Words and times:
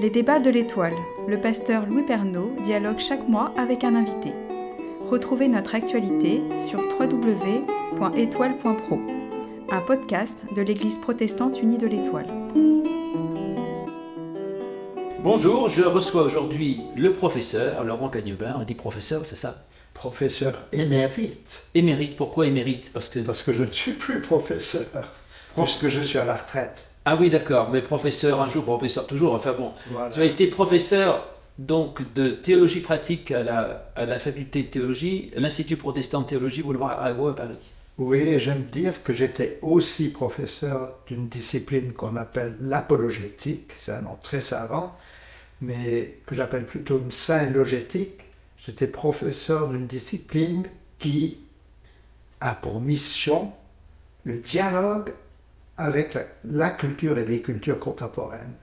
Les 0.00 0.10
débats 0.10 0.38
de 0.38 0.48
l'étoile. 0.48 0.94
Le 1.26 1.40
pasteur 1.40 1.84
Louis 1.84 2.04
Pernaud 2.04 2.54
dialogue 2.64 3.00
chaque 3.00 3.26
mois 3.26 3.52
avec 3.56 3.82
un 3.82 3.96
invité. 3.96 4.32
Retrouvez 5.10 5.48
notre 5.48 5.74
actualité 5.74 6.40
sur 6.68 6.78
www.étoile.pro, 6.78 9.00
un 9.72 9.80
podcast 9.80 10.44
de 10.54 10.62
l'Église 10.62 10.98
protestante 10.98 11.60
unie 11.60 11.78
de 11.78 11.88
l'étoile. 11.88 12.28
Bonjour, 15.24 15.68
je 15.68 15.82
reçois 15.82 16.22
aujourd'hui 16.22 16.80
le 16.96 17.12
professeur 17.12 17.82
Laurent 17.82 18.08
Cagnebin. 18.08 18.54
On 18.60 18.62
dit 18.62 18.76
professeur, 18.76 19.26
c'est 19.26 19.34
ça? 19.34 19.66
Professeur 19.94 20.54
émérite. 20.70 21.66
Émérite, 21.74 22.16
pourquoi 22.16 22.46
émérite? 22.46 22.92
Parce 22.92 23.08
que. 23.08 23.18
Parce 23.18 23.42
que 23.42 23.52
je 23.52 23.64
ne 23.64 23.72
suis 23.72 23.94
plus 23.94 24.20
professeur, 24.20 25.12
puisque 25.56 25.88
je 25.88 26.00
suis 26.00 26.20
à 26.20 26.24
la 26.24 26.36
retraite. 26.36 26.87
Ah 27.04 27.16
oui, 27.18 27.30
d'accord, 27.30 27.70
mais 27.70 27.82
professeur 27.82 28.40
un 28.40 28.48
jour, 28.48 28.64
professeur 28.64 29.06
toujours. 29.06 29.34
Enfin 29.34 29.52
bon, 29.52 29.72
Voilà. 29.86 30.10
tu 30.14 30.20
as 30.20 30.24
été 30.24 30.46
professeur 30.46 31.26
donc 31.58 32.12
de 32.14 32.30
théologie 32.30 32.80
pratique 32.80 33.30
à 33.32 33.42
la, 33.42 33.90
à 33.96 34.06
la 34.06 34.18
faculté 34.18 34.62
de 34.62 34.68
théologie, 34.68 35.32
à 35.36 35.40
l'Institut 35.40 35.76
protestant 35.76 36.20
de 36.22 36.26
théologie 36.26 36.62
Boulevard 36.62 36.90
Arago 36.92 37.28
à 37.28 37.34
Paris. 37.36 37.56
Oui, 37.98 38.38
j'aime 38.38 38.64
dire 38.66 39.02
que 39.02 39.12
j'étais 39.12 39.58
aussi 39.60 40.12
professeur 40.12 40.94
d'une 41.08 41.28
discipline 41.28 41.92
qu'on 41.92 42.16
appelle 42.16 42.56
l'apologétique, 42.60 43.72
c'est 43.78 43.92
un 43.92 44.02
nom 44.02 44.16
très 44.22 44.40
savant, 44.40 44.96
mais 45.60 46.18
que 46.26 46.34
j'appelle 46.36 46.66
plutôt 46.66 46.98
une 46.98 47.10
saint-logétique. 47.10 48.20
J'étais 48.58 48.86
professeur 48.86 49.68
d'une 49.70 49.86
discipline 49.86 50.66
qui 50.98 51.38
a 52.40 52.54
pour 52.54 52.80
mission 52.80 53.52
le 54.24 54.38
dialogue 54.38 55.12
avec 55.78 56.14
la, 56.14 56.22
la 56.44 56.70
culture 56.70 57.16
et 57.18 57.24
les 57.24 57.40
cultures 57.40 57.80
contemporaines. 57.80 58.54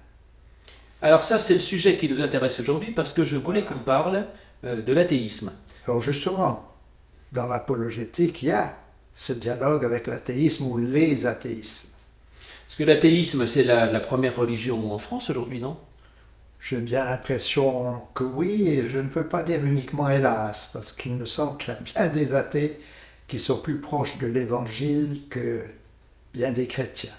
Alors 1.01 1.23
ça, 1.23 1.39
c'est 1.39 1.55
le 1.55 1.59
sujet 1.59 1.97
qui 1.97 2.09
nous 2.09 2.21
intéresse 2.21 2.59
aujourd'hui 2.59 2.91
parce 2.91 3.13
que 3.13 3.25
je 3.25 3.37
voulais 3.37 3.63
qu'on 3.63 3.79
parle 3.79 4.25
euh, 4.63 4.81
de 4.81 4.93
l'athéisme. 4.93 5.51
Alors 5.87 6.01
justement, 6.01 6.71
dans 7.31 7.47
l'apologétique, 7.47 8.43
il 8.43 8.49
y 8.49 8.51
a 8.51 8.75
ce 9.13 9.33
dialogue 9.33 9.85
avec 9.85 10.07
l'athéisme 10.07 10.65
ou 10.67 10.77
les 10.77 11.25
athéismes. 11.25 11.89
Parce 12.67 12.75
que 12.77 12.83
l'athéisme, 12.83 13.47
c'est 13.47 13.63
la, 13.63 13.91
la 13.91 13.99
première 13.99 14.35
religion 14.35 14.91
en 14.93 14.97
France 14.97 15.29
aujourd'hui, 15.29 15.59
non? 15.59 15.77
J'ai 16.59 16.77
bien 16.77 17.05
l'impression 17.05 18.01
que 18.15 18.23
oui, 18.23 18.67
et 18.67 18.89
je 18.89 18.97
ne 18.99 19.07
veux 19.07 19.27
pas 19.27 19.43
dire 19.43 19.63
uniquement 19.63 20.09
hélas, 20.09 20.71
parce 20.73 20.91
qu'il 20.93 21.13
me 21.13 21.25
semble 21.25 21.59
qu'il 21.59 21.73
y 21.73 21.77
a 21.77 21.79
bien 21.79 22.07
des 22.07 22.33
athées 22.33 22.79
qui 23.27 23.37
sont 23.37 23.59
plus 23.59 23.79
proches 23.79 24.17
de 24.17 24.25
l'évangile 24.27 25.21
que 25.29 25.61
bien 26.35 26.51
des 26.51 26.67
chrétiens. 26.67 27.17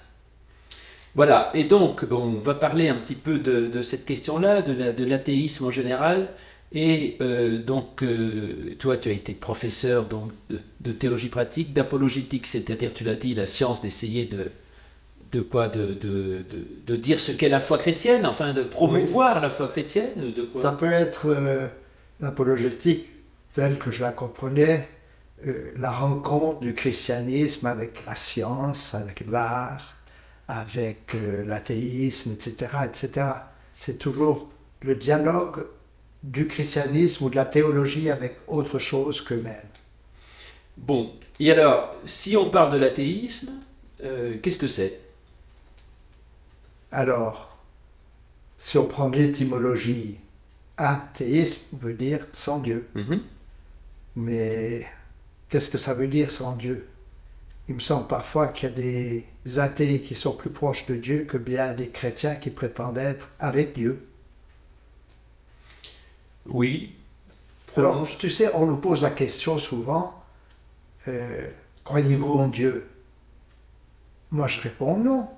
Voilà, 1.14 1.50
et 1.54 1.64
donc 1.64 2.04
on 2.10 2.32
va 2.34 2.54
parler 2.54 2.88
un 2.88 2.94
petit 2.96 3.14
peu 3.14 3.38
de, 3.38 3.66
de 3.68 3.82
cette 3.82 4.04
question-là, 4.04 4.60
de 4.62 4.72
la- 4.72 4.92
de 4.92 5.04
l'athéisme 5.04 5.64
en 5.66 5.70
général. 5.70 6.28
Et 6.72 7.16
euh, 7.20 7.58
donc, 7.62 8.02
euh, 8.02 8.74
toi, 8.78 8.96
tu 8.96 9.08
as 9.08 9.12
été 9.12 9.32
professeur 9.32 10.04
donc, 10.04 10.32
de, 10.50 10.58
de 10.80 10.92
théologie 10.92 11.28
pratique, 11.28 11.72
d'apologétique, 11.72 12.46
c'est-à-dire, 12.48 12.92
tu 12.92 13.04
l'as 13.04 13.14
dit, 13.14 13.34
la 13.34 13.46
science 13.46 13.80
d'essayer 13.80 14.24
de, 14.26 14.50
de 15.32 15.40
quoi 15.40 15.68
de, 15.68 15.94
de, 15.94 16.44
de- 16.86 16.96
dire 16.96 17.20
ce 17.20 17.32
qu'est 17.32 17.48
la 17.48 17.60
foi 17.60 17.78
chrétienne, 17.78 18.26
enfin 18.26 18.52
de 18.52 18.62
promouvoir 18.62 19.40
la 19.40 19.48
foi 19.50 19.68
chrétienne, 19.68 20.32
de 20.36 20.42
quoi? 20.42 20.62
Ça 20.62 20.72
peut 20.72 20.90
être 20.90 21.26
euh, 21.28 21.66
l'apologétique 22.20 23.06
telle 23.54 23.78
que 23.78 23.90
je 23.90 24.02
la 24.02 24.12
comprenais, 24.12 24.88
euh, 25.44 25.72
la 25.76 25.90
rencontre 25.90 26.60
du 26.60 26.72
christianisme 26.72 27.66
avec 27.66 28.04
la 28.06 28.16
science, 28.16 28.94
avec 28.94 29.26
l'art, 29.26 29.96
avec 30.48 31.14
euh, 31.14 31.44
l'athéisme, 31.44 32.32
etc., 32.32 32.70
etc. 32.86 33.26
C'est 33.74 33.98
toujours 33.98 34.48
le 34.80 34.94
dialogue 34.94 35.66
du 36.22 36.46
christianisme 36.46 37.24
ou 37.24 37.30
de 37.30 37.36
la 37.36 37.44
théologie 37.44 38.10
avec 38.10 38.38
autre 38.46 38.78
chose 38.78 39.20
qu'eux-mêmes. 39.20 39.60
Bon, 40.76 41.12
et 41.38 41.50
alors, 41.52 41.94
si 42.04 42.36
on 42.36 42.50
parle 42.50 42.72
de 42.72 42.78
l'athéisme, 42.78 43.50
euh, 44.02 44.38
qu'est-ce 44.42 44.58
que 44.58 44.66
c'est? 44.66 45.00
Alors, 46.90 47.58
si 48.58 48.78
on 48.78 48.86
prend 48.86 49.08
l'étymologie, 49.10 50.18
athéisme 50.76 51.76
veut 51.76 51.94
dire 51.94 52.26
sans 52.32 52.58
Dieu. 52.58 52.88
Mhm. 52.94 53.20
Mais 54.16 54.86
qu'est-ce 55.48 55.70
que 55.70 55.78
ça 55.78 55.94
veut 55.94 56.08
dire 56.08 56.30
sans 56.30 56.56
Dieu? 56.56 56.88
Il 57.68 57.74
me 57.74 57.80
semble 57.80 58.06
parfois 58.06 58.48
qu'il 58.48 58.68
y 58.68 58.72
a 58.72 58.74
des 58.74 59.58
athées 59.58 60.00
qui 60.00 60.14
sont 60.14 60.32
plus 60.32 60.50
proches 60.50 60.86
de 60.86 60.96
Dieu 60.96 61.24
que 61.24 61.36
bien 61.36 61.74
des 61.74 61.88
chrétiens 61.88 62.36
qui 62.36 62.50
prétendent 62.50 62.98
être 62.98 63.32
avec 63.40 63.74
Dieu. 63.74 64.06
Oui. 66.46 66.94
Alors, 67.76 68.06
tu 68.18 68.30
sais, 68.30 68.54
on 68.54 68.66
nous 68.66 68.76
pose 68.76 69.02
la 69.02 69.10
question 69.10 69.58
souvent, 69.58 70.14
euh, 71.08 71.48
croyez-vous 71.84 72.34
en 72.34 72.48
Dieu? 72.48 72.88
Moi, 74.30 74.46
je 74.46 74.60
réponds 74.60 74.96
non. 74.96 75.28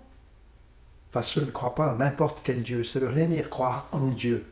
Parce 1.13 1.33
que 1.33 1.41
je 1.41 1.47
ne 1.47 1.51
crois 1.51 1.75
pas 1.75 1.95
en 1.95 1.97
n'importe 1.97 2.41
quel 2.45 2.63
Dieu. 2.63 2.85
Ça 2.85 3.01
ne 3.01 3.07
veut 3.07 3.13
rien 3.13 3.27
dire 3.27 3.49
croire 3.49 3.89
en 3.93 4.09
Dieu. 4.09 4.45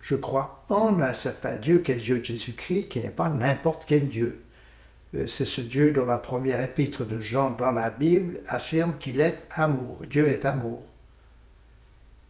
Je 0.00 0.16
crois 0.16 0.64
en 0.68 1.00
un 1.00 1.14
certain 1.14 1.56
Dieu, 1.56 1.78
qui 1.78 1.92
est 1.92 1.96
le 1.96 2.00
Dieu 2.00 2.22
Jésus-Christ, 2.22 2.88
qui 2.88 3.00
n'est 3.00 3.10
pas 3.10 3.28
n'importe 3.28 3.84
quel 3.86 4.08
Dieu. 4.08 4.42
Euh, 5.14 5.26
C'est 5.26 5.44
ce 5.44 5.60
Dieu 5.60 5.92
dont 5.92 6.06
la 6.06 6.18
première 6.18 6.62
épître 6.62 7.04
de 7.04 7.18
Jean 7.20 7.50
dans 7.50 7.72
la 7.72 7.90
Bible 7.90 8.40
affirme 8.46 8.94
qu'il 8.98 9.20
est 9.20 9.38
amour. 9.50 9.98
Dieu 10.08 10.28
est 10.28 10.44
amour. 10.46 10.82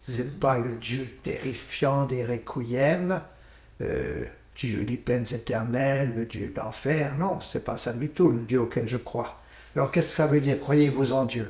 Ce 0.00 0.10
n'est 0.22 0.24
pas 0.28 0.58
le 0.58 0.74
Dieu 0.76 1.06
terrifiant 1.22 2.06
des 2.06 2.24
requiem, 2.24 3.20
euh, 3.80 4.24
Dieu 4.56 4.84
des 4.84 4.96
peines 4.96 5.26
éternelles, 5.32 6.14
le 6.16 6.26
Dieu 6.26 6.52
d'enfer. 6.54 7.16
Non, 7.18 7.40
c'est 7.40 7.64
pas 7.64 7.76
ça 7.76 7.92
du 7.92 8.08
tout, 8.08 8.30
le 8.30 8.40
Dieu 8.40 8.60
auquel 8.62 8.88
je 8.88 8.96
crois. 8.96 9.40
Alors 9.76 9.92
qu'est-ce 9.92 10.08
que 10.08 10.14
ça 10.14 10.26
veut 10.26 10.40
dire? 10.40 10.58
Croyez-vous 10.60 11.12
en 11.12 11.24
Dieu? 11.26 11.48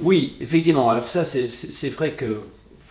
Oui, 0.00 0.36
effectivement. 0.40 0.90
Alors 0.90 1.08
ça, 1.08 1.24
c'est- 1.24 1.50
c'est 1.50 1.70
c'est 1.72 1.88
vrai 1.90 2.14
que 2.14 2.42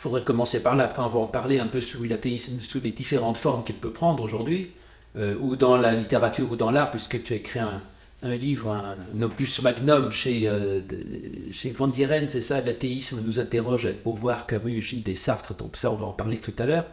faudrait 0.07 0.23
commencer 0.23 0.63
par 0.63 0.75
là. 0.75 0.85
Après, 0.85 1.01
on 1.01 1.09
va 1.09 1.19
en 1.19 1.27
parler 1.27 1.59
un 1.59 1.67
peu 1.67 1.81
sur 1.81 2.03
l'athéisme, 2.03 2.59
sous 2.61 2.79
les 2.81 2.91
différentes 2.91 3.37
formes 3.37 3.63
qu'il 3.63 3.75
peut 3.75 3.91
prendre 3.91 4.23
aujourd'hui, 4.23 4.71
euh, 5.17 5.35
ou 5.39 5.55
dans 5.55 5.77
la 5.77 5.91
littérature 5.91 6.51
ou 6.51 6.55
dans 6.55 6.71
l'art, 6.71 6.91
puisque 6.91 7.21
tu 7.23 7.33
as 7.33 7.35
écrit 7.35 7.59
un, 7.59 7.81
livre, 8.35 8.71
un, 8.71 9.21
opus 9.21 9.61
magnum 9.61 10.11
chez, 10.11 10.47
euh, 10.47 10.79
chez 11.51 11.71
Van 11.71 11.87
Dieren, 11.87 12.29
c'est 12.29 12.41
ça, 12.41 12.61
l'athéisme 12.61 13.21
nous 13.25 13.39
interroge 13.39 13.85
avec 13.85 14.03
Beauvoir, 14.03 14.47
Camus, 14.47 14.81
Gilles 14.81 15.07
et 15.09 15.15
Sartre, 15.15 15.53
donc 15.55 15.75
ça, 15.77 15.91
on 15.91 15.95
va 15.95 16.05
en 16.05 16.13
parler 16.13 16.37
tout 16.37 16.53
à 16.57 16.65
l'heure. 16.65 16.85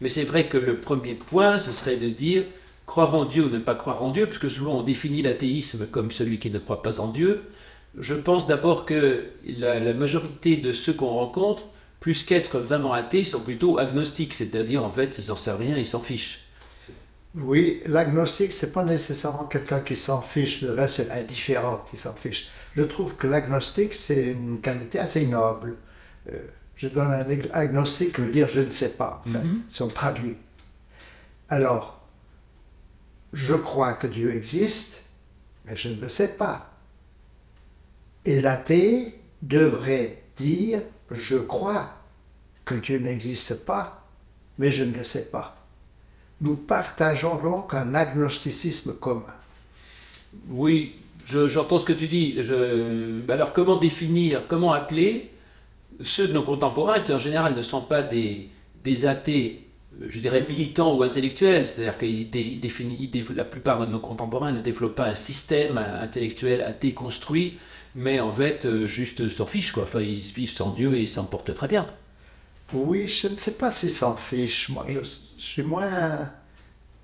Mais 0.00 0.08
c'est 0.08 0.24
vrai 0.24 0.46
que 0.46 0.56
le 0.56 0.78
premier 0.78 1.14
point, 1.14 1.58
ce 1.58 1.72
serait 1.72 1.96
de 1.96 2.08
dire 2.08 2.44
croire 2.86 3.14
en 3.14 3.24
Dieu 3.24 3.44
ou 3.44 3.50
ne 3.50 3.58
pas 3.58 3.74
croire 3.74 4.02
en 4.02 4.10
Dieu, 4.10 4.26
puisque 4.26 4.50
souvent 4.50 4.78
on 4.78 4.82
définit 4.82 5.22
l'athéisme 5.22 5.86
comme 5.86 6.10
celui 6.10 6.38
qui 6.38 6.50
ne 6.50 6.58
croit 6.58 6.82
pas 6.82 7.00
en 7.00 7.08
Dieu. 7.08 7.42
Je 7.98 8.14
pense 8.14 8.46
d'abord 8.46 8.86
que 8.86 9.26
la 9.46 9.92
majorité 9.92 10.56
de 10.56 10.72
ceux 10.72 10.94
qu'on 10.94 11.10
rencontre, 11.10 11.64
plus 12.02 12.24
qu'être 12.24 12.58
vraiment 12.58 12.92
athées, 12.92 13.24
sont 13.24 13.40
plutôt 13.40 13.78
agnostiques, 13.78 14.34
c'est-à-dire 14.34 14.84
en 14.84 14.90
fait, 14.90 15.16
ils 15.18 15.28
n'en 15.28 15.36
savent 15.36 15.60
rien, 15.60 15.76
ils 15.78 15.86
s'en 15.86 16.00
fichent. 16.02 16.40
Oui, 17.34 17.80
l'agnostique, 17.86 18.52
c'est 18.52 18.72
pas 18.72 18.84
nécessairement 18.84 19.44
quelqu'un 19.44 19.80
qui 19.80 19.96
s'en 19.96 20.20
fiche, 20.20 20.60
le 20.62 20.72
reste, 20.74 20.94
c'est 20.96 21.08
l'indifférent 21.08 21.82
qui 21.90 21.96
s'en 21.96 22.12
fiche. 22.12 22.50
Je 22.76 22.82
trouve 22.82 23.16
que 23.16 23.26
l'agnostique, 23.26 23.94
c'est 23.94 24.24
une 24.32 24.60
qualité 24.60 24.98
assez 24.98 25.24
noble. 25.26 25.76
Euh, 26.30 26.38
je 26.74 26.88
donne 26.88 27.10
un 27.12 27.20
ag- 27.30 27.48
agnostique 27.54 28.18
veut 28.18 28.30
dire 28.32 28.48
je 28.48 28.60
ne 28.60 28.70
sais 28.70 28.90
pas, 28.90 29.22
en 29.24 29.30
fait, 29.30 29.38
Mhm. 29.38 29.62
si 29.70 29.80
on 29.82 29.88
traduit. 29.88 30.36
Alors, 31.48 32.00
je 33.32 33.54
crois 33.54 33.94
que 33.94 34.06
Dieu 34.08 34.34
existe, 34.34 35.02
mais 35.64 35.76
je 35.76 35.88
ne 35.88 36.00
le 36.00 36.08
sais 36.08 36.28
pas. 36.28 36.68
Et 38.24 38.40
l'athée 38.40 39.18
devrait 39.40 40.22
dire 40.36 40.80
je 41.10 41.36
crois 41.36 41.90
que 42.64 42.74
Dieu 42.74 42.98
n'existe 42.98 43.64
pas, 43.64 44.06
mais 44.58 44.70
je 44.70 44.84
ne 44.84 44.94
le 44.96 45.04
sais 45.04 45.26
pas. 45.30 45.56
Nous 46.40 46.56
partageons 46.56 47.36
donc 47.36 47.74
un 47.74 47.94
agnosticisme 47.94 48.94
commun. 48.98 49.34
Oui, 50.48 50.94
je- 51.26 51.48
j'entends 51.48 51.78
ce 51.78 51.84
que 51.84 51.92
tu 51.92 52.08
dis. 52.08 52.42
Je- 52.42 53.20
alors 53.30 53.52
comment 53.52 53.76
définir, 53.76 54.42
comment 54.48 54.72
appeler 54.72 55.30
ceux 56.02 56.26
de 56.28 56.32
nos 56.32 56.42
contemporains 56.42 57.00
qui 57.00 57.12
en 57.12 57.18
général 57.18 57.54
ne 57.54 57.62
sont 57.62 57.82
pas 57.82 58.02
des, 58.02 58.48
athées, 59.06 59.64
je 60.08 60.18
dirais 60.20 60.44
militants 60.48 60.96
ou 60.96 61.02
intellectuels, 61.02 61.66
c'est-à-dire 61.66 61.98
que 61.98 63.34
la 63.34 63.44
plupart 63.44 63.80
de 63.86 63.92
nos 63.92 64.00
contemporains 64.00 64.52
ne 64.52 64.62
développent 64.62 64.96
pas 64.96 65.06
un 65.08 65.14
système 65.14 65.78
intellectuel 65.78 66.62
athée 66.62 66.92
construit, 66.92 67.58
mais 67.94 68.20
en 68.20 68.32
fait 68.32 68.64
euh, 68.66 68.86
juste 68.86 69.28
s'en 69.28 69.46
fichent 69.46 69.72
quoi. 69.72 69.84
Enfin, 69.84 70.00
ils 70.00 70.18
vivent 70.18 70.50
sans 70.50 70.70
Dieu 70.70 70.94
et 70.94 71.02
ils 71.02 71.08
s'en 71.08 71.24
portent 71.24 71.54
très 71.54 71.68
bien. 71.68 71.86
Oui, 72.72 73.06
je 73.06 73.28
ne 73.28 73.36
sais 73.36 73.52
pas 73.54 73.70
s'ils 73.70 73.90
s'en 73.90 74.16
fichent. 74.16 74.70
Moi, 74.70 74.86
je, 74.88 75.00
je 75.00 75.42
suis 75.42 75.62
moins 75.62 76.30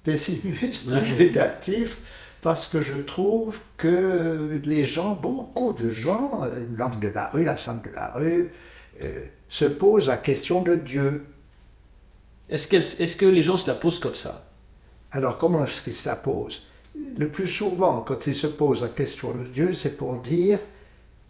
pessimiste, 0.04 0.88
Ouais. 0.88 1.02
négatif. 1.18 1.98
parce 2.40 2.66
que 2.68 2.80
je 2.80 2.98
trouve 3.02 3.60
que 3.76 4.60
les 4.64 4.84
gens, 4.86 5.14
beaucoup 5.14 5.72
de 5.72 5.90
gens, 5.90 6.42
l'homme 6.76 7.00
de 7.00 7.08
la 7.08 7.28
rue, 7.30 7.44
la 7.44 7.56
femme 7.56 7.82
de 7.84 7.90
la 7.94 8.12
rue, 8.12 8.50
euh, 9.04 9.24
se 9.48 9.64
posent 9.66 10.06
la 10.08 10.16
question 10.16 10.62
de 10.62 10.76
Dieu. 10.76 11.26
Est-ce, 12.48 12.74
est 13.02 13.16
que 13.18 13.26
les 13.26 13.42
gens 13.42 13.58
se 13.58 13.66
la 13.66 13.74
posent 13.74 13.98
comme 14.00 14.14
ça? 14.14 14.46
Alors 15.10 15.38
comment 15.38 15.64
est-ce 15.64 15.82
qu'ils 15.82 15.92
se 15.92 16.08
la 16.08 16.16
posent? 16.16 16.62
Le 17.16 17.28
plus 17.28 17.46
souvent, 17.46 18.00
quand 18.02 18.26
ils 18.26 18.34
se 18.34 18.46
posent 18.46 18.82
la 18.82 18.88
question 18.88 19.32
de 19.32 19.44
Dieu, 19.44 19.74
c'est 19.74 19.96
pour 19.96 20.16
dire, 20.22 20.58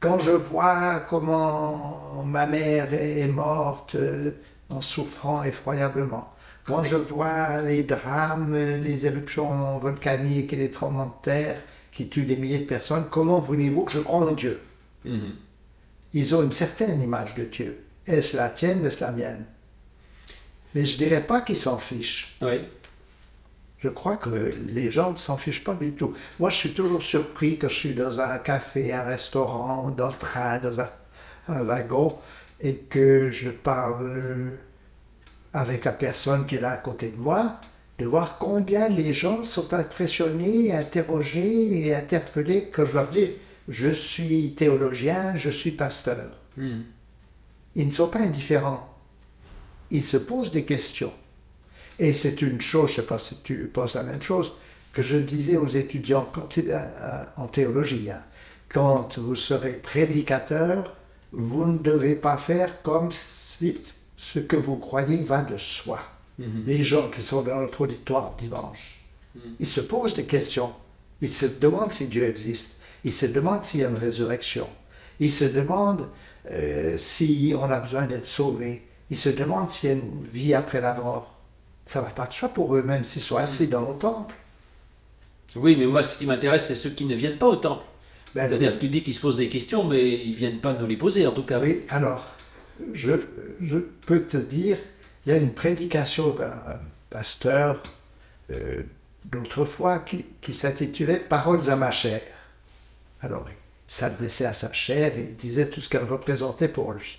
quand 0.00 0.18
je 0.18 0.30
vois 0.30 1.00
comment 1.08 2.22
ma 2.24 2.46
mère 2.46 2.92
est 2.94 3.26
morte 3.26 3.94
euh, 3.94 4.32
en 4.70 4.80
souffrant 4.80 5.42
effroyablement, 5.42 6.32
quand 6.64 6.84
je 6.84 6.96
vois 6.96 7.62
les 7.62 7.82
drames, 7.82 8.54
les 8.54 9.06
éruptions 9.06 9.78
volcaniques 9.78 10.52
et 10.52 10.56
les 10.56 10.70
tremblements 10.70 11.06
de 11.06 11.22
terre 11.22 11.62
qui 11.90 12.08
tuent 12.08 12.26
des 12.26 12.36
milliers 12.36 12.58
de 12.58 12.66
personnes, 12.66 13.06
comment 13.10 13.40
voulez-vous 13.40 13.84
que 13.84 13.92
je 13.92 14.00
croie 14.00 14.28
en 14.28 14.32
Dieu? 14.32 14.60
Mhm. 15.04 15.32
Ils 16.12 16.34
ont 16.34 16.42
une 16.42 16.52
certaine 16.52 17.00
image 17.00 17.34
de 17.34 17.44
Dieu. 17.44 17.84
Est-ce 18.06 18.36
la 18.36 18.50
tienne, 18.50 18.84
est-ce 18.84 19.02
la 19.02 19.12
mienne? 19.12 19.44
Mais 20.74 20.84
je 20.84 20.94
ne 20.94 20.98
dirais 20.98 21.22
pas 21.22 21.40
qu'ils 21.40 21.56
s'en 21.56 21.78
fichent. 21.78 22.36
Oui. 22.42 22.60
Je 23.78 23.88
crois 23.88 24.16
que 24.16 24.50
les 24.66 24.90
gens 24.90 25.12
ne 25.12 25.16
s'en 25.16 25.36
fichent 25.36 25.62
pas 25.62 25.74
du 25.74 25.92
tout. 25.92 26.14
Moi, 26.40 26.50
je 26.50 26.56
suis 26.56 26.74
toujours 26.74 27.02
surpris 27.02 27.58
quand 27.58 27.68
je 27.68 27.74
suis 27.74 27.94
dans 27.94 28.20
un 28.20 28.38
café, 28.38 28.92
un 28.92 29.04
restaurant, 29.04 29.90
dans 29.90 30.08
le 30.08 30.14
train, 30.14 30.58
dans 30.58 30.80
un, 30.80 30.88
un 31.48 31.62
wagon, 31.62 32.18
et 32.60 32.74
que 32.74 33.30
je 33.30 33.50
parle 33.50 34.52
avec 35.52 35.84
la 35.84 35.92
personne 35.92 36.46
qui 36.46 36.56
est 36.56 36.60
là 36.60 36.72
à 36.72 36.76
côté 36.76 37.10
de 37.10 37.16
moi, 37.16 37.60
de 37.98 38.06
voir 38.06 38.38
combien 38.38 38.88
les 38.88 39.12
gens 39.12 39.42
sont 39.42 39.72
impressionnés, 39.74 40.72
interrogés 40.72 41.86
et 41.86 41.94
interpellés 41.94 42.70
quand 42.72 42.86
je 42.86 42.92
leur 42.92 43.08
dis 43.08 43.30
je 43.68 43.90
suis 43.90 44.54
théologien, 44.54 45.36
je 45.36 45.50
suis 45.50 45.72
pasteur. 45.72 46.30
Hmm. 46.56 46.80
Ils 47.76 47.86
ne 47.86 47.92
sont 47.92 48.08
pas 48.08 48.20
indifférents. 48.20 48.88
Ils 49.90 50.02
se 50.02 50.16
posent 50.16 50.50
des 50.50 50.64
questions. 50.64 51.12
Et 51.98 52.12
c'est 52.12 52.42
une 52.42 52.60
chose, 52.60 52.90
je 52.90 53.00
ne 53.00 53.02
sais 53.02 53.06
pas 53.06 53.18
si 53.18 53.36
tu 53.42 53.70
penses 53.72 53.94
la 53.94 54.04
même 54.04 54.22
chose, 54.22 54.52
que 54.92 55.02
je 55.02 55.18
disais 55.18 55.56
aux 55.56 55.66
étudiants 55.66 56.28
euh, 56.58 57.24
en 57.36 57.46
théologie. 57.46 58.10
Hein. 58.10 58.22
Quand 58.68 59.18
vous 59.18 59.36
serez 59.36 59.72
prédicateur, 59.72 60.94
vous 61.32 61.66
ne 61.66 61.78
devez 61.78 62.14
pas 62.14 62.36
faire 62.36 62.82
comme 62.82 63.10
si 63.12 63.76
ce 64.16 64.38
que 64.38 64.56
vous 64.56 64.76
croyez 64.76 65.22
va 65.22 65.42
de 65.42 65.56
soi. 65.56 66.00
Mhm. 66.38 66.64
Les 66.66 66.84
gens 66.84 67.10
qui 67.10 67.22
sont 67.22 67.42
dans 67.42 67.60
notre 67.60 67.80
auditoire 67.80 68.34
dimanche, 68.38 69.00
mhm. 69.34 69.54
ils 69.60 69.66
se 69.66 69.80
posent 69.80 70.14
des 70.14 70.24
questions. 70.24 70.72
Ils 71.20 71.32
se 71.32 71.46
demandent 71.46 71.92
si 71.92 72.06
Dieu 72.06 72.24
existe. 72.24 72.78
Ils 73.04 73.12
se 73.12 73.26
demandent 73.26 73.64
s'il 73.64 73.80
y 73.80 73.84
a 73.84 73.88
une 73.88 73.96
résurrection. 73.96 74.68
Ils 75.20 75.32
se 75.32 75.44
demandent 75.44 76.08
euh, 76.50 76.96
si 76.96 77.54
on 77.56 77.64
a 77.64 77.80
besoin 77.80 78.06
d'être 78.06 78.26
sauvé. 78.26 78.82
Ils 79.10 79.16
se 79.16 79.28
demandent 79.28 79.70
s'il 79.70 79.88
y 79.88 79.92
a 79.92 79.96
une 79.96 80.24
vie 80.24 80.54
après 80.54 80.80
la 80.80 80.94
mort. 80.94 81.37
Ça 81.88 82.02
va 82.02 82.10
pas 82.10 82.26
de 82.26 82.32
choix 82.32 82.50
pour 82.50 82.76
eux, 82.76 82.82
même 82.82 83.02
s'ils 83.02 83.22
sont 83.22 83.38
assis 83.38 83.66
dans 83.66 83.90
le 83.90 83.98
temple. 83.98 84.34
Oui, 85.56 85.74
mais 85.74 85.86
moi, 85.86 86.04
ce 86.04 86.18
qui 86.18 86.26
m'intéresse, 86.26 86.66
c'est 86.66 86.74
ceux 86.74 86.90
qui 86.90 87.06
ne 87.06 87.14
viennent 87.14 87.38
pas 87.38 87.46
au 87.46 87.56
temple. 87.56 87.82
Ben 88.34 88.46
C'est-à-dire 88.46 88.74
que 88.74 88.80
tu 88.80 88.88
dis 88.88 89.02
qu'ils 89.02 89.14
se 89.14 89.20
posent 89.20 89.38
des 89.38 89.48
questions, 89.48 89.84
mais 89.84 90.22
ils 90.22 90.32
ne 90.32 90.36
viennent 90.36 90.60
pas 90.60 90.74
nous 90.74 90.86
les 90.86 90.98
poser, 90.98 91.26
en 91.26 91.32
tout 91.32 91.44
cas. 91.44 91.58
Oui, 91.58 91.80
alors, 91.88 92.26
je, 92.92 93.12
peux 94.04 94.20
te 94.20 94.36
dire, 94.36 94.76
il 95.24 95.32
y 95.32 95.34
a 95.34 95.38
une 95.38 95.54
prédication 95.54 96.30
d'un 96.34 96.78
pasteur 97.08 97.82
euh, 98.50 98.82
d'autrefois 99.24 100.00
qui, 100.00 100.26
qui 100.42 100.52
s'intitulait 100.52 101.18
Paroles 101.18 101.70
à 101.70 101.76
ma 101.76 101.90
chair. 101.90 102.20
Alors, 103.22 103.48
il 103.48 103.94
s'adressait 103.94 104.44
à 104.44 104.52
sa 104.52 104.70
chair 104.74 105.16
et 105.16 105.28
il 105.30 105.36
disait 105.36 105.70
tout 105.70 105.80
ce 105.80 105.88
qu'elle 105.88 106.04
représentait 106.04 106.68
pour 106.68 106.92
lui. 106.92 107.18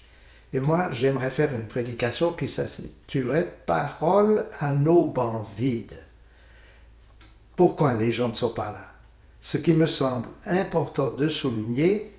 Et 0.53 0.59
moi, 0.59 0.89
j'aimerais 0.91 1.29
faire 1.29 1.53
une 1.53 1.67
prédication 1.67 2.33
qui 2.33 2.47
s'intitulerait 2.47 3.53
Paroles 3.65 4.47
à 4.59 4.73
nos 4.73 5.05
bancs 5.05 5.45
vides. 5.57 5.99
Pourquoi 7.55 7.93
les 7.93 8.11
gens 8.11 8.29
ne 8.29 8.33
sont 8.33 8.53
pas 8.53 8.71
là? 8.71 8.85
Ce 9.41 9.57
qui 9.57 9.73
me 9.73 9.85
semble 9.85 10.27
important 10.45 11.11
de 11.11 11.27
souligner, 11.27 12.13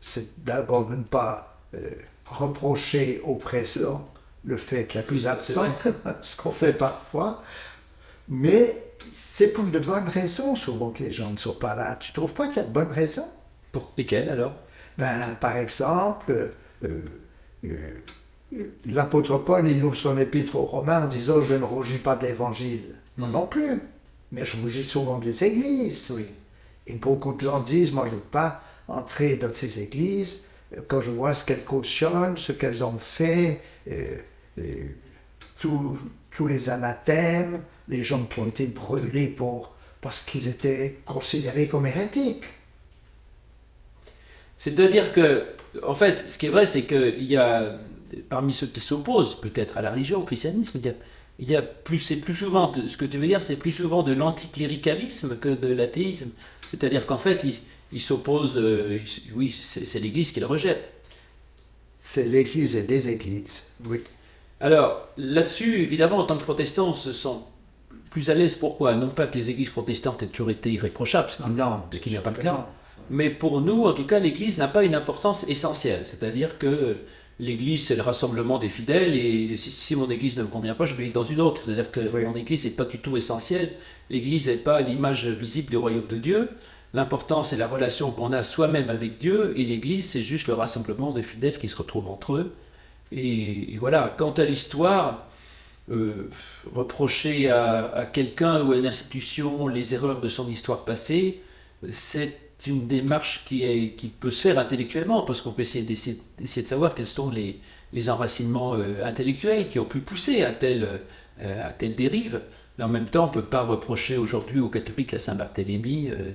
c'est 0.00 0.42
d'abord 0.44 0.88
de 0.88 0.96
ne 0.96 1.02
pas 1.02 1.58
euh, 1.74 1.90
reprocher 2.26 3.20
au 3.24 3.36
présent 3.36 4.08
le 4.44 4.56
fait 4.56 4.86
qu'il 4.86 5.00
y 5.00 5.04
a 5.04 5.06
plus 5.06 5.24
d'absents, 5.24 5.66
ce 6.22 6.36
qu'on 6.36 6.50
fait 6.50 6.72
parfois, 6.72 7.42
mais 8.28 8.82
c'est 9.12 9.48
pour 9.48 9.64
de 9.64 9.78
bonnes 9.78 10.08
raisons 10.08 10.56
souvent 10.56 10.90
que 10.90 11.04
les 11.04 11.12
gens 11.12 11.30
ne 11.30 11.36
sont 11.36 11.54
pas 11.54 11.74
là. 11.76 11.96
Tu 11.96 12.12
trouves 12.12 12.32
pas 12.32 12.48
qu'il 12.48 12.56
y 12.56 12.60
a 12.60 12.64
de 12.64 12.72
bonnes 12.72 12.92
raisons? 12.92 13.28
Pour 13.70 13.92
lesquelles 13.96 14.28
alors? 14.28 14.54
Ben, 14.98 15.36
Par 15.40 15.56
exemple, 15.56 16.52
euh, 16.84 17.02
l'apôtre 18.86 19.38
Paul, 19.38 19.68
il 19.68 19.82
ouvre 19.84 19.96
son 19.96 20.18
épître 20.18 20.56
aux 20.56 20.66
Romains 20.66 21.04
en 21.04 21.08
disant 21.08 21.42
Je 21.42 21.54
ne 21.54 21.64
rougis 21.64 21.98
pas 21.98 22.16
de 22.16 22.26
l'évangile. 22.26 22.94
Moi 23.16 23.28
hmm. 23.28 23.32
non 23.32 23.46
plus, 23.46 23.80
mais 24.32 24.44
je 24.44 24.60
rougis 24.60 24.84
souvent 24.84 25.18
des 25.18 25.44
églises. 25.44 26.12
Oui. 26.14 26.26
Et 26.86 26.94
beaucoup 26.94 27.32
de 27.34 27.40
gens 27.40 27.60
disent 27.60 27.92
Moi, 27.92 28.06
je 28.06 28.12
ne 28.12 28.16
veux 28.16 28.26
pas 28.26 28.62
entrer 28.88 29.36
dans 29.36 29.54
ces 29.54 29.80
églises 29.80 30.48
quand 30.88 31.00
je 31.02 31.10
vois 31.10 31.34
ce 31.34 31.44
qu'elles 31.44 31.64
cautionnent, 31.64 32.38
ce 32.38 32.52
qu'elles 32.52 32.82
ont 32.82 32.98
fait, 32.98 33.60
tous 36.30 36.46
les 36.46 36.70
anathèmes, 36.70 37.62
les 37.88 38.02
gens 38.02 38.24
qui 38.24 38.40
ont 38.40 38.46
été 38.46 38.66
brûlés 38.66 39.28
pour, 39.28 39.74
parce 40.00 40.22
qu'ils 40.22 40.48
étaient 40.48 40.98
considérés 41.04 41.68
comme 41.68 41.86
hérétiques. 41.86 42.44
C'est-à-dire 44.58 45.12
que, 45.12 45.44
en 45.82 45.94
fait, 45.94 46.28
ce 46.28 46.38
qui 46.38 46.46
est 46.46 46.50
vrai, 46.50 46.66
c'est 46.66 46.82
qu'il 46.82 47.24
y 47.24 47.36
a, 47.36 47.78
parmi 48.28 48.52
ceux 48.52 48.66
qui 48.66 48.80
s'opposent 48.80 49.40
peut-être 49.40 49.78
à 49.78 49.82
la 49.82 49.90
religion, 49.92 50.20
au 50.20 50.24
christianisme, 50.24 50.80
il 51.38 51.50
y 51.50 51.56
a, 51.56 51.62
plus, 51.62 51.98
c'est 51.98 52.16
plus 52.16 52.34
souvent, 52.34 52.72
ce 52.86 52.96
que 52.96 53.04
tu 53.04 53.18
veux 53.18 53.26
dire, 53.26 53.42
c'est 53.42 53.56
plus 53.56 53.72
souvent 53.72 54.02
de 54.02 54.12
l'anticléricalisme 54.12 55.36
que 55.38 55.48
de 55.48 55.68
l'athéisme. 55.68 56.30
C'est-à-dire 56.70 57.06
qu'en 57.06 57.18
fait, 57.18 57.42
ils, 57.44 57.60
il 57.92 58.00
s'oppose, 58.00 58.54
euh, 58.56 58.98
oui, 59.34 59.50
c'est 59.50 59.98
l'Église 60.00 60.32
qui 60.32 60.40
le 60.40 60.46
rejette. 60.46 60.92
C'est 62.00 62.24
l'Église 62.24 62.76
et 62.76 62.86
les 62.86 63.08
Églises, 63.08 63.64
oui. 63.86 64.00
Alors, 64.60 65.08
là-dessus, 65.16 65.80
évidemment, 65.80 66.18
en 66.18 66.24
tant 66.24 66.36
que 66.36 66.44
protestants, 66.44 66.90
on 66.90 66.94
se 66.94 67.12
sent 67.12 67.36
plus 68.10 68.30
à 68.30 68.34
l'aise. 68.34 68.54
Pourquoi? 68.54 68.94
Non 68.94 69.08
pas 69.08 69.26
que 69.26 69.36
les 69.36 69.50
églises 69.50 69.70
protestantes 69.70 70.22
aient 70.22 70.26
toujours 70.26 70.50
été 70.50 70.70
irréprochables, 70.70 71.30
ce 71.30 71.98
qui 71.98 72.10
n'est 72.10 72.18
pas 72.20 72.30
le 72.30 72.36
cas. 72.36 72.68
Mais 73.10 73.30
pour 73.30 73.60
nous, 73.60 73.84
en 73.84 73.92
tout 73.92 74.06
cas, 74.06 74.18
l'Église 74.18 74.58
n'a 74.58 74.68
pas 74.68 74.84
une 74.84 74.94
importance 74.94 75.44
essentielle. 75.48 76.02
C'est-à-dire 76.06 76.58
que 76.58 76.96
l'Église, 77.38 77.86
c'est 77.86 77.96
le 77.96 78.02
rassemblement 78.02 78.58
des 78.58 78.68
fidèles, 78.68 79.14
et 79.14 79.56
si, 79.56 79.96
mon 79.96 80.10
Église 80.10 80.36
ne 80.36 80.42
me 80.42 80.48
convient 80.48 80.74
pas, 80.74 80.86
je 80.86 80.94
vais 80.94 81.08
dans 81.08 81.22
une 81.22 81.40
autre. 81.40 81.62
C'est-à-dire 81.64 81.90
que 81.90 82.00
mon 82.00 82.36
Église 82.36 82.64
n'est 82.64 82.72
pas 82.72 82.84
du 82.84 82.98
tout 82.98 83.16
essentielle. 83.16 83.72
L'Église 84.10 84.48
n'est 84.48 84.56
pas 84.56 84.80
l'image 84.80 85.26
visible 85.26 85.70
du 85.70 85.76
royaume 85.76 86.06
de 86.06 86.16
Dieu. 86.16 86.50
L'important, 86.94 87.42
c'est 87.42 87.56
la 87.56 87.66
relation 87.66 88.10
qu'on 88.10 88.32
a 88.32 88.42
soi-même 88.42 88.90
avec 88.90 89.18
Dieu, 89.18 89.54
et 89.56 89.64
l'Église, 89.64 90.10
c'est 90.10 90.22
juste 90.22 90.46
le 90.46 90.54
rassemblement 90.54 91.10
des 91.10 91.22
fidèles 91.22 91.58
qui 91.58 91.68
se 91.68 91.76
retrouvent 91.76 92.08
entre 92.08 92.34
eux. 92.34 92.54
Et, 93.12 93.76
voilà, 93.78 94.14
quant 94.16 94.32
à 94.32 94.44
l'histoire, 94.44 95.26
euh, 95.90 96.30
reprocher 96.74 97.50
à, 97.50 98.08
quelqu'un 98.12 98.62
ou 98.64 98.72
à 98.72 98.76
une 98.76 98.86
institution 98.86 99.68
les 99.68 99.94
erreurs 99.94 100.20
de 100.20 100.28
son 100.28 100.48
histoire 100.48 100.84
passée, 100.84 101.42
c'est 101.90 102.38
une 102.70 102.86
démarche 102.86 103.44
qui, 103.46 104.12
peut 104.20 104.30
se 104.30 104.42
faire 104.42 104.58
intellectuellement, 104.58 105.22
parce 105.22 105.40
qu'on 105.40 105.52
peut 105.52 105.62
essayer 105.62 105.86
de 105.86 106.66
savoir 106.66 106.94
quels 106.94 107.06
sont 107.06 107.30
les, 107.30 107.60
enracinements 108.08 108.74
euh, 108.74 109.04
intellectuels 109.04 109.68
qui 109.68 109.78
ont 109.78 109.84
pu 109.84 110.00
pousser 110.00 110.44
à 110.44 110.52
telle, 110.52 111.00
euh, 111.40 111.68
à 111.68 111.72
dérive. 111.72 112.40
Mais 112.78 112.84
en 112.84 112.88
même 112.88 113.06
temps, 113.06 113.24
on 113.24 113.28
ne 113.28 113.32
peut 113.32 113.42
pas 113.42 113.62
reprocher 113.62 114.16
aujourd'hui 114.16 114.60
aux 114.60 114.68
catholiques 114.68 115.12
la 115.12 115.18
Saint-Barthélemy, 115.18 116.10
euh, 116.10 116.32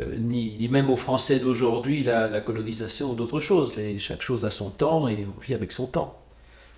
euh, 0.00 0.16
ni, 0.18 0.68
même 0.68 0.90
aux 0.90 0.96
Français 0.96 1.38
d'aujourd'hui 1.38 2.02
la, 2.02 2.40
colonisation 2.40 3.12
ou 3.12 3.14
d'autres 3.14 3.40
choses. 3.40 3.74
chaque 3.98 4.22
chose 4.22 4.44
a 4.44 4.50
son 4.50 4.70
temps 4.70 5.06
et 5.06 5.26
on 5.36 5.40
vit 5.40 5.54
avec 5.54 5.70
son 5.70 5.86
temps. 5.86 6.18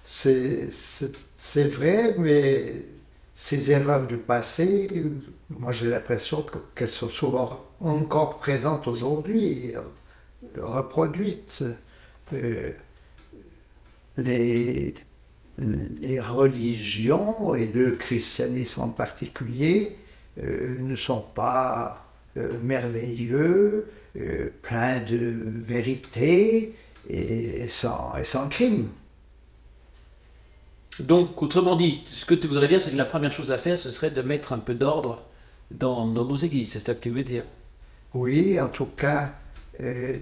C'est 0.03 0.69
vrai, 1.57 2.17
mais 2.19 2.85
ces 3.35 3.71
erreurs 3.71 4.07
du 4.07 4.19
passé, 4.19 4.89
moi 5.51 5.73
j'ai 5.73 5.89
l'impression 5.89 6.45
qu'elles 6.75 6.93
sont 6.93 7.09
souvent 7.09 7.65
encore 7.81 8.39
présentes 8.39 8.87
aujourd'hui, 8.87 9.73
reproduites. 10.57 11.65
les, 14.17 14.95
les 15.59 16.21
religions, 16.21 17.55
et 17.55 17.67
le 17.67 17.93
christianisme 17.93 18.83
en 18.83 18.89
particulier, 18.89 19.97
euh, 20.43 20.77
ne 20.79 20.97
sont 20.97 21.25
pas 21.35 22.07
euh, 22.37 22.59
merveilleux, 22.63 23.87
euh, 24.17 24.49
pleins 24.63 25.01
de 25.01 25.35
vérité 25.45 26.75
et 27.09 27.67
sans 27.69 28.49
crime. 28.49 28.89
Donc, 31.01 31.43
autrement 31.43 31.77
dit, 31.77 32.03
ce 32.07 32.25
que 32.25 32.35
tu 32.35 32.49
voudrais 32.49 32.69
dire, 32.69 32.83
c'est 32.83 32.91
que 32.91 32.97
la 32.97 33.05
première 33.05 33.33
chose 33.33 33.51
à 33.51 33.59
faire, 33.59 33.79
ce 33.79 33.91
serait 33.91 34.11
de 34.11 34.23
mettre 34.23 34.53
un 34.53 34.59
peu 34.59 34.75
d'ordre 34.75 35.23
dans, 35.71 36.07
dans 36.07 36.25
nos 36.25 36.37
églises, 36.37 36.73
c'est 36.73 36.81
ça 36.81 36.95
que 36.95 37.01
tu 37.01 37.11
veux 37.11 37.25
dire? 37.25 37.45
Oui, 38.15 38.61
en 38.61 38.69
tout 38.69 38.87
cas, 38.87 39.33
euh, 39.81 40.19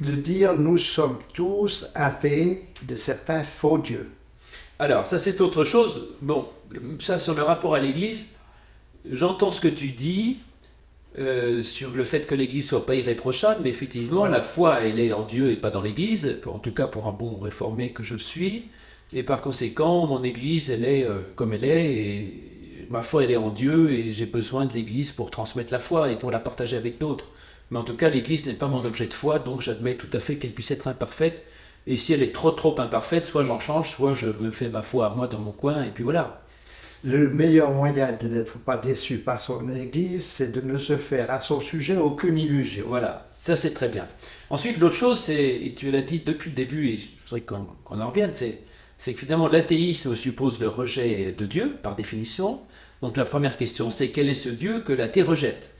de 0.00 0.12
dire 0.12 0.54
nous 0.58 0.76
sommes 0.76 1.18
tous 1.34 1.90
athées 1.94 2.64
de 2.82 2.96
certains 2.96 3.44
faux 3.44 3.78
dieux. 3.78 4.10
Alors, 4.78 5.06
ça 5.06 5.18
c'est 5.18 5.40
autre 5.40 5.62
chose. 5.62 6.08
Bon, 6.20 6.48
ça 6.98 7.18
sur 7.18 7.34
le 7.34 7.42
rapport 7.42 7.74
à 7.76 7.78
l'Église, 7.78 8.34
j'entends 9.08 9.52
ce 9.52 9.60
que 9.60 9.68
tu 9.68 9.88
dis 9.88 10.38
euh, 11.18 11.62
sur 11.62 11.90
le 11.92 12.02
fait 12.02 12.26
que 12.26 12.34
l'Église 12.34 12.66
soit 12.66 12.84
pas 12.84 12.96
irréprochable, 12.96 13.60
mais 13.62 13.70
effectivement, 13.70 14.26
la 14.26 14.42
foi, 14.42 14.80
elle 14.80 14.98
est 14.98 15.12
en 15.12 15.24
Dieu 15.24 15.52
et 15.52 15.56
pas 15.56 15.70
dans 15.70 15.82
l'Église, 15.82 16.40
en 16.46 16.58
tout 16.58 16.72
cas 16.72 16.88
pour 16.88 17.06
un 17.06 17.12
bon 17.12 17.38
réformé 17.38 17.92
que 17.92 18.02
je 18.02 18.16
suis. 18.16 18.68
Et 19.14 19.22
par 19.22 19.42
conséquent, 19.42 20.06
mon 20.06 20.22
Église, 20.24 20.70
elle 20.70 20.84
est 20.84 21.04
euh, 21.04 21.20
comme 21.36 21.52
elle 21.52 21.64
est, 21.64 21.92
et 21.92 22.86
ma 22.88 23.02
foi, 23.02 23.24
elle 23.24 23.30
est 23.30 23.36
en 23.36 23.50
Dieu, 23.50 23.90
et 23.92 24.12
j'ai 24.12 24.26
besoin 24.26 24.64
de 24.64 24.72
l'Église 24.72 25.12
pour 25.12 25.30
transmettre 25.30 25.72
la 25.72 25.78
foi 25.78 26.10
et 26.10 26.18
pour 26.18 26.30
la 26.30 26.38
partager 26.38 26.76
avec 26.76 26.98
d'autres. 26.98 27.26
Mais 27.70 27.78
en 27.78 27.84
tout 27.84 27.96
cas, 27.96 28.08
l'Église 28.08 28.46
n'est 28.46 28.54
pas 28.54 28.68
mon 28.68 28.84
objet 28.84 29.06
de 29.06 29.12
foi, 29.12 29.38
donc 29.38 29.60
j'admets 29.60 29.96
tout 29.96 30.14
à 30.14 30.20
fait 30.20 30.36
qu'elle 30.36 30.52
puisse 30.52 30.70
être 30.70 30.88
imparfaite. 30.88 31.42
Et 31.86 31.98
si 31.98 32.12
elle 32.12 32.22
est 32.22 32.32
trop 32.32 32.52
trop 32.52 32.78
imparfaite, 32.80 33.26
soit 33.26 33.44
j'en 33.44 33.60
change, 33.60 33.90
soit 33.90 34.14
je 34.14 34.28
me 34.28 34.50
fais 34.50 34.68
ma 34.68 34.82
foi 34.82 35.06
à 35.06 35.10
moi 35.10 35.26
dans 35.26 35.40
mon 35.40 35.52
coin, 35.52 35.82
et 35.84 35.90
puis 35.90 36.04
voilà. 36.04 36.42
Le 37.04 37.28
meilleur 37.28 37.72
moyen 37.72 38.12
de 38.12 38.28
n'être 38.28 38.58
pas 38.60 38.76
déçu 38.76 39.18
par 39.18 39.40
son 39.40 39.68
Église, 39.68 40.24
c'est 40.24 40.52
de 40.52 40.60
ne 40.60 40.78
se 40.78 40.96
faire 40.96 41.30
à 41.30 41.40
son 41.40 41.60
sujet 41.60 41.96
aucune 41.96 42.38
illusion. 42.38 42.86
Voilà, 42.88 43.26
ça 43.38 43.56
c'est 43.56 43.74
très 43.74 43.88
bien. 43.88 44.06
Ensuite, 44.50 44.78
l'autre 44.78 44.94
chose, 44.94 45.18
c'est, 45.18 45.56
et 45.56 45.74
tu 45.74 45.90
l'as 45.90 46.02
dit 46.02 46.22
depuis 46.24 46.50
le 46.50 46.56
début, 46.56 46.88
et 46.90 46.96
je 46.98 47.06
voudrais 47.24 47.40
qu'on 47.40 47.66
qu'on 47.84 48.00
en 48.00 48.08
revienne, 48.08 48.30
c'est, 48.32 48.60
c'est 49.02 49.14
que 49.14 49.18
finalement 49.18 49.48
l'athéisme 49.48 50.14
suppose 50.14 50.60
le 50.60 50.68
rejet 50.68 51.34
de 51.36 51.44
Dieu, 51.44 51.74
par 51.82 51.96
définition. 51.96 52.60
Donc 53.00 53.16
la 53.16 53.24
première 53.24 53.56
question, 53.56 53.90
c'est 53.90 54.10
quel 54.10 54.28
est 54.28 54.34
ce 54.34 54.48
Dieu 54.48 54.78
que 54.78 54.92
l'athée 54.92 55.22
rejette? 55.22 55.70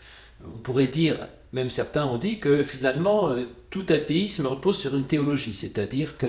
On 0.44 0.58
pourrait 0.58 0.88
dire, 0.88 1.28
même 1.52 1.70
certains 1.70 2.04
ont 2.04 2.18
dit 2.18 2.40
que 2.40 2.64
finalement, 2.64 3.30
euh, 3.30 3.44
tout 3.70 3.86
athéisme 3.90 4.48
repose 4.48 4.76
sur 4.76 4.96
une 4.96 5.04
théologie, 5.04 5.54
c'est-à-dire 5.54 6.18
que 6.18 6.26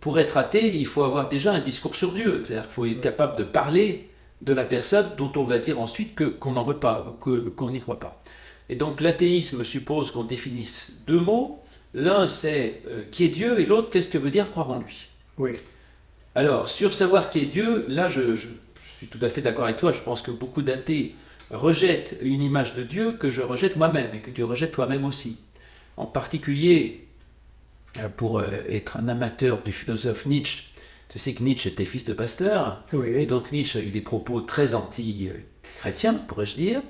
pour 0.00 0.18
être 0.18 0.38
athée, 0.38 0.74
il 0.78 0.86
faut 0.86 1.02
avoir 1.02 1.28
déjà 1.28 1.52
un 1.52 1.60
discours 1.60 1.94
sur 1.94 2.12
Dieu. 2.12 2.42
C'est-à-dire 2.46 2.64
qu'il 2.64 2.72
faut 2.72 2.86
être 2.86 3.02
capable 3.02 3.36
de 3.36 3.44
parler 3.44 4.08
de 4.40 4.54
la 4.54 4.64
personne 4.64 5.10
dont 5.18 5.32
on 5.36 5.44
va 5.44 5.58
dire 5.58 5.78
ensuite 5.78 6.14
que, 6.14 6.24
qu'on 6.24 6.52
n'en 6.52 6.64
veut 6.64 6.78
pas, 6.78 7.14
que, 7.20 7.50
qu'on 7.50 7.68
n'y 7.68 7.80
croit 7.80 8.00
pas. 8.00 8.22
Et 8.70 8.76
donc 8.76 9.02
l'athéisme 9.02 9.64
suppose 9.64 10.12
qu'on 10.12 10.24
définisse 10.24 11.02
deux 11.06 11.20
mots. 11.20 11.62
L'un 11.92 12.26
c'est 12.26 12.80
euh, 12.88 13.02
qui 13.10 13.24
est 13.24 13.28
Dieu 13.28 13.60
et 13.60 13.66
l'autre 13.66 13.90
qu'est-ce 13.90 14.08
que 14.08 14.16
veut 14.16 14.30
dire 14.30 14.50
croire 14.50 14.70
en 14.70 14.78
lui? 14.78 15.08
Oui. 15.36 15.56
Alors 16.36 16.68
sur 16.68 16.94
savoir 16.94 17.30
qui 17.30 17.40
est 17.40 17.46
Dieu, 17.46 17.84
là 17.88 18.08
je, 18.08 18.36
je- 18.36 18.46
je 18.82 18.90
suis 18.98 19.06
tout 19.08 19.18
à 19.22 19.28
fait 19.28 19.40
d'accord 19.42 19.64
avec 19.64 19.76
toi. 19.78 19.90
Je 19.92 20.00
pense 20.00 20.22
que 20.22 20.30
beaucoup 20.30 20.62
d'athées 20.62 21.14
rejettent 21.50 22.16
une 22.22 22.42
image 22.42 22.74
de 22.74 22.82
Dieu 22.82 23.12
que 23.12 23.30
je 23.30 23.40
rejette 23.42 23.76
moi-même 23.76 24.14
et 24.14 24.20
que 24.20 24.30
tu 24.30 24.44
rejettes 24.44 24.72
toi-même 24.72 25.04
aussi. 25.04 25.40
En 25.96 26.06
particulier, 26.06 27.06
euh, 27.98 28.08
pour 28.16 28.38
euh, 28.40 28.46
être 28.68 28.98
un 28.98 29.08
amateur 29.08 29.62
du 29.62 29.72
philosophe 29.72 30.26
Nietzsche, 30.26 30.70
tu 31.08 31.18
sais 31.18 31.34
que 31.34 31.42
Nietzsche 31.42 31.70
était 31.70 31.84
fils 31.84 32.04
de 32.04 32.12
pasteur, 32.14 32.84
et 32.92 32.96
Oui. 32.96 33.26
donc 33.26 33.52
Nietzsche 33.52 33.78
a 33.78 33.82
eu 33.82 33.90
des 33.90 34.00
propos 34.02 34.40
très 34.42 34.74
anti-chrétiens, 34.74 36.14
pourrais-je 36.28 36.56
dire. 36.56 36.82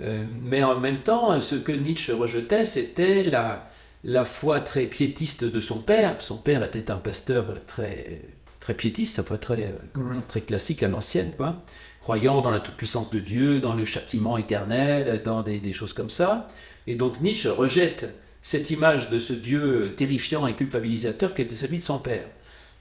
Euh, 0.00 0.24
mais 0.42 0.62
en 0.64 0.78
même 0.80 1.02
temps, 1.02 1.40
ce 1.40 1.54
que 1.54 1.72
Nietzsche 1.72 2.12
rejetait, 2.12 2.64
c'était 2.66 3.24
la, 3.24 3.70
la 4.04 4.24
foi 4.24 4.60
très 4.60 4.86
piétiste 4.86 5.44
de 5.44 5.60
son 5.60 5.78
père. 5.80 6.20
Son 6.20 6.36
père 6.38 6.64
était 6.64 6.90
un 6.90 6.96
pasteur 6.96 7.54
très, 7.66 8.22
très 8.62 8.74
piétiste, 8.74 9.16
ça 9.16 9.22
peut 9.24 9.34
être 9.34 9.42
très, 9.54 9.74
Mhm. 9.96 10.22
très 10.28 10.40
classique 10.40 10.82
à 10.82 10.88
l'ancienne, 10.88 11.32
quoi. 11.36 11.56
Croyant 12.00 12.40
dans 12.40 12.50
la 12.50 12.60
toute-puissance 12.60 13.10
de 13.10 13.18
Dieu, 13.20 13.60
dans 13.60 13.74
le 13.74 13.84
châtiment 13.84 14.38
éternel, 14.38 15.22
dans 15.24 15.42
des, 15.42 15.58
des 15.58 15.72
choses 15.72 15.92
comme 15.92 16.10
ça. 16.10 16.48
Et 16.86 16.94
donc 16.96 17.20
Nietzsche 17.20 17.48
rejette 17.50 18.08
cette 18.40 18.70
image 18.70 19.10
de 19.10 19.18
ce 19.18 19.32
Dieu 19.32 19.94
terrifiant 19.96 20.46
et 20.46 20.54
culpabilisateur 20.56 21.34
qui 21.34 21.42
était 21.42 21.54
celui 21.54 21.78
de 21.78 21.82
son 21.82 21.98
père. 21.98 22.24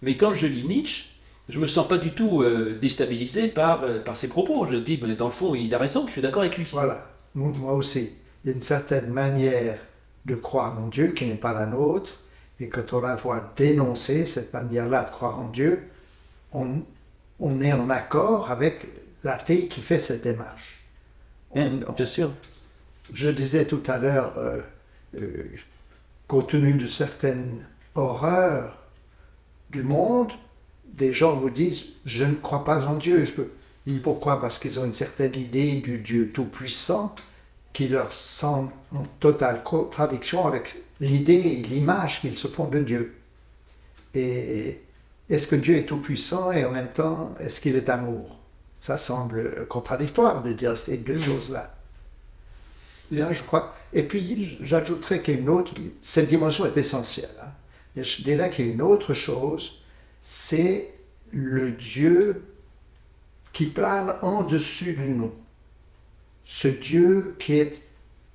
Mais 0.02 0.18
quand 0.18 0.34
je 0.36 0.48
lis 0.48 0.64
Nietzsche, 0.66 1.06
je 1.50 1.60
me 1.60 1.68
sens 1.68 1.88
pas 1.88 1.98
du 1.98 2.12
tout 2.12 2.42
euh, 2.42 2.78
déstabilisé 2.82 3.48
par, 3.50 3.84
euh, 3.84 4.00
par 4.00 4.18
ses 4.18 4.30
propos. 4.30 4.66
Je 4.68 4.76
dis, 4.78 5.00
mais 5.02 5.16
dans 5.16 5.26
le 5.26 5.32
fond, 5.32 5.54
il 5.56 5.74
a 5.76 5.78
raison, 5.80 6.06
je 6.08 6.14
suis 6.14 6.22
d'accord 6.22 6.42
avec 6.44 6.58
lui. 6.58 6.66
Voilà. 6.72 7.08
Moi 7.36 7.52
moi 7.58 7.74
aussi. 7.74 8.12
Il 8.44 8.50
y 8.50 8.54
a 8.54 8.56
une 8.56 8.64
certaine 8.64 9.10
manière 9.12 9.78
de 10.26 10.36
croire 10.36 10.80
en 10.82 10.88
Dieu 10.88 11.08
qui 11.10 11.26
n'est 11.26 11.36
pas 11.36 11.54
la 11.54 11.66
nôtre. 11.68 12.21
Et 12.62 12.70
quand 12.70 12.94
on 12.94 13.01
la 13.01 13.15
voit 13.15 13.51
dénoncer, 13.56 14.25
cette 14.27 14.53
manière-là 14.53 15.03
de 15.06 15.10
croire 15.10 15.39
en 15.39 15.50
Dieu, 15.50 15.82
on, 16.53 16.84
on 17.39 17.60
est 17.60 17.74
en 17.74 17.89
accord 17.89 18.51
avec 18.51 18.88
l'athée 19.24 19.68
qui 19.68 19.82
fait 19.82 19.98
cette 19.98 20.24
démarche. 20.24 20.80
On- 21.51 21.80
Bien 21.96 22.06
sûr. 22.06 22.32
Je 23.13 23.30
disais 23.30 23.65
tout 23.65 23.82
à 23.88 23.98
l'heure, 23.98 24.38
euh, 24.38 24.62
euh, 25.20 25.44
compte 26.27 26.50
tenu 26.50 26.74
de 26.75 26.88
certaines 26.88 27.65
horreurs 27.96 28.77
du 29.72 29.82
monde, 29.84 30.32
des 30.86 31.13
gens 31.13 31.34
vous 31.36 31.50
disent 31.50 31.94
Je 32.06 32.24
ne 32.25 32.36
crois 32.36 32.63
pas 32.63 32.86
en 32.86 32.94
Dieu. 32.96 33.25
Je 33.25 33.34
peux- 33.34 33.51
Pourquoi? 34.03 34.39
Parce 34.39 34.60
qu'ils 34.60 34.80
ont 34.80 34.86
une 34.86 34.94
certaine 34.94 35.34
idée 35.34 35.82
du 35.82 35.98
Dieu 35.98 36.32
tout-puissant 36.32 37.15
qui 37.74 37.88
leur 37.88 38.13
semble 38.13 38.72
en 38.94 39.03
totale 39.20 39.63
contradiction 39.63 40.46
avec 40.46 40.75
l'idée 41.01 41.41
l'image 41.70 42.22
qu'ils 42.22 42.36
se 42.36 42.48
font 42.48 42.67
de 42.67 42.79
Dieu. 42.79 43.15
Et 44.13 44.79
est-ce 45.29 45.48
que 45.48 45.55
Dieu 45.55 45.75
est 45.75 45.86
tout-puissant 45.86 46.51
et 46.53 46.63
en 46.63 46.72
même 46.72 46.91
temps, 46.93 47.36
est-ce 47.39 47.60
qu'il 47.60 47.75
est 47.75 47.89
amour? 47.89 48.39
Ça 48.79 48.98
semble 48.98 49.67
contradictoire 49.67 50.41
de 50.41 50.53
dire 50.53 50.77
ces 50.77 50.98
deux 50.98 51.17
choses-là. 51.17 51.75
Là, 53.12 53.34
je 53.34 53.43
crois. 53.43 53.75
Et 53.93 54.03
puis, 54.03 54.58
j'ajouterais 54.62 55.22
qu'il 55.22 55.34
y 55.36 55.38
a 55.38 55.39
une 55.41 55.50
autre. 55.50 55.74
Cette 56.01 56.29
dimension 56.29 56.65
est 56.65 56.77
essentielle. 56.77 57.29
hein. 57.41 57.51
Je 57.96 58.24
dirais 58.24 58.50
qu'il 58.50 58.67
y 58.67 58.70
a 58.70 58.74
une 58.74 58.81
autre 58.81 59.13
chose, 59.13 59.84
c'est 60.22 60.93
le 61.31 61.72
Dieu 61.72 62.46
qui 63.51 63.65
plane 63.65 64.15
en 64.22 64.43
dessus 64.43 64.93
de 64.93 65.03
nous. 65.03 65.34
Ce 66.46 66.70
Dieu 66.70 67.36
qui 67.38 67.60
est 67.60 67.84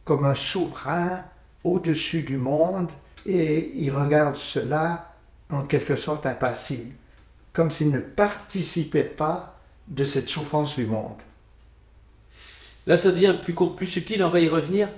comme 0.04 0.24
un 0.24 0.34
souverain 0.34 1.24
au-dessus 1.66 2.22
du 2.22 2.36
monde 2.36 2.88
et 3.26 3.72
il 3.74 3.90
regarde 3.90 4.36
cela 4.36 5.12
en 5.50 5.64
quelque 5.64 5.96
sorte 5.96 6.26
impassible, 6.26 6.94
comme 7.52 7.70
s'il 7.70 7.90
ne 7.90 8.00
participait 8.00 9.02
pas 9.04 9.58
de 9.88 10.04
cette 10.04 10.28
souffrance 10.28 10.76
du 10.76 10.86
monde. 10.86 11.20
Là, 12.86 12.96
ça 12.96 13.10
devient 13.10 13.36
plus, 13.42 13.54
com- 13.54 13.74
plus 13.76 13.86
subtil, 13.88 14.22
on 14.22 14.30
va 14.30 14.40
y 14.40 14.48
revenir. 14.48 14.88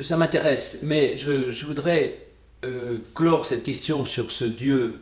Ça 0.00 0.16
m'intéresse, 0.16 0.80
mais 0.82 1.16
je, 1.16 1.50
je 1.50 1.66
voudrais 1.66 2.18
euh, 2.64 2.98
clore 3.14 3.46
cette 3.46 3.62
question 3.64 4.04
sur 4.04 4.30
ce 4.32 4.44
Dieu 4.44 5.00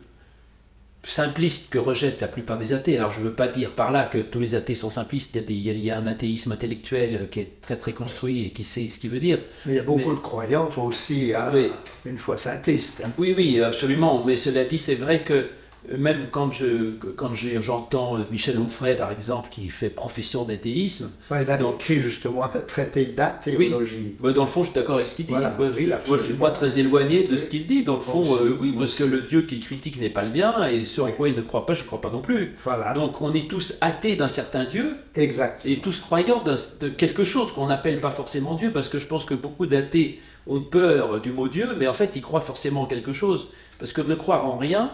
simpliste 1.02 1.70
que 1.70 1.78
rejettent 1.78 2.20
la 2.20 2.28
plupart 2.28 2.58
des 2.58 2.72
athées. 2.72 2.98
Alors, 2.98 3.12
je 3.12 3.20
ne 3.20 3.24
veux 3.26 3.32
pas 3.34 3.48
dire 3.48 3.70
par 3.70 3.90
là 3.92 4.04
que 4.04 4.18
tous 4.18 4.40
les 4.40 4.54
athées 4.54 4.74
sont 4.74 4.90
simplistes. 4.90 5.36
Il 5.48 5.52
y 5.58 5.70
a, 5.70 5.72
il 5.72 5.84
y 5.84 5.90
a- 5.90 5.98
un 5.98 6.06
athéisme 6.06 6.52
intellectuel 6.52 7.28
qui 7.30 7.40
est 7.40 7.60
très 7.62 7.76
très 7.76 7.92
construit 7.92 8.46
et 8.46 8.50
qui 8.50 8.64
sait 8.64 8.88
ce 8.88 8.98
qu'il 8.98 9.10
veut 9.10 9.20
dire. 9.20 9.38
Mais 9.66 9.74
il 9.74 9.76
y 9.76 9.80
a 9.80 9.82
beaucoup 9.84 10.10
Mais- 10.10 10.14
de 10.16 10.20
croyants 10.20 10.70
aussi, 10.76 11.32
hein, 11.34 11.50
Oui. 11.54 11.70
une 12.04 12.18
foi 12.18 12.36
simpliste. 12.36 13.02
hein. 13.04 13.10
Oui, 13.18 13.34
oui, 13.36 13.60
absolument. 13.60 14.22
Mais 14.26 14.36
cela 14.36 14.64
dit, 14.64 14.78
c'est 14.78 14.94
vrai 14.96 15.22
que 15.22 15.48
même 15.96 16.26
quand 16.30 16.52
je 16.52 16.92
quand 17.16 17.30
j'entends 17.34 18.16
euh, 18.18 18.22
Michel 18.30 18.58
Onfray, 18.58 18.96
par 18.96 19.10
exemple, 19.12 19.48
qui 19.50 19.68
fait 19.68 19.88
profession 19.90 20.44
d'athéisme, 20.44 21.10
Enfin, 21.30 21.42
il 21.42 21.50
a 21.50 21.56
Donc- 21.56 21.76
écrit 21.76 22.00
justement 22.00 22.44
un 22.44 22.48
traité 22.66 23.06
d'athéologie. 23.06 24.16
Bah, 24.20 24.32
dans 24.32 24.42
le 24.42 24.48
fond, 24.48 24.62
je 24.62 24.70
suis 24.70 24.74
d'accord 24.74 24.96
avec 24.96 25.06
ce 25.06 25.16
qu'il 25.16 25.26
dit. 25.26 25.32
Voilà. 25.32 25.54
Moi, 25.58 25.70
je, 25.72 25.78
Oui, 25.80 25.90
je 26.18 26.22
suis 26.22 26.34
pas 26.34 26.50
très 26.50 26.78
éloigné 26.78 27.24
de 27.24 27.36
ce 27.36 27.46
qu'il 27.46 27.66
dit. 27.66 27.84
Dans 27.84 27.96
le 27.96 28.00
fond, 28.02 28.22
euh, 28.22 28.56
oui, 28.60 28.74
parce 28.78 28.94
que 28.94 29.04
le 29.04 29.20
Dieu 29.22 29.42
qu'il 29.42 29.60
critique 29.60 30.00
n'est 30.00 30.10
pas 30.10 30.22
le 30.24 30.30
bien, 30.30 30.66
et 30.68 30.84
ce 30.84 31.00
en 31.00 31.10
quoi 31.12 31.28
il 31.28 31.36
ne 31.36 31.42
croit 31.42 31.64
pas, 31.66 31.74
je 31.74 31.82
ne 31.82 31.86
crois 31.86 32.00
pas 32.00 32.10
non 32.10 32.20
plus. 32.20 32.54
Voilà, 32.64 32.92
Donc, 32.94 33.20
on 33.20 33.32
est 33.32 33.48
tous 33.48 33.74
athées 33.80 34.16
d'un 34.16 34.28
certain 34.28 34.64
Dieu, 34.64 34.96
exact. 35.14 35.62
et 35.64 35.78
tous 35.78 36.00
croyants 36.00 36.42
de 36.44 36.88
quelque 36.88 37.24
chose 37.24 37.52
qu'on 37.52 37.66
n'appelle 37.66 38.00
pas 38.00 38.10
forcément 38.10 38.54
Dieu, 38.54 38.70
parce 38.72 38.88
que 38.88 38.98
je 38.98 39.06
pense 39.06 39.24
que 39.24 39.34
beaucoup 39.34 39.66
d'athées 39.66 40.20
ont 40.46 40.60
peur 40.62 41.20
du 41.20 41.30
mot 41.32 41.48
Dieu, 41.48 41.68
mais 41.78 41.86
en 41.88 41.92
fait, 41.94 42.16
ils 42.16 42.22
croient 42.22 42.40
forcément 42.40 42.82
en 42.82 42.86
quelque 42.86 43.12
chose. 43.12 43.48
Parce 43.78 43.92
que 43.92 44.00
ne 44.00 44.14
croire 44.14 44.46
en 44.46 44.56
rien, 44.56 44.90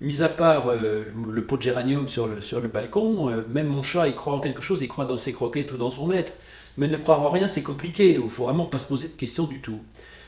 mis 0.00 0.22
à 0.22 0.28
part 0.28 0.68
euh, 0.70 1.04
le 1.30 1.44
pot 1.44 1.56
de 1.56 1.62
géranium 1.62 2.08
sur 2.08 2.26
le, 2.26 2.40
sur 2.40 2.60
le 2.60 2.68
balcon, 2.68 3.28
euh, 3.30 3.42
même 3.48 3.66
mon 3.68 3.82
chat, 3.82 4.08
il 4.08 4.14
croit 4.14 4.34
en 4.34 4.40
quelque 4.40 4.62
chose, 4.62 4.80
il 4.82 4.88
croit 4.88 5.06
dans 5.06 5.18
ses 5.18 5.32
croquettes 5.32 5.72
ou 5.72 5.76
dans 5.76 5.90
son 5.90 6.06
maître. 6.06 6.32
Mais 6.76 6.88
ne 6.88 6.96
croire 6.96 7.22
en 7.22 7.30
rien, 7.30 7.48
c'est 7.48 7.62
compliqué. 7.62 8.12
Il 8.22 8.30
faut 8.30 8.44
vraiment 8.44 8.66
pas 8.66 8.78
se 8.78 8.86
poser 8.86 9.08
de 9.08 9.14
questions 9.14 9.46
du 9.46 9.60
tout. 9.60 9.80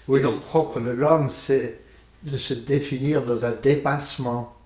Oui, 0.08 0.20
donc- 0.20 0.34
le 0.36 0.40
propre 0.40 0.80
de 0.80 0.90
l'homme, 0.90 1.30
c'est 1.30 1.80
de 2.22 2.36
se 2.36 2.54
définir 2.54 3.24
dans 3.24 3.44
un 3.44 3.52
dépassement. 3.52 4.56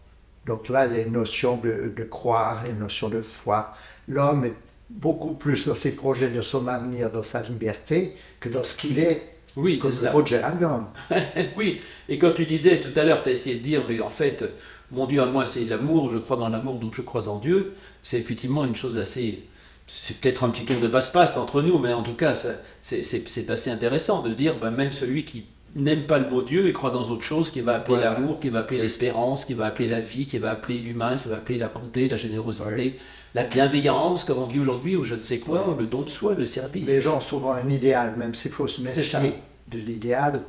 Donc 0.46 0.68
là, 0.68 0.86
les 0.86 1.06
notions 1.06 1.56
de, 1.58 1.92
de 1.96 2.04
croire, 2.04 2.64
les 2.64 2.72
notions 2.74 3.08
de 3.08 3.20
foi. 3.20 3.74
L'homme 4.08 4.44
est 4.44 4.54
beaucoup 4.90 5.34
plus 5.34 5.66
dans 5.66 5.74
ses 5.76 5.96
projets 5.96 6.30
de 6.30 6.42
son 6.42 6.66
avenir, 6.68 7.10
dans 7.10 7.22
sa 7.22 7.42
liberté, 7.42 8.14
que 8.40 8.48
dans 8.48 8.64
ce 8.64 8.76
qu'il 8.76 8.98
est, 8.98 9.22
Oui, 9.56 9.78
comme 9.78 9.92
c'est 9.94 10.02
le 10.02 10.06
ça. 10.06 10.10
pot 10.10 10.22
de 10.22 10.28
géranium. 10.28 10.88
oui, 11.56 11.80
et 12.08 12.18
quand 12.18 12.32
tu 12.32 12.46
disais 12.46 12.80
tout 12.80 12.98
à 12.98 13.04
l'heure, 13.04 13.22
tu 13.22 13.28
as 13.30 13.32
essayé 13.32 13.56
de 13.56 13.62
dire, 13.62 13.84
mais 13.88 14.00
en 14.00 14.10
fait, 14.10 14.44
mon 14.90 15.06
Dieu 15.06 15.22
à 15.22 15.26
moi, 15.26 15.46
c'est 15.46 15.64
l'amour, 15.64 16.10
je 16.10 16.18
crois 16.18 16.36
dans 16.36 16.48
l'amour, 16.48 16.74
donc 16.74 16.94
je 16.94 17.02
crois 17.02 17.28
en 17.28 17.38
Dieu, 17.38 17.74
c'est 18.02 18.18
effectivement 18.18 18.64
une 18.64 18.76
chose 18.76 18.98
assez 18.98 19.44
c'est 19.86 20.16
peut-être 20.16 20.44
un 20.44 20.50
petit 20.50 20.64
tour 20.64 20.80
de 20.80 20.88
passe-passe 20.88 21.36
entre 21.36 21.62
nous, 21.62 21.78
mais 21.78 21.92
en 21.92 22.02
tout 22.02 22.14
cas, 22.14 22.34
c'est 22.82 23.50
assez 23.50 23.70
intéressant 23.70 24.22
de 24.22 24.32
dire, 24.32 24.58
ben, 24.58 24.70
même 24.70 24.92
celui 24.92 25.24
qui 25.24 25.44
n'aime 25.76 26.06
pas 26.06 26.18
le 26.18 26.30
mot 26.30 26.42
Dieu 26.42 26.68
et 26.68 26.72
croit 26.72 26.90
dans 26.90 27.02
autre 27.10 27.22
chose, 27.22 27.50
qui 27.50 27.60
va 27.60 27.76
appeler 27.76 27.98
l'amour, 27.98 28.40
qui 28.40 28.48
va 28.48 28.60
appeler 28.60 28.80
l'espérance, 28.80 29.44
qui 29.44 29.54
va 29.54 29.66
appeler 29.66 29.88
la 29.88 30.00
vie, 30.00 30.26
qui 30.26 30.38
va 30.38 30.52
appeler 30.52 30.78
l'humain, 30.78 31.16
qui 31.16 31.28
va 31.28 31.36
appeler 31.36 31.58
la 31.58 31.68
bonté, 31.68 32.08
la 32.08 32.16
générosité, 32.16 32.98
la 33.34 33.44
bienveillance, 33.44 34.24
comme 34.24 34.38
on 34.38 34.46
dit 34.46 34.60
aujourd'hui, 34.60 34.96
ou 34.96 35.04
je 35.04 35.16
ne 35.16 35.20
sais 35.20 35.40
quoi, 35.40 35.76
le 35.78 35.86
don 35.86 36.02
de 36.02 36.10
soi, 36.10 36.34
le 36.34 36.46
service. 36.46 36.86
Les 36.86 37.02
gens 37.02 37.18
ont 37.18 37.20
souvent 37.20 37.52
un 37.52 37.68
idéal, 37.68 38.16
même 38.16 38.34
s'il 38.34 38.52
faut 38.52 38.68
se 38.68 38.80
méfier 38.80 39.34
de 39.68 39.78
l'idéal, 39.78 40.42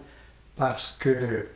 parce 0.55 0.91
que 0.91 1.47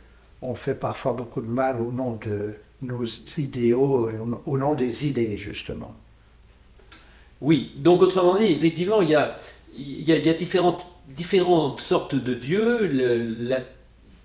on 0.41 0.55
fait 0.55 0.75
parfois 0.75 1.13
beaucoup 1.13 1.41
de 1.41 1.47
mal 1.47 1.81
au 1.81 1.91
nom 1.91 2.17
de 2.25 2.55
nos 2.81 3.03
idéaux, 3.37 4.09
au 4.45 4.57
nom 4.57 4.73
des 4.75 5.07
idées, 5.07 5.37
justement. 5.37 5.93
Oui, 7.41 7.71
donc 7.77 8.01
autrement 8.01 8.37
dit, 8.37 8.45
effectivement, 8.45 9.01
il 9.01 9.09
y 9.09 9.15
a, 9.15 9.37
il 9.77 10.01
y 10.01 10.11
a, 10.11 10.33
différentes, 10.33 10.85
différentes 11.15 11.79
sortes 11.79 12.15
de 12.15 12.33
dieux. 12.33 12.87
Le, 12.87 13.55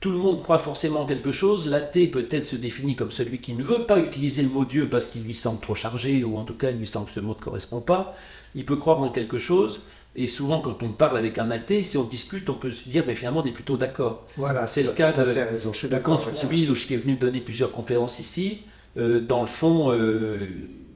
tout 0.00 0.10
le 0.10 0.18
monde 0.18 0.42
croit 0.42 0.58
forcément 0.58 1.06
quelque 1.06 1.32
chose. 1.32 1.66
L'athée 1.66 2.08
peut-être 2.08 2.46
se 2.46 2.56
définit 2.56 2.96
comme 2.96 3.10
celui 3.10 3.38
qui 3.38 3.54
ne 3.54 3.62
veut 3.62 3.86
pas 3.86 3.98
utiliser 3.98 4.42
le 4.42 4.48
mot 4.48 4.64
Dieu 4.64 4.88
parce 4.88 5.06
qu'il 5.06 5.22
lui 5.22 5.34
semble 5.34 5.60
trop 5.60 5.74
chargé, 5.74 6.24
ou 6.24 6.36
en 6.36 6.44
tout 6.44 6.54
cas 6.54 6.70
il 6.70 6.78
lui 6.78 6.86
semble 6.86 7.06
que 7.06 7.12
ce 7.12 7.20
mot 7.20 7.34
ne 7.38 7.42
correspond 7.42 7.80
pas. 7.80 8.14
Il 8.54 8.66
peut 8.66 8.76
croire 8.76 9.00
en 9.00 9.08
quelque 9.08 9.38
chose. 9.38 9.80
Et 10.16 10.28
souvent, 10.28 10.60
quand 10.60 10.82
on 10.82 10.90
parle 10.90 11.18
avec 11.18 11.38
un 11.38 11.50
athée, 11.50 11.82
si 11.82 11.96
on 11.98 12.04
discute, 12.04 12.48
on 12.48 12.54
peut 12.54 12.70
se 12.70 12.88
dire, 12.88 13.02
mais 13.06 13.16
finalement, 13.16 13.40
on 13.40 13.44
est 13.44 13.52
plutôt 13.52 13.76
d'accord. 13.76 14.26
Voilà, 14.36 14.68
c'est 14.68 14.84
le 14.84 14.92
cas 14.92 15.12
de, 15.12 15.24
de 15.24 15.98
Constant 15.98 16.46
Bill, 16.48 16.70
où 16.70 16.74
je 16.76 16.86
suis 16.86 16.96
venu 16.96 17.16
donner 17.16 17.40
plusieurs 17.40 17.72
conférences 17.72 18.20
ici. 18.20 18.60
Euh, 18.96 19.20
dans 19.20 19.40
le 19.40 19.48
fond, 19.48 19.90
euh, 19.90 20.38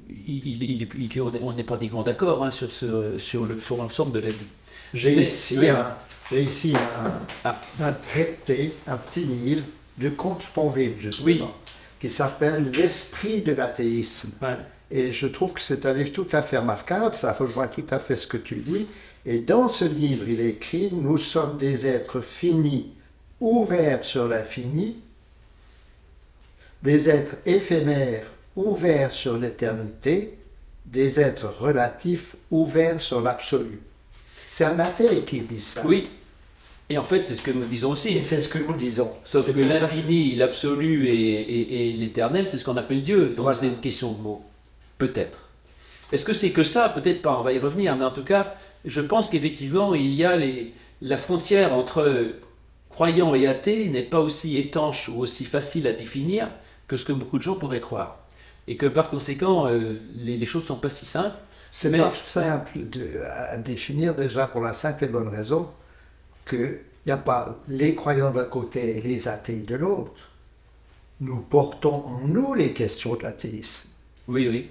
il, 0.09 0.87
on 1.43 1.53
n'est 1.53 1.65
pas 1.65 1.79
d'accord 2.05 2.45
hein, 2.45 2.53
sur, 2.53 2.71
sur, 2.71 3.45
le, 3.45 3.61
sur 3.61 3.77
l'ensemble 3.77 4.13
de 4.13 4.21
la 4.21 4.31
vie. 4.31 4.37
J'ai 4.95 5.21
ici, 5.21 5.59
un, 5.69 5.97
ici 6.33 6.75
ah. 7.45 7.61
un, 7.81 7.93
traité, 7.93 8.73
un 8.87 8.97
petit 8.97 9.25
livre 9.25 9.65
de 9.99 10.11
Comte 10.11 10.43
Sponville, 10.43 10.95
justement, 10.99 11.53
qui 12.01 12.09
s'appelle 12.09 12.71
L'esprit 12.71 13.43
de 13.43 13.53
l'athéisme. 13.53 14.31
Et 14.91 15.13
je 15.13 15.27
trouve 15.27 15.53
que 15.53 15.61
c'est 15.61 15.85
un 15.85 15.93
livre 15.93 16.13
tout 16.13 16.29
à 16.33 16.41
fait 16.41 16.57
remarquable, 16.57 17.15
ça 17.15 17.33
rejoint 17.33 17.69
tout 17.69 17.85
à 17.91 17.99
fait 17.99 18.17
ce 18.17 18.27
que 18.27 18.39
tu 18.39 18.57
dis. 18.57 18.87
Et 19.27 19.41
dans 19.41 19.69
ce 19.69 19.85
livre, 19.85 20.29
il 20.29 20.41
écrit 20.41 20.91
Nous 20.93 21.19
sommes 21.19 21.59
des 21.59 21.87
êtres 21.87 22.21
finis, 22.21 22.93
ouverts 23.41 24.05
sur 24.05 24.29
l'infini, 24.29 24.97
des 26.83 27.11
êtres 27.11 27.37
éphémères 27.47 28.27
ouverts 28.57 29.13
sur 29.13 29.37
l'éternité, 29.39 30.39
des 30.85 31.21
êtres 31.21 31.49
relatifs 31.49 32.37
ouverts 32.51 33.01
sur 33.01 33.21
l'absolu. 33.21 33.81
C'est 34.47 34.65
un 34.65 34.79
athée 34.79 35.21
qui 35.27 35.41
dit 35.41 35.61
ça. 35.61 35.83
Oui. 35.85 36.09
Et 36.91 36.97
en 36.97 37.05
fait, 37.05 37.23
c'est 37.23 37.35
ce 37.35 37.43
que 37.43 37.51
nous 37.51 37.67
disons 37.67 37.91
aussi. 37.91 38.17
Et 38.17 38.21
c'est 38.21 38.41
ce 38.41 38.49
que 38.49 38.59
nous 38.59 38.75
disons. 38.75 39.11
Sauf 39.25 39.53
que 39.53 39.61
l'infini, 39.61 40.35
l'absolu 40.37 41.07
et, 41.09 41.93
l'éternel, 41.93 42.49
c'est 42.49 42.57
ce 42.57 42.65
qu'on 42.65 42.79
appelle 42.79 43.03
Dieu. 43.03 43.35
Donc 43.37 43.55
c'est 43.55 43.67
une 43.67 43.81
question 43.81 44.13
de 44.13 44.23
mots. 44.23 44.43
Peut-être. 44.97 45.39
Est-ce 46.11 46.25
que 46.25 46.33
c'est 46.33 46.51
que 46.51 46.65
ça? 46.65 46.89
Peut-être 46.89 47.21
pas, 47.21 47.39
on 47.39 47.43
va 47.43 47.53
y 47.53 47.59
revenir. 47.59 47.95
Mais 47.95 48.07
en 48.07 48.11
tout 48.11 48.25
cas, 48.25 48.57
je 48.85 49.01
pense 49.01 49.31
qu'effectivement, 49.31 49.95
il 49.95 50.13
y 50.13 50.25
a 50.25 50.37
les, 50.37 50.73
la 51.01 51.17
frontière 51.17 51.73
entre 51.73 52.33
croyant 52.91 53.35
et 53.35 53.47
athée 53.47 53.89
n'est 53.89 54.03
pas 54.03 54.21
aussi 54.21 54.59
étanche 54.59 55.09
ou 55.09 55.21
aussi 55.21 55.45
facile 55.45 55.87
à 55.87 55.93
définir 55.93 56.49
que 56.87 56.97
ce 56.97 57.05
que 57.05 57.13
beaucoup 57.13 57.39
de 57.39 57.43
gens 57.43 57.57
pourraient 57.57 57.81
croire 57.81 58.19
et 58.69 58.77
que 58.77 58.87
par 58.87 59.09
conséquent, 59.09 59.67
euh, 59.67 59.99
les, 60.15 60.45
choses 60.45 60.63
ne 60.63 60.69
sont 60.69 60.77
pas 60.77 60.91
si 60.91 61.07
simples. 61.07 61.37
C'est 61.71 61.91
pas 61.91 62.11
simple 62.11 62.79
à 63.27 63.57
définir 63.59 64.15
déjà 64.15 64.47
pour 64.47 64.61
la 64.61 64.73
simple 64.73 65.05
et 65.05 65.09
bonne 65.09 65.29
raison 65.29 65.71
qu'il 66.49 66.79
n'y 67.07 67.13
a 67.13 67.17
pas 67.17 67.59
les 67.69 67.95
croyants 67.95 68.31
d'un 68.31 68.45
côté 68.45 68.99
et 68.99 69.03
les 69.03 69.29
athées 69.29 69.61
de 69.61 69.75
l'autre. 69.75 70.13
Nous 71.21 71.41
portons 71.41 72.05
en 72.07 72.21
nous 72.27 72.55
les 72.55 72.73
questions 72.73 73.17
de 73.17 73.23
l'athéisme. 73.23 73.91
Oui, 74.29 74.49
oui. 74.49 74.71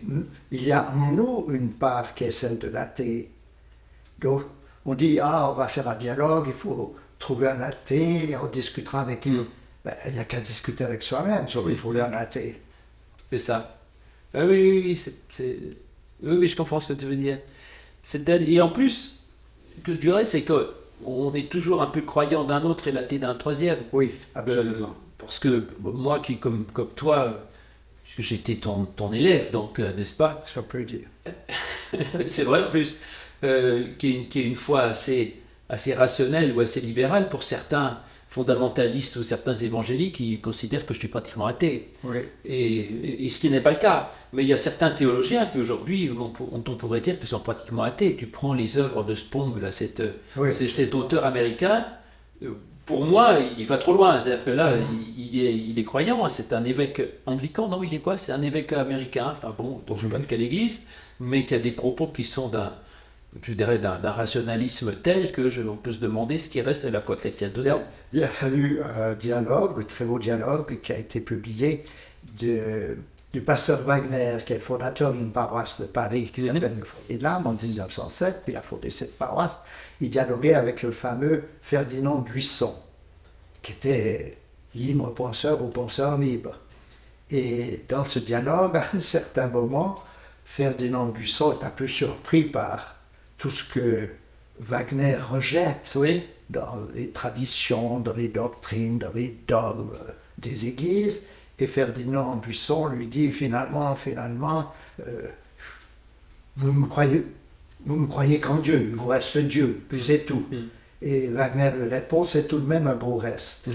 Il 0.51 0.63
y 0.63 0.71
a 0.71 0.91
en 0.91 1.11
nous 1.11 1.47
une 1.49 1.71
part 1.71 2.13
qui 2.13 2.25
est 2.25 2.31
celle 2.31 2.59
de 2.59 2.67
l'athée. 2.67 3.31
Donc, 4.21 4.43
on 4.85 4.95
dit, 4.95 5.19
ah, 5.21 5.51
on 5.51 5.53
va 5.53 5.67
faire 5.67 5.87
un 5.87 5.95
dialogue, 5.95 6.45
il 6.47 6.53
faut 6.53 6.95
trouver 7.19 7.47
un 7.47 7.61
athée, 7.61 8.35
on 8.41 8.47
discutera 8.47 9.01
avec 9.01 9.25
lui. 9.25 9.31
Mm. 9.31 9.45
Ben, 9.85 9.95
il 10.05 10.13
n'y 10.13 10.19
a 10.19 10.25
qu'à 10.25 10.39
discuter 10.39 10.83
avec 10.83 11.03
soi-même 11.03 11.47
sur 11.47 11.69
il 11.69 11.77
faut 11.77 11.91
un 11.91 12.13
athée. 12.13 12.59
C'est 13.29 13.37
ça. 13.37 13.77
Ah 14.33 14.45
oui, 14.45 14.61
oui, 14.61 14.99
oui, 15.39 15.73
oui, 16.23 16.37
oui, 16.37 16.47
je 16.47 16.55
comprends 16.55 16.79
ce 16.79 16.93
que 16.93 16.99
tu 16.99 17.05
veux 17.05 17.15
dire. 17.15 17.39
Et 18.29 18.61
en 18.61 18.69
plus, 18.69 19.23
ce 19.77 19.83
que 19.83 19.93
je 19.93 19.99
dirais, 19.99 20.25
c'est 20.25 20.43
qu'on 20.43 21.33
est 21.33 21.49
toujours 21.49 21.81
un 21.81 21.87
peu 21.87 22.01
croyant 22.01 22.43
d'un 22.43 22.63
autre 22.63 22.87
et 22.87 22.91
l'athée 22.91 23.19
d'un 23.19 23.35
troisième. 23.35 23.79
Oui, 23.91 24.13
absolument. 24.35 24.95
parce 25.17 25.39
que 25.39 25.67
moi, 25.79 26.19
qui, 26.19 26.37
comme, 26.37 26.65
comme 26.73 26.89
toi, 26.89 27.47
puisque 28.03 28.21
j'étais 28.21 28.55
ton, 28.55 28.85
ton 28.85 29.11
élève, 29.11 29.51
donc, 29.51 29.79
euh, 29.79 29.93
n'est-ce 29.93 30.15
pas? 30.15 30.41
Ça 30.53 30.61
peut 30.61 30.83
dire. 30.83 31.07
c'est 32.25 32.43
vrai 32.43 32.63
en 32.63 32.69
plus, 32.69 32.97
euh, 33.43 33.85
qui, 33.97 34.11
est, 34.11 34.23
qui, 34.29 34.39
est, 34.39 34.45
une 34.45 34.55
foi 34.55 34.81
assez, 34.81 35.35
assez 35.69 35.93
rationnelle 35.93 36.53
ou 36.55 36.59
assez 36.59 36.81
libérale. 36.81 37.29
Pour 37.29 37.43
certains, 37.43 37.99
fondamentalistes 38.29 39.15
ou 39.15 39.23
certains 39.23 39.53
évangéliques 39.53 40.15
qui 40.15 40.39
considèrent 40.39 40.85
que 40.85 40.93
je 40.93 40.99
suis 40.99 41.07
pratiquement 41.07 41.45
athée. 41.45 41.91
Et, 42.45 43.29
ce 43.29 43.39
qui 43.39 43.49
n'est 43.49 43.61
pas 43.61 43.71
le 43.71 43.77
cas. 43.77 44.11
Mais 44.33 44.43
il 44.43 44.49
y 44.49 44.53
a 44.53 44.57
certains 44.57 44.91
théologiens 44.91 45.45
qui 45.45 45.59
aujourd'hui, 45.59 46.11
on, 46.17 46.33
on, 46.51 46.61
pourrait 46.61 47.01
dire 47.01 47.17
qu'ils 47.17 47.29
sont 47.29 47.39
pratiquement 47.39 47.83
athées. 47.83 48.15
Tu 48.15 48.27
prends 48.27 48.53
les 48.53 48.77
œuvres 48.77 49.03
de 49.03 49.15
Spong, 49.15 49.59
là, 49.61 49.71
cet, 49.71 50.03
cet 50.51 50.93
auteur 50.93 51.25
américain, 51.25 51.85
euh, 52.43 52.51
pour 52.85 53.05
moi, 53.05 53.37
il 53.57 53.65
va 53.65 53.77
trop 53.77 53.93
loin. 53.93 54.19
C'est-à-dire 54.19 54.45
que 54.45 54.51
là, 54.51 54.73
il, 55.17 55.39
est, 55.39 55.53
il 55.53 55.79
est, 55.79 55.83
croyant. 55.83 56.27
C'est 56.29 56.53
un 56.53 56.63
évêque 56.63 57.01
anglican, 57.25 57.67
non 57.67 57.81
Il 57.83 57.93
est 57.93 57.99
quoi? 57.99 58.17
C'est 58.17 58.31
un 58.31 58.41
évêque 58.41 58.73
américain, 58.73 59.27
enfin 59.31 59.53
bon, 59.57 59.81
dont 59.87 59.95
je 59.95 60.05
ne 60.05 60.11
sais 60.11 60.17
pas 60.17 60.21
de 60.21 60.27
quelle 60.27 60.41
église, 60.41 60.87
mais 61.19 61.45
qui 61.45 61.53
a 61.53 61.59
des 61.59 61.71
propos 61.71 62.07
qui 62.07 62.23
sont 62.23 62.49
d'un 62.49 62.73
je 63.41 63.53
dirais, 63.53 63.79
d'un 63.79 64.11
rationalisme 64.11 64.93
tel 65.03 65.31
que 65.31 65.49
je, 65.49 65.61
on 65.61 65.75
peut 65.75 65.93
se 65.93 65.99
demander 65.99 66.37
ce 66.37 66.49
qui 66.49 66.61
reste 66.61 66.85
de 66.85 66.91
la 66.91 67.01
foi 67.01 67.15
chrétienne 67.17 67.51
dedans. 67.51 67.81
Il 68.13 68.19
y 68.19 68.23
a 68.23 68.49
eu 68.49 68.81
un 68.81 69.13
dialogue, 69.13 69.81
un 69.81 69.83
très 69.83 70.05
beau 70.05 70.19
dialogue, 70.19 70.79
qui 70.81 70.93
a 70.93 70.97
été 70.97 71.19
publié 71.19 71.83
de, 72.39 72.97
du 73.33 73.41
pasteur 73.41 73.81
Wagner, 73.81 74.37
qui 74.45 74.53
est 74.53 74.59
fondateur 74.59 75.13
d'une 75.13 75.31
paroisse 75.31 75.81
de 75.81 75.85
Paris, 75.85 76.31
qui 76.33 76.43
s'appelle 76.43 76.77
le 77.09 77.17
l'âme 77.17 77.47
en 77.47 77.53
1907, 77.53 78.43
il 78.47 78.55
a 78.55 78.61
fondé 78.61 78.89
cette 78.89 79.17
paroisse. 79.17 79.59
Il 80.01 80.09
dialoguait 80.09 80.53
avec 80.53 80.81
le 80.83 80.91
fameux 80.91 81.43
Ferdinand 81.61 82.19
Buisson, 82.19 82.73
qui 83.61 83.73
était 83.73 84.37
libre 84.73 85.13
penseur 85.13 85.61
ou 85.61 85.67
penseur 85.67 86.17
libre. 86.17 86.57
Et 87.29 87.83
dans 87.89 88.05
ce 88.05 88.19
dialogue, 88.19 88.77
à 88.77 88.87
un 88.95 88.99
certain 89.01 89.47
moment, 89.47 89.95
Ferdinand 90.45 91.07
Buisson 91.07 91.59
est 91.59 91.65
un 91.65 91.69
peu 91.69 91.87
surpris 91.87 92.43
par 92.43 92.96
tout 93.37 93.51
ce 93.51 93.63
que 93.63 94.09
Wagner 94.59 95.15
rejette 95.15 95.93
oui. 95.95 96.23
dans 96.49 96.87
les 96.95 97.09
traditions, 97.09 97.99
dans 97.99 98.13
les 98.13 98.27
doctrines, 98.27 98.97
dans 98.97 99.13
les 99.13 99.37
dogmes 99.47 99.93
des 100.37 100.65
églises. 100.65 101.27
Et 101.59 101.67
Ferdinand 101.67 102.35
Buisson 102.35 102.87
lui 102.87 103.07
dit 103.07 103.31
finalement, 103.31 103.95
finalement, 103.95 104.71
euh, 105.05 105.27
vous 106.55 106.71
me 106.71 106.87
croyez, 106.87 107.25
vous 107.85 107.95
me 107.95 108.07
croyez 108.07 108.39
qu'en 108.39 108.57
Dieu, 108.57 108.87
il 108.89 108.95
vous 108.95 109.07
reste 109.07 109.37
Dieu, 109.37 109.81
puis 109.89 110.01
c'est 110.01 110.25
tout. 110.25 110.45
Mm. 110.51 110.67
Et 111.03 111.27
Wagner 111.27 111.71
lui 111.79 111.89
répond, 111.89 112.25
c'est 112.25 112.47
tout 112.47 112.59
de 112.59 112.67
même 112.67 112.87
un 112.87 112.95
beau 112.95 113.17
reste. 113.17 113.69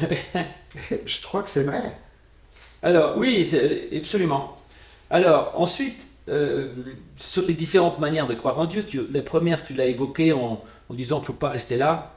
Je 1.07 1.23
crois 1.23 1.43
que 1.43 1.51
c'est 1.51 1.65
vrai. 1.65 1.83
Alors 2.83 3.17
oui, 3.17 3.49
absolument. 3.97 4.59
Alors 5.11 5.53
ensuite, 5.57 6.09
euh, 6.29 6.69
sur 7.17 7.47
les 7.47 7.55
différentes 7.55 7.99
manières 7.99 8.27
de 8.27 8.35
croire 8.35 8.59
en 8.59 8.67
Dieu. 8.67 8.85
Tu, 8.85 9.03
la 9.13 9.23
première, 9.23 9.65
tu 9.65 9.75
l'as 9.75 9.87
évoquée 9.87 10.33
en, 10.33 10.63
disant 10.91 11.17
qu'il 11.17 11.23
ne 11.23 11.27
faut 11.27 11.33
pas 11.33 11.51
rester 11.51 11.77
là. 11.77 12.15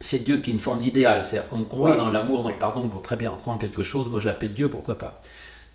C'est 0.00 0.24
Dieu 0.24 0.38
qui 0.38 0.50
est 0.50 0.52
une 0.54 0.60
forme 0.60 0.78
d'idéal. 0.78 1.24
C'est-à-dire 1.24 1.48
qu'on 1.48 1.64
croit 1.64 1.96
dans 1.96 2.10
l'amour, 2.10 2.42
dans 2.42 2.48
le 2.48 2.54
pardon. 2.54 2.86
Bon, 2.86 3.00
très 3.00 3.16
bien, 3.16 3.32
on 3.32 3.36
croit 3.36 3.52
en 3.52 3.58
quelque 3.58 3.82
chose. 3.82 4.08
Moi, 4.08 4.20
je 4.20 4.26
l'appelle 4.26 4.54
Dieu, 4.54 4.68
pourquoi 4.68 4.96
pas. 4.96 5.20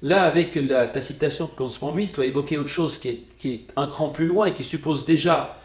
Là, 0.01 0.23
avec 0.23 0.55
la, 0.55 0.87
ta 0.87 1.01
citation 1.01 1.45
de 1.45 1.51
Constant 1.51 1.95
tu 1.95 2.21
as 2.21 2.25
évoqué 2.25 2.57
autre 2.57 2.69
chose 2.69 2.97
qui 2.97 3.09
est, 3.09 3.23
qui 3.39 3.53
est 3.53 3.67
un 3.75 3.87
cran 3.87 4.09
plus 4.09 4.27
loin 4.27 4.47
et 4.47 4.53
qui 4.53 4.63
suppose 4.63 5.05
déjà 5.05 5.57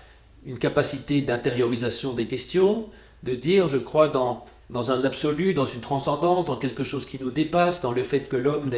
une 0.46 0.59
capacité 0.59 1.22
d'intériorisation 1.22 2.12
des 2.12 2.27
questions, 2.27 2.87
de 3.22 3.35
dire 3.35 3.68
je 3.68 3.79
crois 3.79 4.09
dans 4.09 4.44
dans 4.70 4.90
un 4.90 5.02
absolu, 5.04 5.54
dans 5.54 5.66
une 5.66 5.81
transcendance, 5.81 6.44
dans 6.44 6.57
quelque 6.57 6.85
chose 6.85 7.07
qui 7.07 7.18
nous 7.20 7.31
dépasse, 7.31 7.81
dans 7.81 7.92
le 7.92 8.02
fait 8.02 8.28
que 8.28 8.37
l'homme 8.37 8.70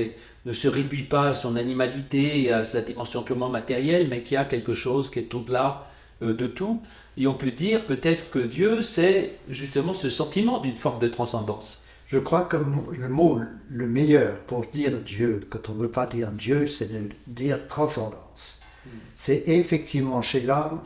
ne 0.44 0.52
se 0.52 0.68
réduit 0.68 1.02
pas 1.02 1.28
à 1.28 1.34
son 1.34 1.56
animalité 1.56 2.42
et 2.42 2.52
à 2.52 2.64
sa 2.64 2.80
dimension 2.80 3.22
purement 3.22 3.48
matérielle, 3.48 4.06
mais 4.08 4.22
qu'il 4.22 4.34
y 4.34 4.38
a 4.38 4.44
quelque 4.44 4.74
chose 4.74 5.10
qui 5.10 5.18
est 5.18 5.34
au-delà 5.34 5.88
euh, 6.22 6.32
de 6.32 6.46
tout. 6.46 6.80
Et 7.16 7.26
on 7.26 7.34
peut 7.34 7.50
dire 7.50 7.84
peut-être 7.86 8.30
que 8.30 8.38
Dieu, 8.38 8.82
c'est 8.82 9.32
justement 9.48 9.92
ce 9.92 10.10
sentiment 10.10 10.60
d'une 10.60 10.76
forme 10.76 11.00
de 11.00 11.08
transcendance. 11.08 11.82
Je 12.06 12.18
crois 12.18 12.42
que 12.42 12.56
le 12.56 13.08
mot 13.08 13.40
le 13.68 13.86
meilleur 13.86 14.38
pour 14.40 14.66
dire 14.66 14.92
Dieu, 15.00 15.40
quand 15.48 15.68
on 15.68 15.74
ne 15.74 15.82
veut 15.82 15.90
pas 15.90 16.06
dire 16.06 16.30
Dieu, 16.32 16.66
c'est 16.66 16.92
de 16.92 17.08
dire 17.26 17.66
transcendance. 17.68 18.62
C'est 19.14 19.44
effectivement 19.46 20.22
chez 20.22 20.40
l'homme 20.40 20.80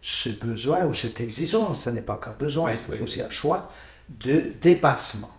ce 0.00 0.28
besoin 0.28 0.86
ou 0.86 0.94
cette 0.94 1.20
exigence, 1.20 1.82
ce 1.82 1.90
n'est 1.90 2.02
pas 2.02 2.16
qu'un 2.16 2.34
besoin, 2.38 2.70
Ouais, 2.70 2.76
c'est 2.76 3.00
aussi 3.00 3.20
un 3.20 3.30
choix 3.30 3.70
de 4.08 4.52
dépassement. 4.60 5.30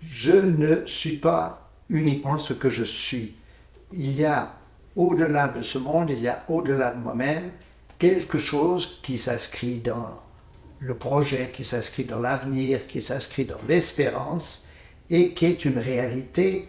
Je 0.00 0.32
ne 0.32 0.84
suis 0.86 1.16
pas 1.16 1.70
uniquement 1.88 2.38
ce 2.38 2.52
que 2.52 2.68
je 2.68 2.84
suis. 2.84 3.34
Il 3.92 4.18
y 4.18 4.24
a 4.24 4.54
au-delà 4.96 5.48
de 5.48 5.62
ce 5.62 5.78
monde, 5.78 6.10
il 6.10 6.20
y 6.20 6.28
a 6.28 6.44
au-delà 6.48 6.92
de 6.92 7.00
moi-même 7.00 7.50
quelque 7.98 8.38
chose 8.38 9.00
qui 9.02 9.16
s'inscrit 9.16 9.78
dans 9.78 10.20
le 10.80 10.96
projet, 10.96 11.52
qui 11.54 11.64
s'inscrit 11.64 12.04
dans 12.04 12.18
l'avenir, 12.18 12.86
qui 12.88 13.00
s'inscrit 13.00 13.44
dans 13.44 13.60
l'espérance 13.68 14.68
et 15.08 15.32
qui 15.34 15.46
est 15.46 15.64
une 15.64 15.78
réalité 15.78 16.68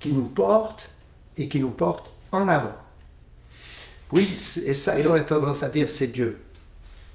qui 0.00 0.12
nous 0.12 0.28
porte 0.28 0.90
et 1.36 1.48
qui 1.48 1.60
nous 1.60 1.70
porte 1.70 2.10
en 2.32 2.48
avant. 2.48 2.74
Oui, 4.12 4.34
Et 4.64 4.74
ça, 4.74 5.00
j'aurais 5.00 5.24
tendance 5.24 5.62
à 5.62 5.68
dire, 5.68 5.88
c'est 5.88 6.08
Dieu. 6.08 6.40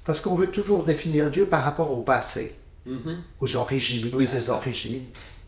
Parce 0.04 0.20
qu'on 0.20 0.34
veut 0.34 0.48
toujours 0.48 0.84
définir 0.84 1.30
Dieu 1.30 1.46
par 1.46 1.62
rapport 1.64 1.92
au 1.96 2.02
passé, 2.02 2.54
Mhm. 2.86 3.22
aux 3.40 3.56
origines. 3.56 4.10
Oui, 4.14 4.26
à 4.28 4.38
l'origine, 4.48 5.02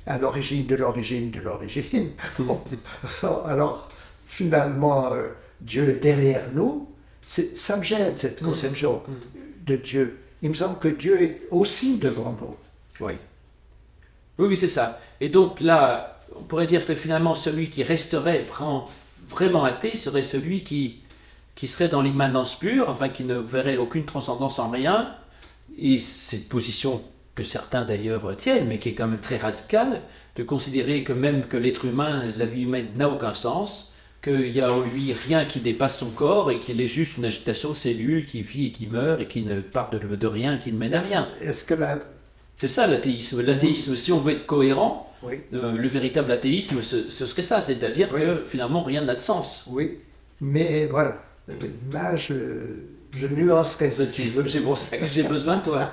à 0.07 0.19
l'origine 0.19 0.67
de 0.67 0.77
l'origine 0.77 1.31
de 1.31 1.41
l'origine. 1.41 2.11
Alors, 3.47 3.89
finalement, 4.27 5.13
euh, 5.13 5.29
Dieu 5.61 5.91
est 5.91 6.01
derrière 6.03 6.51
nous, 6.55 6.89
c'est- 7.23 7.57
ça 7.57 7.77
me 7.77 7.83
gêne, 7.83 8.17
cette 8.17 8.41
Mm. 8.43 8.45
conception 8.45 9.03
de 9.67 9.77
Dieu. 9.77 10.19
Il 10.43 10.51
me 10.51 10.55
semble 10.55 10.79
que 10.79 10.89
Dieu 10.89 11.21
est 11.23 11.43
aussi 11.51 11.99
devant 11.99 12.37
nous. 12.41 12.55
Oui. 13.01 13.15
Oui, 14.39 14.49
oui, 14.49 14.57
c'est 14.57 14.69
ça. 14.69 15.01
Et 15.21 15.29
donc 15.29 15.61
là, 15.61 16.21
on 16.37 16.43
pourrait 16.43 16.67
dire 16.67 16.85
que 16.85 16.95
finalement, 16.95 17.35
celui 17.35 17.71
qui 17.71 17.83
resterait 17.83 18.43
vraiment, 18.43 18.89
vraiment 19.29 19.65
athée 19.65 19.97
serait 19.97 20.23
celui 20.25 20.65
qui, 20.65 21.01
qui 21.55 21.69
serait 21.69 21.89
dans 21.89 22.03
l'immanence 22.03 22.59
pure, 22.59 22.89
enfin 22.89 23.09
qui 23.09 23.25
ne 23.25 23.37
verrait 23.37 23.77
aucune 23.77 24.05
transcendance 24.05 24.59
en 24.59 24.71
rien. 24.71 25.15
Et 25.79 25.99
c'est 25.99 26.39
une 26.39 26.45
position 26.45 27.03
que 27.35 27.43
certains 27.43 27.85
d'ailleurs 27.85 28.37
tiennent, 28.37 28.67
mais 28.69 28.79
qui 28.79 28.91
est 28.91 28.95
quand 28.95 29.09
même 29.09 29.21
très 29.21 29.37
radicale, 29.39 30.03
de 30.37 30.43
considérer 30.45 31.05
que 31.05 31.13
même 31.13 31.47
que 31.47 31.57
l'être 31.57 31.85
humain, 31.85 32.23
la 32.37 32.47
vie 32.47 32.63
humaine 32.63 32.89
n'a 32.97 33.09
aucun 33.09 33.35
sens, 33.35 33.93
qu'il 34.23 34.53
n'y 34.53 34.61
a 34.61 34.73
en 34.73 34.81
lui 34.81 35.13
rien 35.13 35.45
qui 35.45 35.61
dépasse 35.61 35.99
son 35.99 36.11
corps 36.11 36.51
et 36.51 36.59
qu'il 36.61 36.81
est 36.81 36.87
juste 36.89 37.19
une 37.19 37.25
agitation 37.27 37.71
de 37.71 37.75
cellules 37.75 38.25
qui 38.27 38.43
vit 38.43 38.67
et 38.69 38.73
qui 38.73 38.87
meurt 38.87 39.21
et 39.21 39.27
qui 39.27 39.43
ne 39.43 39.61
part 39.61 39.91
de, 39.91 39.99
de 39.99 40.27
rien, 40.27 40.59
qui 40.59 40.73
ne 40.73 40.79
mène 40.79 40.95
à 40.95 41.01
rien. 41.01 41.29
Est-ce 41.41 41.65
que 41.65 41.75
la... 41.75 41.99
C'est 42.57 42.69
ça 42.69 42.87
l'athéisme. 42.87 43.43
L'athéisme, 43.43 43.97
si 43.97 44.13
on 44.13 44.21
veut 44.21 44.33
être 44.33 44.47
cohérent, 44.47 45.13
Oui, 45.23 45.41
euh, 45.53 45.73
le 45.73 45.89
véritable 45.89 46.31
athéisme, 46.33 46.83
ce, 46.83 47.09
ce 47.11 47.27
serait 47.27 47.43
ça, 47.43 47.61
c'est-à-dire 47.63 48.09
que 48.11 48.45
finalement 48.47 48.83
rien 48.83 49.03
n'a 49.03 49.15
de 49.15 49.21
sens. 49.21 49.67
oui. 49.73 49.99
Mais 50.41 50.87
voilà, 50.87 51.24
là, 51.93 52.17
je, 52.17 52.35
je 53.13 53.27
nuancerai 53.27 53.91
C'est 53.91 54.61
pour 54.63 54.79
ça 54.79 54.97
que 54.99 55.07
j'ai 55.07 55.23
besoin 55.23 55.59
de 55.59 55.63
toi. 55.65 55.91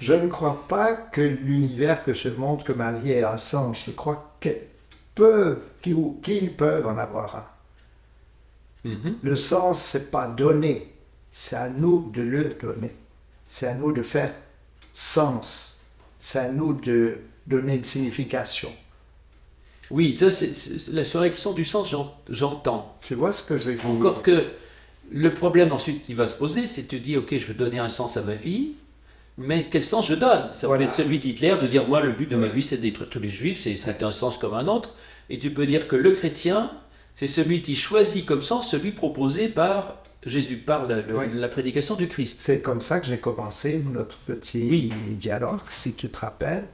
Je 0.00 0.12
ne 0.14 0.28
crois 0.28 0.66
pas 0.68 0.92
que 0.94 1.20
l'univers, 1.20 2.04
que 2.04 2.14
ce 2.14 2.28
monde, 2.28 2.62
que 2.64 2.72
ma 2.72 2.92
vie 2.92 3.12
ait 3.12 3.24
un 3.24 3.38
sens. 3.38 3.84
Je 3.86 3.90
crois 3.92 4.36
qu'ils 4.40 4.56
peuvent, 5.14 5.60
qu'ils 5.82 5.96
en 5.96 6.98
avoir 6.98 7.36
un. 7.36 7.44
Mhm. 8.84 9.18
Le 9.22 9.36
sens, 9.36 9.80
c'est 9.80 10.10
pas 10.10 10.28
donné, 10.28 10.92
c'est 11.30 11.56
à 11.56 11.68
nous 11.68 12.10
de 12.12 12.22
le 12.22 12.44
donner. 12.60 12.94
C'est 13.48 13.66
à 13.66 13.74
nous 13.74 13.92
de 13.92 14.02
faire 14.02 14.32
sens. 14.92 15.84
C'est 16.18 16.38
à 16.38 16.48
nous 16.50 16.74
de 16.74 17.18
donner 17.46 17.76
une 17.76 17.84
signification. 17.84 18.72
Oui, 19.90 20.16
ça, 20.18 20.30
c'est, 20.30 20.52
la- 20.92 21.04
sur 21.04 21.20
la 21.20 21.28
question 21.28 21.52
du 21.52 21.64
sens, 21.64 21.90
j'en- 21.90 22.14
j'entends. 22.28 22.96
Tu 23.02 23.14
vois 23.14 23.32
ce 23.32 23.42
que 23.42 23.58
je 23.58 23.70
veux 23.70 23.74
dire? 23.74 23.86
Encore 23.86 24.22
que 24.22 24.44
le 25.10 25.32
problème 25.34 25.72
ensuite 25.72 26.02
qui 26.02 26.14
va 26.14 26.26
se 26.26 26.36
poser, 26.36 26.66
c'est 26.66 26.90
de 26.90 26.98
dire, 26.98 27.20
ok, 27.20 27.36
je 27.36 27.46
veux 27.46 27.54
donner 27.54 27.78
un 27.78 27.88
sens 27.88 28.16
à 28.16 28.22
ma 28.22 28.34
vie, 28.34 28.72
mais 29.38 29.66
quel 29.70 29.82
sens 29.82 30.06
je 30.08 30.14
donne? 30.14 30.52
Ça 30.52 30.66
Voilà. 30.66 30.84
peut 30.84 30.88
être 30.90 30.94
celui 30.96 31.18
d'Hitler, 31.18 31.54
de 31.60 31.66
dire, 31.66 31.86
moi, 31.88 32.00
le 32.00 32.12
but 32.12 32.30
de 32.30 32.36
ma 32.36 32.46
vie, 32.48 32.62
c'est 32.62 32.76
de 32.76 32.82
détruire 32.82 33.10
tous 33.10 33.20
les 33.20 33.30
juifs, 33.30 33.60
c'est, 33.62 33.76
c'est 33.76 34.02
un 34.02 34.12
sens 34.12 34.38
comme 34.38 34.54
un 34.54 34.66
autre. 34.68 34.94
Et 35.30 35.38
tu 35.38 35.50
peux 35.50 35.66
dire 35.66 35.88
que 35.88 35.96
le 35.96 36.12
chrétien, 36.12 36.70
c'est 37.14 37.26
celui 37.26 37.62
qui 37.62 37.76
choisit 37.76 38.24
comme 38.26 38.42
sens 38.42 38.70
celui 38.70 38.90
proposé 38.92 39.48
par 39.48 39.96
Jésus, 40.26 40.56
par 40.56 40.86
la, 40.86 40.96
le- 41.02 41.16
Oui. 41.18 41.24
la 41.34 41.48
prédication 41.48 41.96
du 41.96 42.08
Christ. 42.08 42.38
C'est 42.40 42.60
comme 42.60 42.80
ça 42.80 43.00
que 43.00 43.06
j'ai 43.06 43.18
commencé 43.18 43.82
notre 43.92 44.16
petit 44.18 44.66
Oui. 44.70 44.92
dialogue, 45.10 45.60
si 45.70 45.94
tu 45.94 46.08
te 46.08 46.18
rappelles, 46.18 46.64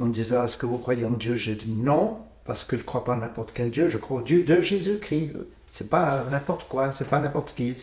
en 0.00 0.06
disant 0.06 0.44
Est-ce 0.44 0.56
que 0.56 0.66
vous 0.66 0.78
croyez 0.78 1.04
en 1.04 1.10
Dieu? 1.12 1.34
J'ai 1.36 1.54
dit 1.54 1.72
non, 1.72 2.18
parce 2.44 2.64
que 2.64 2.76
je 2.76 2.82
ne 2.82 2.86
crois 2.86 3.04
pas 3.04 3.14
en 3.14 3.18
n'importe 3.18 3.50
quel 3.54 3.70
Dieu, 3.70 3.88
je 3.88 3.98
crois 3.98 4.20
au 4.20 4.22
Dieu 4.22 4.42
de 4.44 4.60
Jésus-Christ. 4.60 5.32
C'est 5.70 5.90
pas 5.90 6.24
n'importe 6.30 6.68
quoi, 6.68 6.92
c'est 6.92 7.08
pas 7.08 7.20
n'importe 7.20 7.54
qui. 7.54 7.74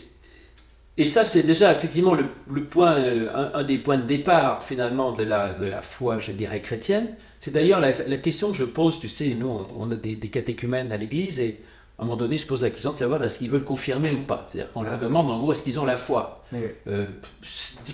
Et 0.97 1.05
ça, 1.05 1.25
c'est 1.25 1.43
déjà 1.43 1.73
effectivement 1.73 2.13
le, 2.13 2.63
point, 2.63 2.95
euh, 2.95 3.49
un, 3.53 3.63
des 3.63 3.77
points 3.77 3.97
de 3.97 4.03
départ 4.03 4.63
finalement 4.63 5.11
de 5.11 5.23
la, 5.23 5.53
de 5.53 5.65
la 5.65 5.81
foi, 5.81 6.19
je 6.19 6.31
dirais, 6.31 6.61
chrétienne. 6.61 7.15
C'est 7.41 7.51
d'ailleurs 7.51 7.81
la, 7.81 7.93
question 8.17 8.51
que 8.51 8.57
je 8.57 8.63
pose, 8.63 8.99
tu 8.99 9.09
sais, 9.09 9.35
nous, 9.37 9.47
on, 9.47 9.67
on 9.77 9.91
a 9.91 9.95
des, 9.95 10.15
des 10.15 10.29
catéchumènes 10.29 10.91
à 10.91 10.97
l'église 10.97 11.39
et 11.39 11.61
à 11.97 12.01
un 12.01 12.05
moment 12.05 12.17
donné, 12.17 12.37
je 12.37 12.45
pose 12.45 12.61
la 12.63 12.69
question 12.71 12.91
de 12.91 12.97
savoir 12.97 13.23
est-ce 13.23 13.37
qu'ils 13.39 13.49
veulent 13.49 13.63
confirmer 13.63 14.11
ou 14.11 14.23
pas. 14.23 14.45
C'est-à-dire 14.47 14.71
qu'on 14.73 14.83
leur 14.83 14.99
demande 14.99 15.31
en 15.31 15.39
gros 15.39 15.51
est-ce 15.53 15.63
qu'ils 15.63 15.79
ont 15.79 15.85
la 15.85 15.95
foi. 15.97 16.43
Euh, 16.87 17.05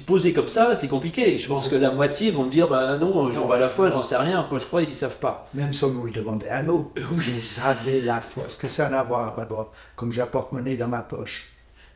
poser 0.06 0.34
comme 0.34 0.48
ça, 0.48 0.76
c'est 0.76 0.88
compliqué. 0.88 1.38
Je 1.38 1.48
pense 1.48 1.70
que 1.70 1.76
la 1.76 1.92
moitié 1.92 2.32
vont 2.32 2.46
me 2.46 2.52
dire 2.52 2.68
bah 2.68 2.98
non, 2.98 3.32
j'en 3.32 3.46
vois 3.46 3.60
la 3.60 3.70
foi, 3.70 3.92
j'en 3.92 4.02
sais 4.02 4.18
rien. 4.18 4.44
Quoi, 4.50 4.60
je 4.60 4.66
crois 4.66 4.82
ils 4.82 4.94
savent 4.96 5.18
pas. 5.20 5.48
même 5.54 5.74
si 5.74 5.84
on 5.84 5.92
nous 5.92 6.06
le 6.06 6.12
demandait 6.12 6.50
à 6.50 6.64
nous, 6.64 6.92
Euh, 6.98 7.02
si 7.12 7.32
vous 7.32 7.66
avez 7.66 8.02
la 8.02 8.22
foi, 8.22 8.44
est-ce 8.48 8.58
que 8.58 8.68
c'est 8.68 8.82
un 8.84 8.94
avoir 8.94 9.36
d'abord, 9.36 9.72
comme 9.96 10.12
j'ai 10.12 10.22
un 10.22 10.28
porte-monnaie 10.28 10.76
dans 10.78 10.88
ma 10.88 11.02
poche? 11.04 11.48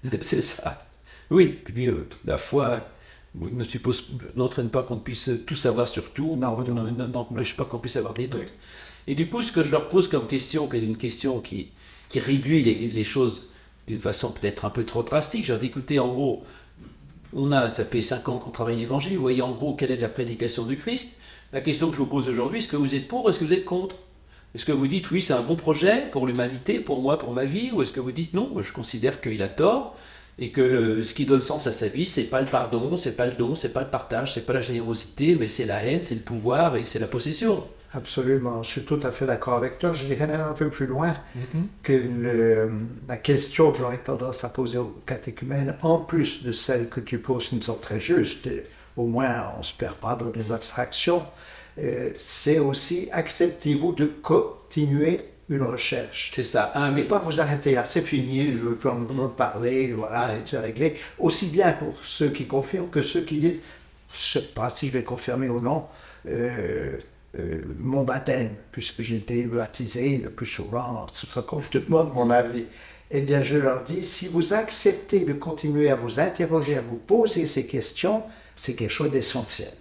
C'est 0.21 0.41
ça. 0.41 0.85
Oui, 1.31 1.47
puis 1.65 1.87
euh, 1.87 2.07
la 2.25 2.37
foi 2.37 2.77
ne 3.33 3.63
suppose, 3.63 4.07
n'entraîne 4.35 4.69
pas 4.69 4.83
qu'on 4.83 4.97
puisse 4.97 5.29
tout 5.47 5.55
savoir 5.55 5.87
sur 5.87 6.11
tout, 6.13 6.35
Non, 6.37 6.55
non. 6.61 6.87
n- 6.87 7.09
n'empêche 7.11 7.57
pas 7.57 7.65
qu'on 7.65 7.79
puisse 7.79 7.97
avoir 7.97 8.13
des 8.13 8.27
doutes. 8.27 8.53
Et 9.07 9.15
du 9.15 9.27
coup, 9.27 9.41
ce 9.41 9.51
que 9.51 9.63
je 9.63 9.71
leur 9.71 9.89
pose 9.89 10.07
comme 10.07 10.27
question, 10.27 10.67
qui 10.67 10.77
est 10.77 10.81
une 10.83 10.97
question 10.97 11.39
qui, 11.41 11.71
qui 12.09 12.19
réduit 12.19 12.63
les, 12.63 13.03
choses 13.03 13.49
d'une 13.87 13.99
façon 13.99 14.31
peut-être 14.31 14.65
un 14.65 14.69
peu 14.69 14.83
trop 14.83 15.03
drastique, 15.03 15.45
je 15.45 15.53
leur 15.53 15.63
écoutez, 15.63 15.99
en 15.99 16.07
gros, 16.07 16.43
on 17.33 17.51
a, 17.51 17.69
ça 17.69 17.85
fait 17.85 18.01
cinq 18.01 18.29
ans 18.29 18.37
qu'on 18.37 18.51
travaille 18.51 18.77
l'évangile, 18.77 19.15
vous 19.15 19.21
voyez 19.21 19.41
en 19.41 19.51
gros 19.51 19.73
quelle 19.73 19.91
est 19.91 19.97
la 19.97 20.09
prédication 20.09 20.63
du 20.65 20.77
Christ. 20.77 21.17
La 21.53 21.61
question 21.61 21.87
que 21.89 21.93
je 21.93 21.99
vous 21.99 22.07
pose 22.07 22.27
aujourd'hui, 22.27 22.59
est-ce 22.59 22.67
que 22.67 22.75
vous 22.75 22.95
êtes 22.95 23.07
pour 23.07 23.25
ou 23.25 23.29
est-ce 23.29 23.39
que 23.39 23.45
vous 23.45 23.53
êtes 23.53 23.65
contre? 23.65 23.95
Est-ce 24.53 24.65
que 24.65 24.71
vous 24.71 24.87
dites 24.87 25.11
oui, 25.11 25.21
c'est 25.21 25.33
un 25.33 25.41
bon 25.41 25.55
projet 25.55 26.09
pour 26.11 26.27
l'humanité, 26.27 26.79
pour 26.79 27.01
moi, 27.01 27.19
pour 27.19 27.33
ma 27.33 27.45
vie, 27.45 27.71
ou 27.73 27.81
est-ce 27.81 27.91
que 27.91 27.99
vous 27.99 28.13
dites 28.13 28.33
non, 28.33 28.51
je 28.61 28.71
considère 28.71 29.19
qu'il 29.19 29.41
a 29.43 29.49
tort 29.49 29.95
et 30.37 30.51
que 30.51 31.01
ce 31.01 31.13
qui 31.13 31.25
donne 31.25 31.41
sens 31.41 31.67
à 31.67 31.71
sa 31.71 31.87
vie, 31.87 32.05
c'est 32.05 32.25
pas 32.25 32.41
le 32.41 32.47
pardon, 32.47 32.97
c'est 32.97 33.15
pas 33.15 33.25
le 33.25 33.33
don, 33.33 33.55
c'est 33.55 33.71
pas 33.73 33.81
le 33.81 33.89
partage, 33.89 34.33
c'est 34.33 34.45
pas 34.45 34.53
la 34.53 34.61
générosité, 34.61 35.35
mais 35.35 35.47
c'est 35.47 35.65
la 35.65 35.83
haine, 35.83 36.03
c'est 36.03 36.15
le 36.15 36.21
pouvoir 36.21 36.75
et 36.75 36.85
c'est 36.85 36.99
la 36.99 37.07
possession? 37.07 37.63
Absolument, 37.95 38.61
je 38.61 38.71
suis 38.71 38.83
tout 38.85 38.99
à 39.03 39.09
fait 39.11 39.25
d'accord 39.25 39.53
avec 39.55 39.79
toi. 39.79 39.93
Je 39.93 40.05
dirais 40.05 40.25
un 40.33 40.51
peu 40.53 40.69
plus 40.69 40.85
loin 40.85 41.13
que 41.81 41.93
le- 41.93 42.69
la 43.07 43.15
question 43.17 43.71
que 43.71 43.77
j'aurais 43.77 43.99
tendance 43.99 44.43
à 44.43 44.49
poser 44.49 44.77
aux 44.79 45.01
catéchumènes, 45.05 45.75
en 45.81 45.99
plus 45.99 46.43
de 46.43 46.51
celle 46.51 46.89
que 46.89 46.99
tu 46.99 47.19
poses, 47.19 47.47
qui 47.47 47.55
me 47.55 47.61
semble 47.61 47.79
très 47.79 47.99
juste, 48.01 48.47
et 48.47 48.63
au 48.97 49.05
moins 49.07 49.53
on 49.55 49.59
ne 49.59 49.63
se 49.63 49.73
perd 49.73 49.95
pas 49.95 50.15
dans 50.15 50.29
des 50.29 50.51
abstractions, 50.51 51.23
euh, 51.79 52.09
c'est 52.17 52.59
aussi 52.59 53.07
acceptez-vous 53.13 53.93
de 53.93 54.05
continuer 54.07 55.21
une 55.47 55.61
recherche. 55.63 56.31
C'est 56.35 56.43
ça. 56.43 56.71
Ah, 56.73 56.91
Mais 56.91 57.03
mais 57.03 57.07
pas 57.07 57.19
vous 57.19 57.39
arrêter 57.39 57.75
là, 57.75 57.85
c'est 57.85 58.01
fini, 58.01 58.51
je 58.51 58.57
veux 58.57 58.75
plus 58.75 58.89
en 58.89 59.29
parler, 59.29 59.93
voilà, 59.93 60.35
et 60.35 60.41
c'est 60.45 60.59
réglé. 60.59 60.95
Aussi 61.19 61.47
bien 61.47 61.71
pour 61.73 61.93
ceux 62.03 62.29
qui 62.29 62.45
confirment 62.45 62.89
que 62.89 63.01
ceux 63.01 63.21
qui 63.21 63.39
disent, 63.39 63.59
je 64.11 64.39
ne 64.39 64.43
sais 64.43 64.49
pas 64.53 64.69
si 64.69 64.87
je 64.87 64.93
vais 64.93 65.03
confirmer 65.03 65.47
ou 65.49 65.61
non, 65.61 65.85
euh, 66.27 66.97
euh, 67.37 67.61
mon 67.79 68.03
baptême, 68.03 68.55
puisque 68.71 69.01
j'ai 69.01 69.17
été 69.17 69.43
baptisé 69.43 70.17
le 70.17 70.29
plus 70.29 70.45
souvent, 70.45 71.05
ça 71.13 71.41
compte 71.41 71.69
tout 71.69 71.81
le 71.87 71.89
monde, 71.89 72.13
mon 72.13 72.29
avis. 72.29 72.65
Eh 73.11 73.21
bien, 73.21 73.43
je 73.43 73.57
leur 73.57 73.83
dis, 73.83 74.01
si 74.01 74.27
vous 74.27 74.53
acceptez 74.53 75.25
de 75.25 75.33
continuer 75.33 75.89
à 75.89 75.95
vous 75.95 76.19
interroger, 76.19 76.77
à 76.77 76.81
vous 76.81 76.97
poser 76.97 77.45
ces 77.45 77.67
questions, 77.67 78.23
c'est 78.55 78.73
quelque 78.73 78.91
chose 78.91 79.11
d'essentiel. 79.11 79.73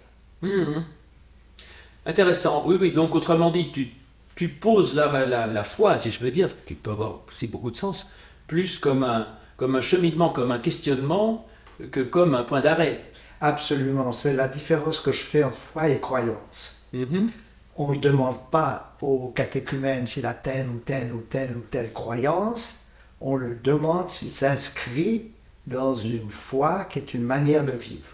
Intéressant. 2.05 2.63
Oui, 2.67 2.77
oui. 2.79 2.91
Donc, 2.91 3.15
autrement 3.15 3.49
dit, 3.51 3.71
tu, 3.71 3.87
tu 4.35 4.47
poses 4.49 4.93
la, 4.93 5.25
la, 5.25 5.47
la 5.47 5.63
foi, 5.63 5.97
si 5.97 6.11
je 6.11 6.19
veux 6.19 6.31
dire, 6.31 6.49
qui 6.67 6.75
peut 6.75 6.91
avoir 6.91 7.21
aussi 7.27 7.47
beaucoup 7.47 7.71
de 7.71 7.77
sens, 7.77 8.11
plus 8.47 8.77
comme 8.77 9.03
un, 9.03 9.27
comme 9.57 9.75
un 9.75 9.81
cheminement, 9.81 10.29
comme 10.29 10.51
un 10.51 10.59
questionnement, 10.59 11.47
que 11.91 12.01
comme 12.01 12.35
un 12.35 12.43
point 12.43 12.61
d'arrêt. 12.61 13.01
Absolument, 13.41 14.13
c'est 14.13 14.33
la 14.35 14.47
différence 14.47 14.99
que 14.99 15.11
je 15.11 15.23
fais 15.23 15.43
entre 15.43 15.57
foi 15.57 15.89
et 15.89 15.99
croyance. 15.99 16.81
Mhm. 16.93 17.29
On 17.77 17.91
ne 17.93 17.99
demande 17.99 18.37
pas 18.51 18.95
au 19.01 19.29
catéchumène 19.35 20.07
s'il 20.07 20.25
a 20.25 20.33
telle 20.33 20.67
ou 20.69 20.79
telle 20.79 21.11
ou 21.13 21.21
telle 21.21 21.57
ou 21.57 21.61
telle 21.69 21.91
croyance, 21.91 22.85
on 23.21 23.35
le 23.35 23.55
demande 23.55 24.09
s'il 24.09 24.31
s'inscrit 24.31 25.31
dans 25.67 25.93
une 25.95 26.29
foi 26.29 26.85
qui 26.85 26.99
est 26.99 27.13
une 27.13 27.23
manière 27.23 27.65
de 27.65 27.71
vivre. 27.71 28.09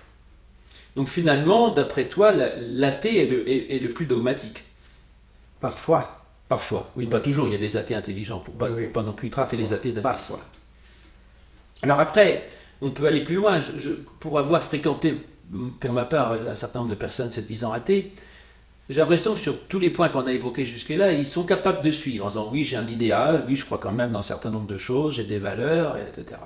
Donc, 0.95 1.07
finalement, 1.09 1.69
d'après 1.73 2.07
toi, 2.09 2.31
la- 2.31 2.55
l'athée 2.57 3.21
est 3.23 3.29
le, 3.29 3.47
est- 3.49 3.75
est 3.75 3.79
le 3.79 3.89
plus 3.89 4.05
dogmatique. 4.05 4.63
Parfois, 5.59 6.17
Parfois. 6.49 6.91
Oui, 6.97 7.07
pas 7.07 7.21
toujours. 7.21 7.47
Il 7.47 7.53
y 7.53 7.55
a 7.55 7.59
des 7.59 7.77
athées 7.77 7.95
intelligents. 7.95 8.39
Il 8.39 8.41
ne 8.41 8.45
faut 8.45 8.51
pas, 8.59 8.69
Oui, 8.69 8.75
oui. 8.79 8.85
faut 8.87 8.91
pas 8.91 9.03
non 9.03 9.13
plus 9.13 9.29
traiter 9.29 9.55
les 9.55 9.71
athées 9.71 9.93
parfois. 9.93 10.41
Alors 11.81 11.99
après, 11.99 12.47
on 12.81 12.91
peut 12.91 13.05
aller 13.07 13.23
plus 13.23 13.35
loin. 13.35 13.59
pour 14.19 14.37
avoir 14.37 14.61
fréquenté, 14.63 15.15
pour 15.79 15.93
ma 15.93 16.03
part, 16.05 16.33
un 16.33 16.55
certain 16.55 16.79
nombre 16.79 16.91
de 16.91 16.95
personnes 16.95 17.31
se 17.31 17.39
disant 17.39 17.71
athées, 17.71 18.11
j'ai 18.91 18.99
l'impression 18.99 19.33
que 19.33 19.39
sur 19.39 19.57
tous 19.67 19.79
les 19.79 19.89
points 19.89 20.09
qu'on 20.09 20.27
a 20.27 20.33
évoqués 20.33 20.65
jusque-là, 20.65 21.13
ils 21.13 21.25
sont 21.25 21.45
capables 21.45 21.81
de 21.81 21.91
suivre 21.91 22.25
en 22.25 22.29
disant 22.29 22.49
oui, 22.51 22.65
j'ai 22.65 22.75
un 22.75 22.87
idéal, 22.87 23.45
oui, 23.47 23.55
je 23.55 23.63
crois 23.63 23.77
quand 23.77 23.93
même 23.93 24.11
dans 24.11 24.19
un 24.19 24.23
certain 24.23 24.49
nombre 24.49 24.67
de 24.67 24.77
choses, 24.77 25.15
j'ai 25.15 25.23
des 25.23 25.39
valeurs, 25.39 25.97
etc. 25.97 26.39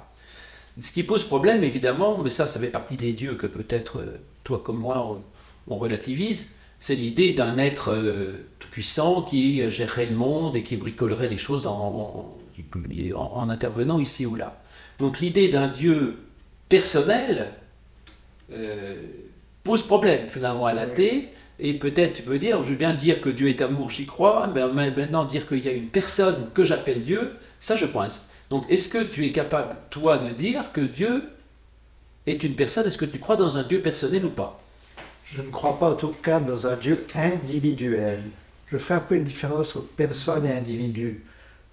Ce 0.80 0.92
qui 0.92 1.02
pose 1.02 1.24
problème, 1.24 1.64
évidemment, 1.64 2.20
mais 2.20 2.30
ça, 2.30 2.46
ça 2.46 2.60
fait 2.60 2.68
partie 2.68 2.98
des 2.98 3.14
dieux 3.14 3.34
que 3.34 3.48
peut-être 3.48 4.00
euh, 4.00 4.18
toi 4.44 4.62
comme 4.64 4.78
moi, 4.78 5.20
on, 5.68 5.76
relativise, 5.76 6.54
c'est 6.80 6.96
l'idée 6.96 7.34
d'un 7.34 7.58
être 7.58 7.92
euh, 7.94 8.46
tout-puissant 8.60 9.24
qui 9.24 9.70
gérerait 9.72 10.06
le 10.06 10.16
monde 10.16 10.56
et 10.56 10.62
qui 10.62 10.76
bricolerait 10.76 11.30
les 11.30 11.40
choses 11.40 11.66
en, 11.66 12.36
en, 13.16 13.50
intervenant 13.50 14.00
ici 14.00 14.28
ou 14.28 14.36
là. 14.36 14.62
Donc 15.00 15.20
l'idée 15.20 15.48
d'un 15.48 15.68
dieu 15.68 16.20
personnel 16.70 17.54
euh, 18.52 19.02
pose 19.64 19.82
problème 19.82 20.30
finalement 20.30 20.68
à 20.68 20.74
l'athée. 20.74 21.30
Et 21.60 21.74
peut-être 21.74 22.14
tu 22.14 22.22
peux 22.22 22.38
dire, 22.38 22.64
je 22.64 22.72
veux 22.72 22.76
bien 22.76 22.94
dire 22.94 23.22
que 23.22 23.30
Dieu 23.30 23.48
est 23.48 23.62
amour, 23.62 23.90
j'y 23.90 24.06
crois, 24.06 24.48
mais 24.48 24.62
maintenant 24.92 25.24
dire 25.26 25.48
qu'il 25.48 25.64
y 25.64 25.70
a 25.70 25.72
une 25.72 25.88
personne 25.88 26.50
que 26.54 26.64
j'appelle 26.64 27.02
Dieu, 27.02 27.36
ça 27.60 27.76
je 27.76 27.86
coince. 27.86 28.32
Donc 28.50 28.66
est-ce 28.70 28.90
que 28.90 29.04
tu 29.04 29.26
es 29.26 29.32
capable, 29.32 29.76
toi, 29.90 30.18
de 30.18 30.30
dire 30.30 30.72
que 30.74 30.82
Dieu 30.82 31.24
est 32.28 32.44
une 32.44 32.56
personne? 32.56 32.86
Est-ce 32.86 32.98
que 32.98 33.06
tu 33.06 33.20
crois 33.20 33.38
dans 33.38 33.58
un 33.58 33.64
Dieu 33.64 33.82
personnel 33.82 34.26
ou 34.26 34.30
pas? 34.30 34.60
Je 35.24 35.42
ne 35.42 35.50
crois 35.50 35.80
pas 35.80 35.92
en 35.92 35.96
tout 35.96 36.14
cas 36.22 36.40
dans 36.40 36.68
un 36.68 36.76
Dieu 36.76 37.06
individuel. 37.16 38.22
Je 38.68 38.78
fais 38.78 38.96
un 38.96 39.00
peu 39.00 39.16
une 39.16 39.24
différence 39.24 39.76
entre 39.76 39.88
personne 39.88 40.46
et 40.46 40.52
individu. 40.52 41.24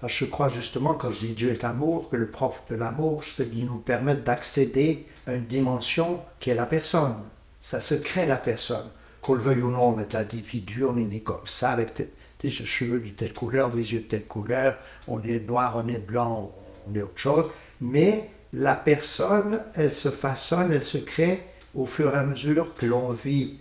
Parce 0.00 0.12
que 0.12 0.24
je 0.24 0.30
crois 0.30 0.48
justement, 0.48 0.94
quand 0.94 1.12
je 1.12 1.20
dis 1.20 1.34
Dieu 1.34 1.50
est 1.50 1.64
amour, 1.64 2.08
que 2.08 2.16
le 2.16 2.30
propre 2.30 2.60
de 2.70 2.76
l'amour, 2.76 3.22
c'est 3.28 3.54
de 3.54 3.60
nous 3.60 3.78
permettre 3.78 4.22
d'accéder 4.22 5.06
à 5.26 5.34
une 5.34 5.46
dimension 5.46 6.20
qui 6.40 6.50
est 6.50 6.54
la 6.54 6.66
personne. 6.66 7.16
Ça 7.60 7.80
se 7.80 7.94
crée 7.94 8.26
la 8.26 8.36
personne. 8.36 8.88
Qu'on 9.22 9.34
le 9.34 9.40
veuille 9.40 9.62
ou 9.62 9.70
non, 9.70 9.94
on 9.94 10.00
est 10.00 10.14
individu, 10.14 10.84
on 10.84 10.96
est 10.96 11.04
né 11.04 11.20
comme 11.20 11.46
ça, 11.46 11.70
avec 11.70 12.02
des 12.42 12.50
cheveux 12.50 13.00
de 13.00 13.08
telle 13.10 13.32
couleur, 13.32 13.70
des 13.70 13.92
yeux 13.92 14.00
de 14.00 14.06
telle 14.06 14.26
couleur, 14.26 14.76
on 15.06 15.22
est 15.22 15.40
noir, 15.40 15.82
on 15.82 15.88
est 15.88 16.04
blanc, 16.04 16.52
on 16.88 16.94
est 16.94 17.02
autre 17.02 17.18
chose. 17.18 17.46
Mais 17.80 18.28
la 18.52 18.74
personne, 18.74 19.60
elle 19.76 19.92
se 19.92 20.08
façonne, 20.08 20.72
elle 20.72 20.84
se 20.84 20.98
crée 20.98 21.40
au 21.74 21.86
fur 21.86 22.14
et 22.14 22.18
à 22.18 22.24
mesure 22.24 22.74
que 22.74 22.84
l'on 22.84 23.12
vit. 23.12 23.58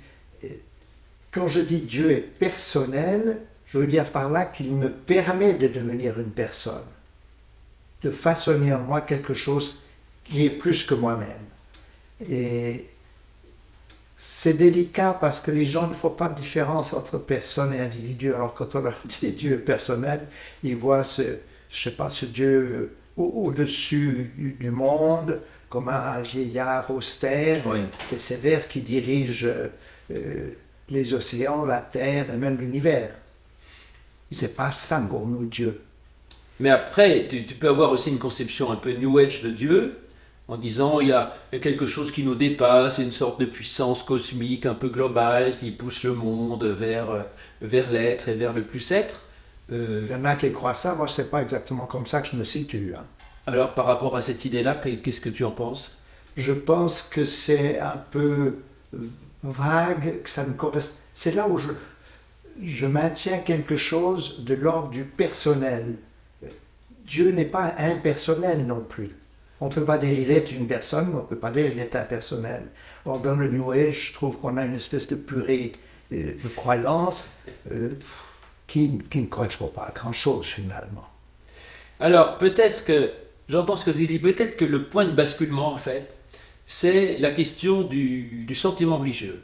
Quand 1.31 1.47
je 1.47 1.61
dis 1.61 1.79
Dieu 1.79 2.11
est 2.11 2.21
personnel, 2.21 3.41
je 3.67 3.77
veux 3.77 3.87
dire 3.87 4.11
par 4.11 4.29
là 4.29 4.45
qu'il 4.45 4.73
me 4.73 4.89
permet 4.89 5.53
de 5.53 5.67
devenir 5.67 6.19
une 6.19 6.31
personne, 6.31 6.83
de 8.03 8.11
façonner 8.11 8.73
en 8.73 8.79
moi 8.79 9.01
quelque 9.01 9.33
chose 9.33 9.83
qui 10.25 10.45
est 10.45 10.49
plus 10.49 10.85
que 10.85 10.93
moi-même. 10.93 11.29
Et 12.29 12.89
c'est 14.23 14.53
délicat 14.53 15.17
parce 15.19 15.39
que 15.39 15.49
les 15.49 15.65
gens 15.65 15.87
ne 15.87 15.95
font 15.95 16.11
pas 16.11 16.29
de 16.29 16.39
différence 16.39 16.93
entre 16.93 17.17
personne 17.17 17.73
et 17.73 17.79
individu. 17.79 18.31
Alors 18.35 18.53
quand 18.53 18.75
on 18.75 18.81
leur 18.81 19.01
dit 19.05 19.31
Dieu 19.31 19.59
personnel, 19.59 20.27
ils 20.63 20.75
voient 20.75 21.03
ce, 21.03 21.23
je 21.71 21.89
sais 21.89 21.95
pas, 21.95 22.07
ce 22.11 22.27
Dieu 22.27 22.95
au-dessus 23.17 24.31
du, 24.59 24.69
monde, 24.69 25.41
comme 25.69 25.89
un 25.89 26.21
vieillard 26.21 26.91
austère 26.91 27.63
et 28.11 28.17
sévère 28.17 28.67
qui 28.67 28.81
dirige 28.81 29.47
euh, 30.11 30.51
les 30.87 31.15
océans, 31.15 31.65
la 31.65 31.81
terre 31.81 32.31
et 32.31 32.37
même 32.37 32.59
l'univers. 32.59 33.15
C'est 34.29 34.55
pas 34.55 34.71
ça, 34.71 34.99
pour 34.99 35.25
nous, 35.25 35.45
Dieu. 35.45 35.81
Mais 36.59 36.69
après, 36.69 37.27
tu, 37.27 37.43
tu, 37.47 37.55
peux 37.55 37.69
avoir 37.69 37.91
aussi 37.91 38.11
une 38.11 38.19
conception 38.19 38.71
un 38.71 38.75
peu 38.75 38.91
New 38.93 39.17
Age 39.17 39.41
de 39.41 39.49
Dieu, 39.49 39.97
en 40.51 40.57
disant 40.57 40.99
il 40.99 41.07
y 41.07 41.13
a 41.13 41.33
quelque 41.61 41.85
chose 41.85 42.11
qui 42.11 42.23
nous 42.23 42.35
dépasse, 42.35 42.97
une 42.97 43.13
sorte 43.13 43.39
de 43.39 43.45
puissance 43.45 44.03
cosmique 44.03 44.65
un 44.65 44.73
peu 44.73 44.89
globale 44.89 45.55
qui 45.55 45.71
pousse 45.71 46.03
le 46.03 46.13
monde 46.13 46.65
vers, 46.65 47.25
vers 47.61 47.89
l'être 47.89 48.27
et 48.27 48.35
vers 48.35 48.51
le 48.51 48.63
plus 48.63 48.91
être. 48.91 49.21
Euh, 49.71 50.05
il 50.05 50.11
y 50.11 50.15
en 50.15 50.25
a 50.25 50.35
qui 50.35 50.51
croient 50.51 50.73
ça, 50.73 50.93
moi 50.95 51.07
c'est 51.07 51.31
pas 51.31 51.41
exactement 51.41 51.85
comme 51.85 52.05
ça 52.05 52.21
que 52.21 52.27
je 52.29 52.35
me 52.35 52.43
situe. 52.43 52.93
Hein. 52.97 53.05
Alors 53.47 53.73
par 53.73 53.85
rapport 53.85 54.17
à 54.17 54.21
cette 54.21 54.43
idée-là, 54.43 54.75
qu'est-ce 54.75 55.21
que 55.21 55.29
tu 55.29 55.45
en 55.45 55.51
penses? 55.51 55.99
Je 56.35 56.51
pense 56.51 57.01
que 57.03 57.23
c'est 57.23 57.79
un 57.79 58.03
peu 58.11 58.57
vague, 59.43 60.21
que 60.21 60.29
ça 60.29 60.45
ne 60.45 60.51
correspond. 60.51 60.99
C'est 61.13 61.33
là 61.33 61.47
où 61.47 61.57
je, 61.57 61.69
je 62.61 62.85
maintiens 62.87 63.37
quelque 63.37 63.77
chose 63.77 64.43
de 64.43 64.53
l'ordre 64.55 64.89
du 64.89 65.05
personnel. 65.05 65.95
Dieu 67.05 67.31
n'est 67.31 67.45
pas 67.45 67.73
impersonnel 67.77 68.67
non 68.67 68.81
plus. 68.81 69.15
On 69.61 69.67
ne 69.67 69.71
peut 69.71 69.85
pas 69.85 70.01
est 70.03 70.51
une 70.51 70.67
personne, 70.67 71.11
on 71.13 71.17
ne 71.17 71.21
peut 71.21 71.37
pas 71.37 71.51
dire 71.51 71.69
qu'il 71.69 71.79
est 71.79 71.95
impersonnel. 71.95 72.63
Or, 73.05 73.19
dans 73.19 73.35
le 73.35 73.47
New 73.47 73.71
Age, 73.71 74.07
je 74.07 74.13
trouve 74.13 74.39
qu'on 74.39 74.57
a 74.57 74.65
une 74.65 74.75
espèce 74.75 75.07
de 75.07 75.15
purée 75.15 75.73
euh, 76.11 76.33
de 76.43 76.47
croyance 76.49 77.31
euh, 77.71 77.91
qui, 78.65 78.99
ne 79.13 79.25
correspond 79.25 79.67
pas 79.67 79.83
à 79.83 79.91
grand-chose 79.91 80.47
finalement. 80.47 81.07
Alors, 81.99 82.39
peut-être 82.39 82.83
que, 82.83 83.11
j'entends 83.47 83.75
ce 83.75 83.85
que 83.85 83.91
tu 83.91 84.07
dis, 84.07 84.17
peut-être 84.17 84.57
que 84.57 84.65
le 84.65 84.85
point 84.85 85.05
de 85.05 85.11
basculement, 85.11 85.73
en 85.73 85.77
fait, 85.77 86.11
c'est 86.65 87.19
la 87.19 87.29
question 87.29 87.83
du, 87.83 88.45
du 88.47 88.55
sentiment 88.55 88.97
religieux. 88.97 89.43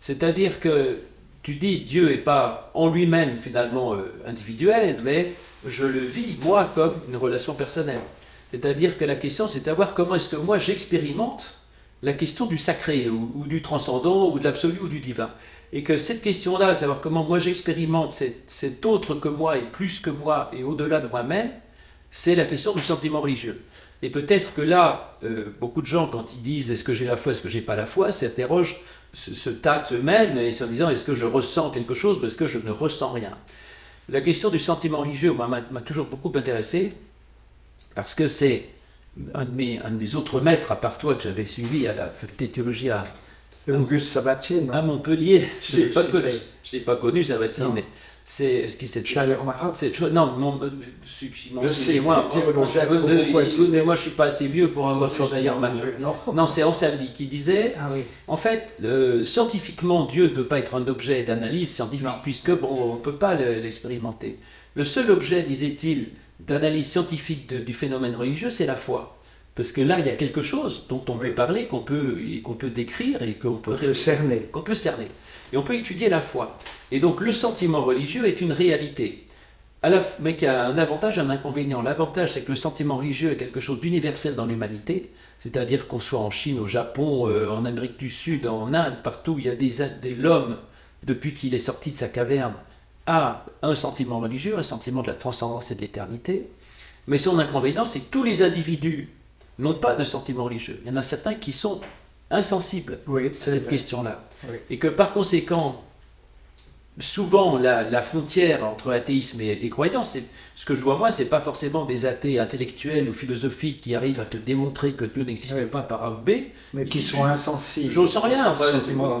C'est-à-dire 0.00 0.60
que 0.60 1.00
tu 1.42 1.56
dis 1.56 1.80
Dieu 1.80 2.08
n'est 2.10 2.18
pas 2.18 2.70
en 2.74 2.90
lui-même 2.90 3.36
finalement 3.36 3.94
euh, 3.94 4.12
individuel, 4.24 4.98
mais 5.02 5.32
je 5.66 5.84
le 5.84 5.98
vis, 5.98 6.36
moi, 6.44 6.70
comme 6.76 6.94
une 7.08 7.16
relation 7.16 7.54
personnelle. 7.54 8.02
C'est-à-dire 8.50 8.96
que 8.96 9.04
la 9.04 9.16
question, 9.16 9.46
c'est 9.46 9.60
de 9.60 9.64
savoir 9.64 9.94
comment 9.94 10.14
est-ce 10.14 10.30
que 10.30 10.36
moi 10.36 10.58
j'expérimente 10.58 11.58
la 12.02 12.12
question 12.12 12.46
du 12.46 12.58
sacré, 12.58 13.08
ou, 13.08 13.44
du 13.46 13.60
transcendant, 13.60 14.30
ou 14.30 14.38
de 14.38 14.44
l'absolu, 14.44 14.78
ou 14.80 14.88
du 14.88 15.00
divin. 15.00 15.30
Et 15.72 15.82
que 15.82 15.98
cette 15.98 16.22
question-là, 16.22 16.74
savoir 16.74 17.00
comment 17.00 17.24
moi 17.24 17.38
j'expérimente 17.38 18.12
cet, 18.12 18.86
autre 18.86 19.14
que 19.16 19.28
moi, 19.28 19.58
et 19.58 19.62
plus 19.62 20.00
que 20.00 20.10
moi, 20.10 20.50
et 20.56 20.62
au-delà 20.62 21.00
de 21.00 21.08
moi-même, 21.08 21.50
c'est 22.10 22.36
la 22.36 22.44
question 22.44 22.72
du 22.72 22.82
sentiment 22.82 23.20
religieux. 23.20 23.60
Et 24.00 24.10
peut-être 24.10 24.54
que 24.54 24.60
là, 24.62 25.18
euh, 25.24 25.46
beaucoup 25.60 25.82
de 25.82 25.86
gens, 25.86 26.06
quand 26.06 26.32
ils 26.32 26.42
disent 26.42 26.70
est-ce 26.70 26.84
que 26.84 26.94
j'ai 26.94 27.04
la 27.04 27.16
foi, 27.16 27.32
est-ce 27.32 27.42
que 27.42 27.48
j'ai 27.48 27.60
pas 27.60 27.74
la 27.74 27.84
foi, 27.84 28.12
s'interrogent, 28.12 28.80
se, 29.12 29.34
se 29.34 29.50
tâtent 29.50 29.92
eux-mêmes, 29.92 30.38
et 30.38 30.52
se 30.52 30.62
disant 30.64 30.88
est-ce 30.88 31.04
que 31.04 31.16
je 31.16 31.26
ressens 31.26 31.70
quelque 31.70 31.94
chose, 31.94 32.20
ou 32.22 32.26
est-ce 32.26 32.36
que 32.36 32.46
je 32.46 32.58
ne 32.58 32.70
ressens 32.70 33.12
rien. 33.12 33.36
La 34.08 34.20
question 34.20 34.48
du 34.48 34.58
sentiment 34.58 34.98
religieux 34.98 35.34
m'a 35.34 35.80
toujours 35.82 36.06
beaucoup 36.06 36.32
intéressé, 36.38 36.94
parce 37.98 38.14
que 38.14 38.28
c'est 38.28 38.66
un, 39.34 39.44
de 39.44 39.50
mes, 39.50 40.14
autres 40.14 40.40
maîtres, 40.40 40.70
à 40.70 40.76
part 40.76 40.98
toi, 40.98 41.16
que 41.16 41.24
j'avais 41.24 41.46
suivi 41.46 41.88
à 41.88 41.92
la 41.92 42.06
faculté 42.06 42.46
de 42.46 42.52
théologie 42.52 42.90
à, 42.90 43.04
Auguste 43.68 44.06
Sabatine. 44.06 44.70
À 44.72 44.82
Montpellier. 44.82 45.44
Je 45.68 45.78
ne 45.78 45.82
l'ai 45.82 46.80
pas, 46.80 46.94
connu, 46.94 47.24
Sabatine, 47.24 47.72
mais 47.74 47.82
c'est 48.24 48.68
ce 48.68 48.76
qui 48.76 48.86
s'est 48.86 49.02
Non, 50.12 50.26
mon, 50.36 50.60
je 50.62 51.68
sais, 51.68 51.98
moi, 51.98 52.28
moi 53.84 53.94
je 53.96 54.00
suis 54.00 54.10
pas 54.12 54.26
assez 54.26 54.46
vieux 54.46 54.68
pour 54.68 54.88
avoir 54.88 55.10
ça 55.10 55.24
d'ailleurs. 55.28 55.60
Non, 55.98 56.14
non 56.32 56.46
c'est 56.46 56.62
Anselmi 56.62 57.10
qui 57.12 57.26
disait, 57.26 57.74
ah 57.80 57.90
en 58.28 58.36
fait, 58.36 58.80
scientifiquement, 59.24 60.04
Dieu 60.04 60.28
ne 60.28 60.28
peut 60.28 60.46
pas 60.46 60.60
être 60.60 60.76
un 60.76 60.86
objet 60.86 61.24
d'analyse 61.24 61.74
scientifique, 61.74 62.06
puisque 62.22 62.52
bon, 62.52 62.72
on 62.76 62.94
ne 62.94 63.00
peut 63.00 63.16
pas 63.16 63.34
l'expérimenter. 63.34 64.38
Le 64.76 64.84
seul 64.84 65.10
objet, 65.10 65.42
disait-il, 65.42 66.10
d'analyse 66.40 66.90
scientifique 66.90 67.52
du 67.52 67.72
phénomène 67.72 68.14
religieux, 68.14 68.50
c'est 68.50 68.66
la 68.66 68.76
foi. 68.76 69.18
Parce 69.54 69.72
que 69.72 69.80
là, 69.80 69.98
il 69.98 70.06
y 70.06 70.10
a 70.10 70.14
quelque 70.14 70.42
chose 70.42 70.84
dont 70.88 71.04
on 71.08 71.18
peut 71.18 71.34
parler, 71.34 71.66
qu'on 71.66 71.80
peut, 71.80 72.16
qu'on 72.44 72.54
peut 72.54 72.70
décrire 72.70 73.22
et 73.22 73.34
qu'on 73.34 73.56
peut, 73.56 73.92
cerner. 73.92 74.42
Qu'on 74.52 74.62
peut 74.62 74.76
cerner. 74.76 75.08
Et 75.52 75.56
on 75.56 75.62
peut 75.62 75.74
étudier 75.74 76.08
la 76.08 76.20
foi. 76.20 76.58
Et 76.92 77.00
donc 77.00 77.20
le 77.20 77.32
sentiment 77.32 77.82
religieux 77.82 78.26
est 78.26 78.40
une 78.40 78.52
réalité. 78.52 79.26
À 79.82 79.90
la, 79.90 80.00
mais 80.20 80.36
qui 80.36 80.46
a 80.46 80.66
un 80.66 80.78
avantage 80.78 81.18
et 81.18 81.20
un 81.20 81.30
inconvénient. 81.30 81.82
L'avantage, 81.82 82.32
c'est 82.32 82.42
que 82.42 82.50
le 82.50 82.56
sentiment 82.56 82.98
religieux 82.98 83.32
est 83.32 83.36
quelque 83.36 83.60
chose 83.60 83.80
d'universel 83.80 84.36
dans 84.36 84.46
l'humanité, 84.46 85.10
c'est-à-dire 85.40 85.88
qu'on 85.88 86.00
soit 86.00 86.20
en 86.20 86.30
Chine, 86.30 86.60
au 86.60 86.68
Japon, 86.68 87.28
euh, 87.28 87.48
en 87.48 87.64
Amérique 87.64 87.96
du 87.96 88.10
Sud, 88.10 88.46
en 88.46 88.74
Inde, 88.74 88.96
partout, 89.02 89.36
il 89.38 89.46
y 89.46 89.48
a 89.48 89.56
des, 89.56 89.74
des 90.02 90.14
l'homme, 90.14 90.56
depuis 91.04 91.32
qu'il 91.32 91.54
est 91.54 91.60
sorti 91.60 91.90
de 91.90 91.96
sa 91.96 92.08
caverne, 92.08 92.54
a 93.08 93.44
un 93.62 93.74
sentiment 93.74 94.20
religieux, 94.20 94.56
un 94.58 94.62
sentiment 94.62 95.02
de 95.02 95.08
la 95.08 95.14
transcendance 95.14 95.70
et 95.70 95.74
de 95.74 95.80
l'éternité. 95.80 96.48
Mais 97.08 97.18
son 97.18 97.38
inconvénient, 97.38 97.86
c'est 97.86 98.00
que 98.00 98.10
tous 98.10 98.22
les 98.22 98.42
individus 98.42 99.08
n'ont 99.58 99.74
pas 99.74 99.96
de 99.96 100.04
sentiment 100.04 100.44
religieux. 100.44 100.80
Il 100.84 100.88
y 100.88 100.92
en 100.92 100.96
a 100.96 101.02
certains 101.02 101.34
qui 101.34 101.52
sont 101.52 101.80
insensibles 102.30 102.98
à 103.08 103.32
cette 103.32 103.68
question-là. 103.68 104.22
Et 104.70 104.78
que 104.78 104.88
par 104.88 105.12
conséquent, 105.12 105.82
souvent 107.00 107.58
la, 107.58 108.02
frontière 108.02 108.64
entre 108.64 108.92
athéisme 108.92 109.40
et, 109.40 109.68
croyance, 109.70 110.18
ce 110.54 110.64
que 110.64 110.74
je 110.74 110.82
vois 110.82 110.98
moi, 110.98 111.10
c'est 111.10 111.28
pas 111.28 111.40
forcément 111.40 111.84
des 111.84 112.06
athées 112.06 112.38
intellectuels 112.38 113.08
ou 113.08 113.12
philosophiques 113.12 113.80
qui 113.80 113.94
arrivent 113.94 114.20
à 114.20 114.24
te 114.24 114.36
démontrer 114.36 114.92
que 114.92 115.04
Dieu 115.04 115.24
n'existe 115.24 115.70
pas 115.70 115.82
par 115.82 116.02
A 116.04 116.10
ou 116.12 116.16
B, 116.16 116.30
mais 116.74 116.86
qui 116.86 117.02
sont 117.02 117.24
insensibles. 117.24 117.90
Je 117.90 118.06
sens 118.06 118.24
rien. 118.24 118.52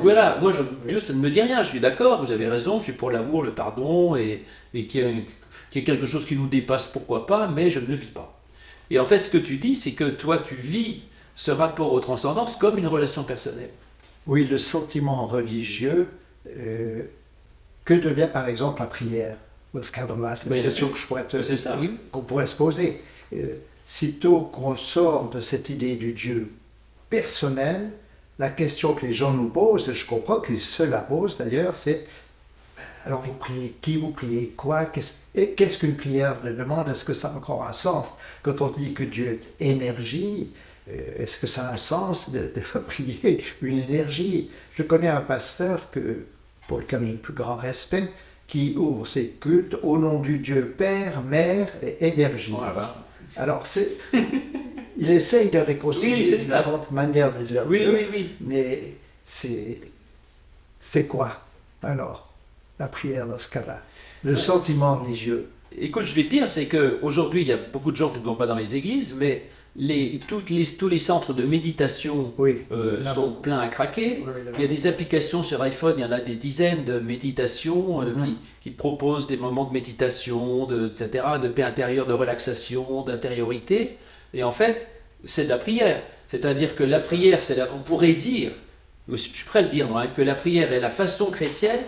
voilà, 0.00 0.38
moi, 0.40 0.52
je, 0.52 0.62
Dieu, 0.86 1.00
ça 1.00 1.12
ne 1.12 1.18
me 1.18 1.30
dit 1.30 1.40
rien. 1.40 1.62
Je 1.62 1.68
suis 1.68 1.80
d'accord, 1.80 2.24
vous 2.24 2.32
avez 2.32 2.48
raison, 2.48 2.78
je 2.78 2.84
suis 2.84 2.92
pour 2.92 3.10
l'amour, 3.10 3.42
le 3.42 3.52
pardon 3.52 4.16
et, 4.16 4.44
et 4.74 4.86
qu'il 4.86 5.24
y, 5.74 5.78
ait 5.78 5.84
quelque 5.84 6.06
chose 6.06 6.26
qui 6.26 6.36
nous 6.36 6.48
dépasse, 6.48 6.88
pourquoi 6.88 7.26
pas, 7.26 7.48
mais 7.48 7.70
je 7.70 7.80
ne 7.80 7.86
le 7.86 7.94
vis 7.94 8.06
pas. 8.06 8.40
Et 8.90 8.98
en 8.98 9.04
fait, 9.04 9.20
ce 9.20 9.28
que 9.28 9.38
tu 9.38 9.56
dis, 9.56 9.76
c'est 9.76 9.92
que 9.92 10.04
toi, 10.04 10.38
tu 10.38 10.54
vis 10.54 11.02
ce 11.34 11.50
rapport 11.50 11.92
aux 11.92 12.00
transcendances 12.00 12.56
comme 12.56 12.78
une 12.78 12.86
relation 12.86 13.22
personnelle. 13.22 13.70
Oui, 14.26 14.44
le 14.44 14.58
sentiment 14.58 15.26
religieux, 15.26 16.08
euh, 16.48 17.02
que 17.88 17.94
devient 17.94 18.28
par 18.32 18.46
exemple 18.48 18.80
la 18.80 18.86
prière 18.86 19.36
c'est 19.82 20.00
une 20.46 20.62
question 20.62 20.88
que 20.88 20.98
je 20.98 21.06
pourrais 21.06 21.24
te- 21.24 21.42
C'est 21.42 21.56
ça, 21.56 21.76
oui. 21.78 21.90
qu'on 22.10 22.22
pourrait 22.22 22.46
se 22.46 22.56
poser. 22.56 23.00
Euh, 23.34 23.54
sitôt 23.84 24.40
qu'on 24.40 24.76
sort 24.76 25.30
de 25.30 25.40
cette 25.40 25.68
idée 25.68 25.96
du 25.96 26.12
Dieu 26.12 26.50
personnel, 27.10 27.90
la 28.38 28.50
question 28.50 28.94
que 28.94 29.06
les 29.06 29.12
gens 29.12 29.32
nous 29.32 29.48
posent, 29.50 29.88
et 29.88 29.94
je 29.94 30.06
comprends 30.06 30.40
qu'ils 30.40 30.60
se 30.60 30.82
la 30.82 31.00
posent 31.00 31.38
d'ailleurs, 31.38 31.76
c'est 31.76 32.06
alors 33.04 33.22
vous 33.22 33.32
priez 33.34 33.74
qui, 33.80 33.96
vous 33.96 34.10
priez 34.10 34.48
quoi, 34.56 34.84
qu'est-ce 34.86 35.12
et 35.34 35.50
qu'est-ce 35.54 35.78
qu'une 35.78 35.96
prière 35.96 36.36
demande? 36.42 36.88
Est-ce 36.88 37.04
que 37.04 37.14
ça 37.14 37.28
a 37.28 37.36
encore 37.36 37.64
un 37.66 37.72
sens? 37.72 38.14
Quand 38.42 38.60
on 38.60 38.70
dit 38.70 38.92
que 38.94 39.04
Dieu 39.04 39.26
est 39.32 39.48
énergie, 39.60 40.50
euh, 40.90 41.22
est-ce 41.22 41.38
que 41.40 41.46
ça 41.46 41.68
a 41.68 41.72
un 41.74 41.76
sens 41.76 42.30
de, 42.30 42.40
de 42.54 42.78
prier 42.86 43.42
une 43.62 43.78
énergie? 43.78 44.50
Je 44.74 44.82
connais 44.82 45.08
un 45.08 45.20
pasteur 45.20 45.90
que, 45.90 46.24
pour 46.68 46.78
lequel 46.78 47.04
j'ai 47.04 47.12
le 47.12 47.18
plus 47.18 47.32
grand 47.32 47.56
respect, 47.56 48.04
qui 48.46 48.74
ouvre 48.76 49.06
ses 49.06 49.30
cultes 49.40 49.76
au 49.82 49.98
nom 49.98 50.20
du 50.20 50.38
Dieu 50.38 50.74
Père, 50.78 51.22
Mère 51.22 51.68
et 51.82 52.08
Énergie. 52.08 52.54
Voilà. 52.56 52.96
Alors, 53.36 53.66
c'est, 53.66 53.88
il 54.96 55.10
essaye 55.10 55.50
de 55.50 55.58
réconcilier 55.58 56.30
Oui, 56.30 56.38
différentes 56.38 56.90
manières 56.90 57.36
de 57.36 57.44
dire 57.44 57.64
Oui, 57.66 57.82
oui, 57.86 58.06
oui. 58.12 58.30
mais 58.40 58.94
c'est, 59.24 59.80
c'est 60.80 61.06
quoi 61.06 61.42
alors 61.82 62.28
la 62.78 62.88
prière 62.88 63.26
dans 63.26 63.38
ce 63.38 63.48
cas-là? 63.50 63.82
Le 64.24 64.36
sentiment 64.36 64.96
religieux. 64.96 65.48
Écoute, 65.76 66.04
je 66.04 66.14
vais 66.14 66.24
te 66.24 66.30
dire, 66.30 66.50
c'est 66.50 66.66
qu'aujourd'hui, 66.66 67.42
il 67.42 67.48
y 67.48 67.52
a 67.52 67.56
beaucoup 67.56 67.92
de 67.92 67.96
gens 67.96 68.10
qui 68.10 68.18
ne 68.18 68.24
vont 68.24 68.34
pas 68.34 68.46
dans 68.46 68.56
les 68.56 68.74
églises, 68.74 69.14
mais 69.16 69.44
les, 69.80 70.18
toutes 70.28 70.50
les, 70.50 70.66
tous 70.66 70.88
les 70.88 70.98
centres 70.98 71.32
de 71.32 71.44
méditation 71.44 72.32
Oui. 72.36 72.62
euh, 72.72 73.04
sont 73.04 73.30
pleins 73.32 73.60
à 73.60 73.68
craquer. 73.68 74.24
Oui, 74.26 74.32
Il 74.56 74.60
y 74.62 74.64
a 74.64 74.68
des 74.68 74.86
applications 74.88 75.44
sur 75.44 75.62
iPhone, 75.62 75.94
il 75.96 76.02
y 76.02 76.04
en 76.04 76.10
a 76.10 76.18
des 76.20 76.34
dizaines 76.34 76.84
de 76.84 76.98
méditations 76.98 78.02
euh, 78.02 78.06
Mhm. 78.14 78.34
qui, 78.60 78.70
proposent 78.70 79.26
des 79.28 79.36
moments 79.36 79.64
de 79.64 79.72
méditation, 79.72 80.66
de, 80.66 80.88
etc., 80.88 81.24
de 81.42 81.48
paix 81.48 81.62
intérieure, 81.62 82.06
de 82.06 82.12
relaxation, 82.12 83.02
d'intériorité. 83.02 83.96
Et 84.34 84.42
en 84.42 84.52
fait, 84.52 84.86
c'est 85.24 85.44
de 85.44 85.48
la 85.48 85.58
prière. 85.58 86.02
C'est-à-dire 86.28 86.74
que 86.76 86.82
la 86.84 86.98
prière, 86.98 87.40
c'est 87.42 87.58
on 87.74 87.78
pourrait 87.78 88.12
dire, 88.12 88.50
je 89.08 89.16
suis 89.16 89.44
prêt 89.46 89.60
à 89.60 89.62
le 89.62 89.68
dire, 89.68 89.88
moi, 89.88 90.02
hein, 90.02 90.06
que 90.14 90.20
la 90.22 90.34
prière 90.34 90.72
est 90.72 90.80
la 90.80 90.90
façon 90.90 91.30
chrétienne 91.30 91.80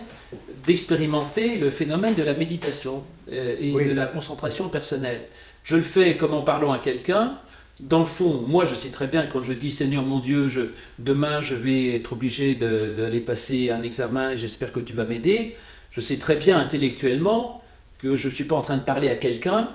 d'expérimenter 0.65 1.57
le 1.57 1.69
phénomène 1.69 2.15
de 2.15 2.23
la 2.23 2.33
méditation 2.33 3.03
euh, 3.31 3.55
et 3.59 3.71
Oui. 3.73 3.85
de 3.85 3.93
la 3.93 4.05
concentration 4.07 4.69
personnelle. 4.69 5.21
Je 5.63 5.75
le 5.75 5.81
fais 5.83 6.17
comme 6.17 6.33
en 6.33 6.41
parlant 6.41 6.71
à 6.71 6.79
quelqu'un. 6.79 7.37
Dans 7.81 7.99
le 7.99 8.05
fond, 8.05 8.43
moi 8.47 8.65
je 8.65 8.75
sais 8.75 8.89
très 8.89 9.07
bien 9.07 9.25
quand 9.25 9.43
je 9.43 9.53
dis 9.53 9.71
Seigneur 9.71 10.03
mon 10.03 10.19
Dieu, 10.19 10.49
je, 10.49 10.61
demain 10.99 11.41
je 11.41 11.55
vais 11.55 11.95
être 11.95 12.13
obligé 12.13 12.53
d'aller 12.55 13.19
passer 13.21 13.71
un 13.71 13.81
examen 13.81 14.31
et 14.31 14.37
j'espère 14.37 14.71
que 14.71 14.79
tu 14.79 14.93
vas 14.93 15.05
m'aider. 15.05 15.55
Je 15.91 15.99
sais 15.99 16.17
très 16.17 16.35
bien 16.35 16.59
intellectuellement 16.59 17.61
que 17.99 18.15
je 18.15 18.27
ne 18.27 18.33
suis 18.33 18.43
pas 18.43 18.55
en 18.55 18.61
train 18.61 18.77
de 18.77 18.83
parler 18.83 19.09
à 19.09 19.15
quelqu'un 19.15 19.67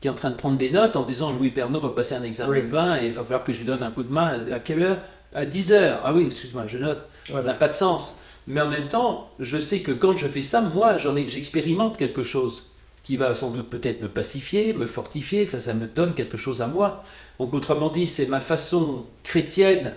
qui 0.00 0.08
est 0.08 0.10
en 0.10 0.14
train 0.14 0.30
de 0.30 0.36
prendre 0.36 0.56
des 0.58 0.70
notes 0.70 0.96
en 0.96 1.02
disant 1.04 1.32
Louis 1.32 1.50
Pernaud 1.50 1.80
va 1.80 1.90
passer 1.90 2.14
un 2.14 2.22
examen 2.22 2.50
Oui. 2.52 2.62
de 2.62 2.66
vin 2.68 3.00
et 3.00 3.06
il 3.06 3.12
va 3.12 3.22
falloir 3.22 3.44
que 3.44 3.52
je 3.52 3.58
lui 3.58 3.66
donne 3.66 3.82
un 3.82 3.90
coup 3.90 4.02
de 4.02 4.12
main 4.12 4.40
à 4.50 4.60
quelle 4.60 4.82
heure? 4.82 4.98
À 5.34 5.44
10 5.46 5.72
heures. 5.72 6.00
Ah 6.04 6.12
oui, 6.14 6.26
excuse-moi, 6.26 6.64
je 6.66 6.78
note. 6.78 6.98
Ça 7.26 7.42
n'a 7.42 7.54
pas 7.54 7.68
de 7.68 7.72
sens. 7.72 8.18
Mais 8.46 8.60
en 8.60 8.68
même 8.68 8.88
temps, 8.88 9.30
je 9.40 9.58
sais 9.58 9.80
que 9.80 9.92
quand 9.92 10.16
je 10.16 10.28
fais 10.28 10.42
ça, 10.42 10.60
moi, 10.60 10.96
j'expérimente 10.98 11.96
quelque 11.96 12.22
chose 12.22 12.64
qui 13.04 13.16
va 13.16 13.34
sans 13.36 13.50
doute 13.52 13.70
peut-être 13.70 14.02
me 14.02 14.08
pacifier, 14.08 14.72
me 14.72 14.86
fortifier, 14.86 15.44
enfin, 15.44 15.60
ça 15.60 15.74
me 15.74 15.86
donne 15.86 16.14
quelque 16.14 16.36
chose 16.38 16.60
à 16.62 16.66
moi. 16.66 17.04
Donc, 17.38 17.54
autrement 17.54 17.90
dit, 17.90 18.08
c'est 18.08 18.26
ma 18.26 18.40
façon 18.40 19.04
chrétienne 19.22 19.92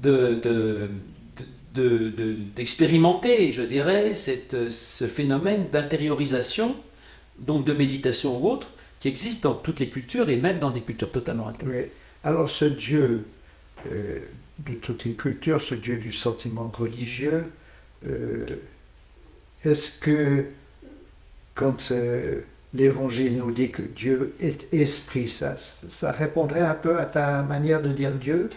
de, 0.00 0.40
de- 0.42 0.88
de- 1.74 2.08
de- 2.10 2.36
d'expérimenter, 2.56 3.52
je 3.52 3.62
dirais, 3.62 4.14
ce 4.14 5.06
phénomène 5.06 5.66
d'intériorisation, 5.72 6.76
donc 7.38 7.66
de 7.66 7.72
méditation 7.72 8.40
ou 8.40 8.48
autre, 8.48 8.68
qui 9.00 9.08
existe 9.08 9.42
dans 9.42 9.54
toutes 9.54 9.80
les 9.80 9.88
cultures 9.88 10.30
et 10.30 10.36
même 10.36 10.60
dans 10.60 10.70
des 10.70 10.80
cultures 10.80 11.10
totalement. 11.10 11.52
Oui. 11.66 11.86
Alors 12.22 12.48
ce 12.48 12.64
Dieu 12.64 13.26
euh, 13.92 14.20
de 14.60 14.74
toutes 14.74 15.04
les 15.04 15.12
cultures, 15.14 15.60
ce 15.60 15.74
Dieu 15.74 15.98
du 15.98 16.12
sentiment 16.12 16.70
religieux, 16.74 17.44
euh, 18.08 18.46
est-ce 19.64 19.98
que 19.98 20.46
quand 21.54 21.90
euh, 21.90 22.40
l'Évangile 22.72 23.38
nous 23.38 23.52
dit 23.52 23.70
que 23.70 23.82
Dieu 23.82 24.34
est 24.40 24.72
esprit, 24.72 25.28
ça, 25.28 25.56
ça 25.56 26.12
répondrait 26.12 26.60
un 26.60 26.74
peu 26.74 26.98
à 26.98 27.04
ta 27.04 27.42
manière 27.42 27.82
de 27.82 27.90
dire 27.92 28.12
Dieu? 28.12 28.50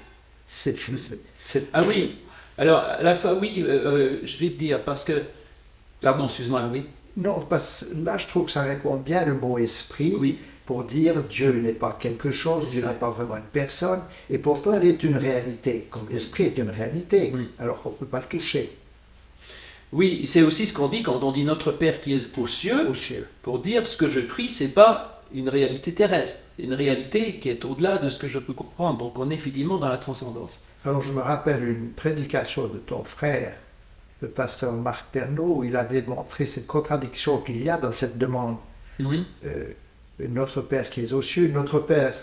Ah 1.74 1.84
oui, 1.88 2.18
alors 2.58 2.80
à 2.80 3.02
la 3.04 3.14
fois 3.16 3.34
oui, 3.36 3.56
euh, 3.60 3.70
euh, 3.70 4.20
je 4.24 4.38
vais 4.38 4.50
te 4.50 4.58
dire, 4.58 4.84
parce 4.84 5.04
que... 5.04 5.22
Pardon, 6.02 6.26
excuse-moi, 6.26 6.70
oui. 6.72 6.86
Non, 7.18 7.40
parce 7.40 7.88
que 7.90 8.06
là 8.06 8.18
je 8.18 8.28
trouve 8.28 8.46
que 8.46 8.52
ça 8.52 8.64
répond 8.64 8.96
bien 8.98 9.26
le 9.26 9.34
mot 9.34 9.58
esprit. 9.58 10.16
Oui. 10.20 10.38
pour 10.66 10.84
dire 10.84 11.24
Dieu 11.24 11.52
n'est 11.54 11.72
pas 11.72 11.98
quelque 12.00 12.30
chose, 12.30 12.70
Dieu 12.70 12.86
n'est 12.86 12.94
pas 12.94 13.10
vraiment 13.10 13.38
une 13.38 13.44
personne, 13.52 14.02
et 14.30 14.38
pourtant 14.38 14.74
elle 14.74 14.86
est 14.86 15.02
une 15.04 15.16
réalité, 15.18 15.88
comme 15.90 16.08
l'esprit 16.12 16.44
est 16.44 16.58
une 16.58 16.70
réalité, 16.70 17.32
Oui. 17.34 17.50
alors 17.58 17.82
on 17.86 17.90
ne 17.92 17.96
peut 17.96 18.06
pas 18.06 18.20
le 18.20 18.26
toucher 18.26 18.78
Oui, 19.94 20.26
c'est 20.28 20.42
aussi 20.42 20.66
ce 20.66 20.74
qu'on 20.74 20.90
dit 20.90 21.02
quand 21.04 21.24
on 21.24 21.32
dit 21.32 21.46
Notre 21.46 21.72
Père 21.72 22.02
qui 22.02 22.14
est 22.14 22.38
aux 22.38 22.48
cieux, 22.48 22.90
aux 22.90 22.94
cieux. 22.94 23.28
pour 23.42 23.60
dire 23.60 23.88
ce 23.88 23.96
que 23.96 24.08
je 24.08 24.20
prie, 24.20 24.50
c'est 24.50 24.74
pas 24.74 25.22
une 25.34 25.50
réalité 25.50 25.94
terrestre, 25.94 26.40
une 26.60 26.74
réalité 26.74 27.40
qui 27.40 27.50
est 27.50 27.64
au-delà 27.66 27.98
de 27.98 28.10
ce 28.10 28.20
que 28.20 28.28
je 28.28 28.40
peux 28.40 28.54
comprendre. 28.54 28.98
Donc 29.00 29.18
on 29.18 29.30
est 29.30 29.36
effectivement 29.36 29.78
dans 29.78 29.90
la 29.90 29.98
transcendance. 29.98 30.62
Alors 30.86 31.02
je 31.02 31.12
me 31.14 31.22
rappelle 31.22 31.64
une 31.68 31.90
prédication 31.92 32.68
de 32.68 32.78
ton 32.78 33.04
frère, 33.04 33.56
le 34.22 34.28
pasteur 34.30 34.74
Marc 34.74 35.06
Pernaud, 35.12 35.58
où 35.58 35.64
il 35.64 35.76
avait 35.76 36.02
montré 36.02 36.46
cette 36.46 36.68
contradiction 36.68 37.40
qu'il 37.40 37.62
y 37.64 37.70
a 37.70 37.78
dans 37.78 37.92
cette 37.94 38.18
demande. 38.18 38.58
Oui, 39.00 39.26
Euh, 39.46 39.74
notre 40.28 40.62
Père 40.62 40.90
qui 40.90 41.02
est 41.02 41.14
aux 41.14 41.22
cieux, 41.22 41.50
notre 41.54 41.80
Père 41.80 42.14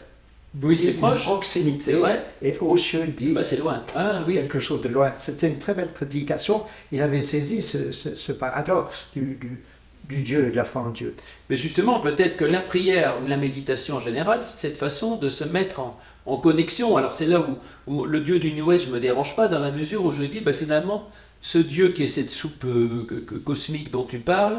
oui 0.63 0.77
c'est 0.77 0.93
proche. 0.93 1.25
proximité, 1.25 1.85
C'est 1.85 1.93
vrai. 1.95 2.25
et 2.43 2.55
cieux 2.77 3.07
dit 3.09 3.33
Bah, 3.33 3.43
c'est 3.45 3.57
loin. 3.59 3.83
Ah 3.95 4.23
oui, 4.27 4.35
quelque 4.35 4.61
chose 4.61 4.83
de 4.83 4.89
loin. 4.89 5.13
C'était 5.19 5.49
une 5.49 5.59
très 5.59 5.75
belle 5.75 5.89
prédication. 5.93 6.63
Il 6.93 7.03
avait 7.03 7.21
saisi 7.23 7.61
ce, 7.63 7.91
ce- 7.93 8.15
ce 8.15 8.33
paradoxe 8.33 9.11
du, 9.15 9.37
du- 9.41 9.63
du 10.09 10.23
Dieu 10.23 10.47
et 10.49 10.51
de 10.51 10.57
la 10.57 10.65
foi 10.65 10.83
en 10.83 10.91
Dieu. 10.91 11.15
mais 11.49 11.57
justement, 11.57 11.99
peut-être 12.01 12.37
que 12.37 12.45
la 12.45 12.61
prière 12.61 13.17
ou 13.25 13.27
la 13.27 13.37
méditation 13.39 13.97
en 13.97 14.01
général, 14.01 14.43
c'est 14.43 14.59
cette 14.69 14.77
façon 14.77 15.17
de 15.17 15.29
se 15.31 15.45
mettre 15.45 15.81
en, 15.81 15.99
en 16.27 16.37
connexion. 16.37 16.97
Alors 16.99 17.15
c'est 17.15 17.27
là 17.27 17.41
où, 17.41 17.57
où 17.93 18.05
le 18.05 18.21
Dieu 18.21 18.39
du 18.39 18.53
New 18.53 18.71
Age 18.71 18.87
ne 18.89 18.93
me 18.93 19.01
dérange 19.01 19.35
pas, 19.35 19.49
dans 19.49 19.59
la 19.61 19.73
mesure 19.73 20.05
où 20.05 20.13
je 20.13 20.23
dis, 20.25 20.41
bah, 20.41 20.53
finalement, 20.53 21.09
ce 21.41 21.59
Dieu 21.59 21.89
qui 21.89 22.03
est 22.05 22.07
cette 22.07 22.31
soupe 22.31 22.65
euh, 22.65 23.07
co- 23.09 23.15
co- 23.27 23.41
cosmique 23.41 23.91
dont 23.91 24.05
tu 24.05 24.19
parles, 24.19 24.59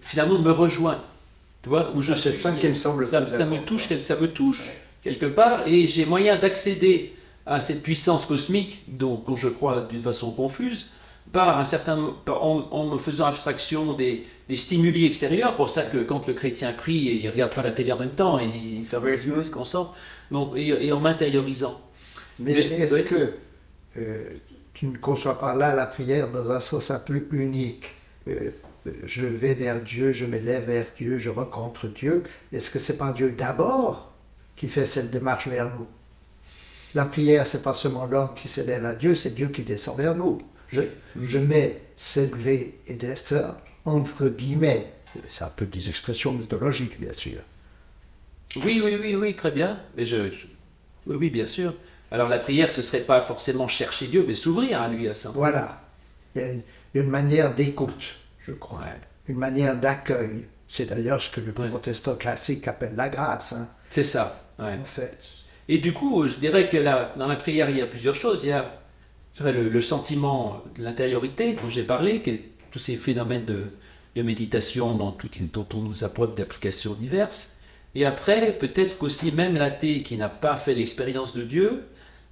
finalement 0.00 0.38
me 0.38 0.50
rejoint. 0.52 1.02
Tu 1.62 1.68
vois, 1.70 1.90
où 1.96 2.00
je 2.02 2.14
C'est 2.14 2.30
suis- 2.32 2.40
ça 2.42 2.52
qui 2.52 2.68
me 2.68 2.74
semble 2.74 3.04
ça, 3.06 3.26
ça 3.28 3.44
me 3.46 3.58
touche, 3.58 3.88
ça 4.00 4.14
me 4.16 4.28
touche 4.28 4.70
quelque 5.02 5.26
part, 5.26 5.66
et 5.66 5.88
j'ai 5.88 6.04
moyen 6.06 6.36
d'accéder 6.38 7.14
à 7.46 7.60
cette 7.60 7.82
puissance 7.82 8.26
cosmique 8.26 8.82
dont, 8.88 9.22
dont 9.26 9.36
je 9.36 9.48
crois 9.48 9.82
d'une 9.90 10.02
façon 10.02 10.32
confuse, 10.32 10.90
par 11.32 11.58
un 11.58 11.64
certain, 11.64 12.14
par- 12.24 12.42
en, 12.44 12.68
en 12.70 12.86
me 12.86 12.98
faisant 12.98 13.26
abstraction 13.26 13.92
des, 13.94 14.24
des 14.48 14.56
stimuli 14.56 15.06
extérieurs. 15.06 15.56
Pour 15.56 15.68
ça 15.70 15.82
que 15.82 15.98
quand 15.98 16.26
le 16.26 16.34
chrétien 16.34 16.72
prie, 16.72 17.20
il 17.22 17.28
regarde 17.30 17.54
pas 17.54 17.62
la 17.62 17.70
télé 17.72 17.92
en 17.92 17.98
même 17.98 18.10
temps, 18.10 18.38
et 18.38 18.46
il 18.46 18.84
fait 18.84 18.96
Where's 18.98 19.24
yours 19.24 19.50
qu'on 19.50 19.64
sent, 19.64 19.86
donc, 20.30 20.52
et, 20.56 20.68
et 20.86 20.92
en 20.92 21.00
m'intériorisant. 21.00 21.80
Mais 22.38 22.52
Mais- 22.52 22.58
est-ce 22.60 22.94
oui. 22.94 23.04
que 23.04 23.32
euh, 23.98 24.30
tu 24.74 24.86
ne 24.86 24.96
conçois 24.96 25.38
pas 25.38 25.54
là 25.54 25.74
la 25.74 25.86
prière 25.86 26.30
dans 26.30 26.50
un 26.50 26.60
sens 26.60 26.90
un 26.90 26.98
peu 27.00 27.26
unique? 27.32 27.86
Euh, 28.28 28.50
Je 29.04 29.26
vais 29.26 29.54
vers 29.54 29.82
Dieu, 29.82 30.12
je 30.12 30.24
m'élève 30.24 30.64
vers 30.66 30.86
Dieu, 30.96 31.18
je 31.18 31.28
rencontre 31.30 31.88
Dieu. 31.88 32.22
Est-ce 32.52 32.70
que 32.70 32.78
c'est 32.78 32.96
pas 32.96 33.12
Dieu 33.12 33.32
d'abord 33.36 34.07
qui 34.58 34.68
fait 34.68 34.86
cette 34.86 35.10
démarche 35.10 35.48
vers 35.48 35.66
nous 35.76 35.86
La 36.94 37.04
prière, 37.04 37.46
c'est 37.46 37.62
pas 37.62 37.74
seulement 37.74 38.06
l'homme 38.06 38.34
qui 38.36 38.48
s'élève 38.48 38.84
à 38.84 38.94
Dieu, 38.94 39.14
c'est 39.14 39.34
Dieu 39.34 39.48
qui 39.48 39.62
descend 39.62 39.96
vers 39.96 40.14
nous. 40.14 40.40
Je, 40.68 40.82
je 41.20 41.38
mets 41.38 41.80
s'élever 41.96 42.78
et 42.86 42.94
descendre 42.94 43.56
entre 43.84 44.28
guillemets. 44.28 44.92
C'est 45.26 45.44
un 45.44 45.48
peu 45.50 45.64
des 45.66 45.88
expressions 45.88 46.32
mythologiques, 46.32 47.00
bien 47.00 47.12
sûr. 47.12 47.38
Oui, 48.64 48.80
oui, 48.84 48.96
oui, 49.00 49.14
oui, 49.14 49.36
très 49.36 49.50
bien. 49.50 49.80
Mais 49.96 50.04
je, 50.04 50.30
je- 50.30 50.46
oui, 51.06 51.16
oui, 51.16 51.30
bien 51.30 51.46
sûr. 51.46 51.74
Alors 52.10 52.28
la 52.28 52.38
prière, 52.38 52.72
ce 52.72 52.82
serait 52.82 53.00
pas 53.00 53.20
forcément 53.22 53.68
chercher 53.68 54.06
Dieu, 54.06 54.24
mais 54.26 54.34
s'ouvrir 54.34 54.80
à 54.80 54.88
lui 54.88 55.08
à 55.08 55.14
ça. 55.14 55.30
Voilà. 55.34 55.82
Il 56.34 56.40
y 56.40 56.44
a 56.44 56.52
une, 56.52 56.62
une 56.94 57.08
manière 57.08 57.54
d'écoute, 57.54 58.16
je 58.40 58.52
crois. 58.52 58.84
Une 59.28 59.36
manière 59.38 59.76
d'accueil. 59.76 60.46
C'est 60.68 60.86
d'ailleurs 60.86 61.20
ce 61.20 61.30
que 61.30 61.40
le 61.40 61.52
Ouais. 61.58 61.68
protestant 61.68 62.14
classique 62.16 62.66
appelle 62.68 62.94
la 62.96 63.08
grâce, 63.08 63.52
hein, 63.54 63.68
C'est 63.90 64.04
ça. 64.04 64.42
Ouais. 64.58 64.78
en 64.80 64.84
fait. 64.84 65.18
Et 65.68 65.78
du 65.78 65.92
coup, 65.92 66.26
je 66.28 66.36
dirais 66.38 66.68
que 66.68 66.76
là, 66.76 67.14
dans 67.18 67.26
la 67.26 67.36
prière, 67.36 67.70
il 67.70 67.76
y 67.76 67.82
a 67.82 67.86
plusieurs 67.86 68.14
choses. 68.14 68.44
Il 68.44 68.48
y 68.50 68.52
a 68.52 68.80
je 69.34 69.42
dirais, 69.44 69.52
le, 69.52 69.68
le 69.68 69.82
sentiment 69.82 70.62
de 70.76 70.82
l'intériorité 70.82 71.54
dont 71.54 71.68
j'ai 71.68 71.84
parlé, 71.84 72.22
qui 72.22 72.30
est 72.30 72.44
tous 72.72 72.78
ces 72.78 72.96
phénomènes 72.96 73.44
de, 73.44 73.66
de 74.16 74.22
méditation 74.22 74.94
dont, 74.96 75.12
tout- 75.12 75.30
dont 75.52 75.66
on 75.74 75.82
nous 75.82 76.04
apporte 76.04 76.36
d'applications 76.36 76.94
diverses. 76.94 77.56
Et 77.94 78.04
après, 78.06 78.52
peut-être 78.58 78.98
qu'aussi 78.98 79.32
même 79.32 79.54
l'athée 79.56 80.02
qui 80.02 80.16
n'a 80.16 80.28
pas 80.28 80.56
fait 80.56 80.74
l'expérience 80.74 81.34
de 81.34 81.42
Dieu, 81.42 81.84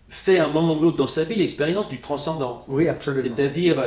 fait 0.08 0.38
un 0.38 0.48
moment 0.48 0.76
ou 0.78 0.82
l'autre 0.82 0.96
dans 0.98 1.06
sa 1.06 1.24
vie 1.24 1.34
l'expérience 1.36 1.88
du 1.88 2.00
transcendant. 2.00 2.60
Oui, 2.68 2.88
absolument. 2.88 3.22
C'est-à-dire, 3.36 3.80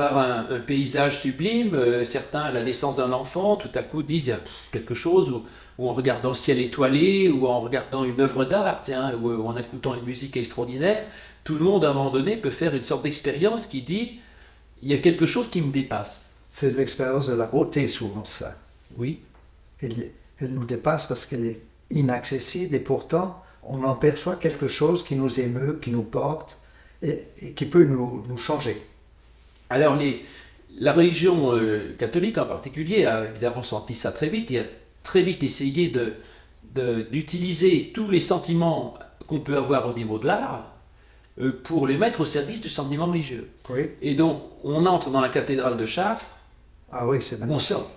par 0.00 0.16
un, 0.16 0.46
un 0.48 0.60
paysage 0.60 1.20
sublime, 1.20 1.74
euh, 1.74 2.04
certains, 2.04 2.40
à 2.40 2.50
la 2.50 2.62
naissance 2.62 2.96
d'un 2.96 3.12
enfant, 3.12 3.56
tout 3.56 3.68
à 3.74 3.82
coup 3.82 4.02
disent 4.02 4.34
quelque 4.72 4.94
chose, 4.94 5.28
ou, 5.28 5.44
ou 5.76 5.90
en 5.90 5.92
regardant 5.92 6.30
le 6.30 6.34
ciel 6.34 6.58
étoilé, 6.58 7.28
ou 7.28 7.46
en 7.46 7.60
regardant 7.60 8.04
une 8.04 8.18
œuvre 8.18 8.46
d'art, 8.46 8.80
ou, 9.22 9.28
ou 9.28 9.46
en 9.46 9.54
écoutant 9.58 9.94
une 9.94 10.04
musique 10.04 10.38
extraordinaire, 10.38 11.04
tout 11.44 11.54
le 11.54 11.60
monde 11.60 11.84
à 11.84 11.90
un 11.90 11.92
moment 11.92 12.10
donné 12.10 12.38
peut 12.38 12.48
faire 12.48 12.74
une 12.74 12.82
sorte 12.82 13.02
d'expérience 13.02 13.66
qui 13.66 13.82
dit 13.82 14.20
il 14.82 14.90
y 14.90 14.94
a 14.94 14.98
quelque 14.98 15.26
chose 15.26 15.50
qui 15.50 15.60
me 15.60 15.70
dépasse. 15.70 16.30
C'est 16.48 16.74
l'expérience 16.74 17.26
de 17.26 17.34
la 17.34 17.44
beauté, 17.44 17.86
souvent 17.86 18.24
ça. 18.24 18.56
Oui. 18.96 19.20
Elle, 19.82 20.12
elle 20.38 20.54
nous 20.54 20.64
dépasse 20.64 21.04
parce 21.04 21.26
qu'elle 21.26 21.44
est 21.44 21.60
inaccessible 21.90 22.74
et 22.74 22.80
pourtant 22.80 23.42
on 23.62 23.84
en 23.84 23.96
perçoit 23.96 24.36
quelque 24.36 24.66
chose 24.66 25.04
qui 25.04 25.14
nous 25.14 25.40
émeut, 25.40 25.78
qui 25.82 25.90
nous 25.90 26.04
porte 26.04 26.56
et, 27.02 27.26
et 27.42 27.52
qui 27.52 27.66
peut 27.66 27.84
nous, 27.84 28.24
nous 28.26 28.38
changer. 28.38 28.82
Alors, 29.70 29.96
les, 29.96 30.24
la 30.78 30.92
religion 30.92 31.54
euh, 31.54 31.94
catholique 31.98 32.38
en 32.38 32.46
particulier 32.46 33.06
a 33.06 33.28
évidemment 33.30 33.62
senti 33.62 33.94
ça 33.94 34.12
très 34.12 34.28
vite. 34.28 34.50
Il 34.50 34.58
a 34.58 34.64
très 35.02 35.22
vite 35.22 35.42
essayé 35.42 35.88
de- 35.88 36.12
de- 36.74 37.02
d'utiliser 37.10 37.92
tous 37.94 38.08
les 38.10 38.20
sentiments 38.20 38.94
qu'on 39.26 39.40
peut 39.40 39.56
avoir 39.56 39.88
au 39.88 39.94
niveau 39.94 40.18
de 40.18 40.26
l'art 40.26 40.72
euh, 41.40 41.52
pour 41.64 41.86
les 41.86 41.96
mettre 41.96 42.20
au 42.20 42.24
service 42.24 42.60
du 42.60 42.68
sentiment 42.68 43.06
religieux. 43.06 43.48
Oui. 43.70 43.90
Et 44.02 44.14
donc, 44.14 44.42
on 44.64 44.84
entre 44.86 45.10
dans 45.10 45.20
la 45.20 45.28
cathédrale 45.28 45.76
de 45.76 45.86
Chartres, 45.86 46.24
Ah 46.92 47.06
oui, 47.08 47.18
c'est 47.22 47.38
on 47.48 47.58
sort. 47.60 47.88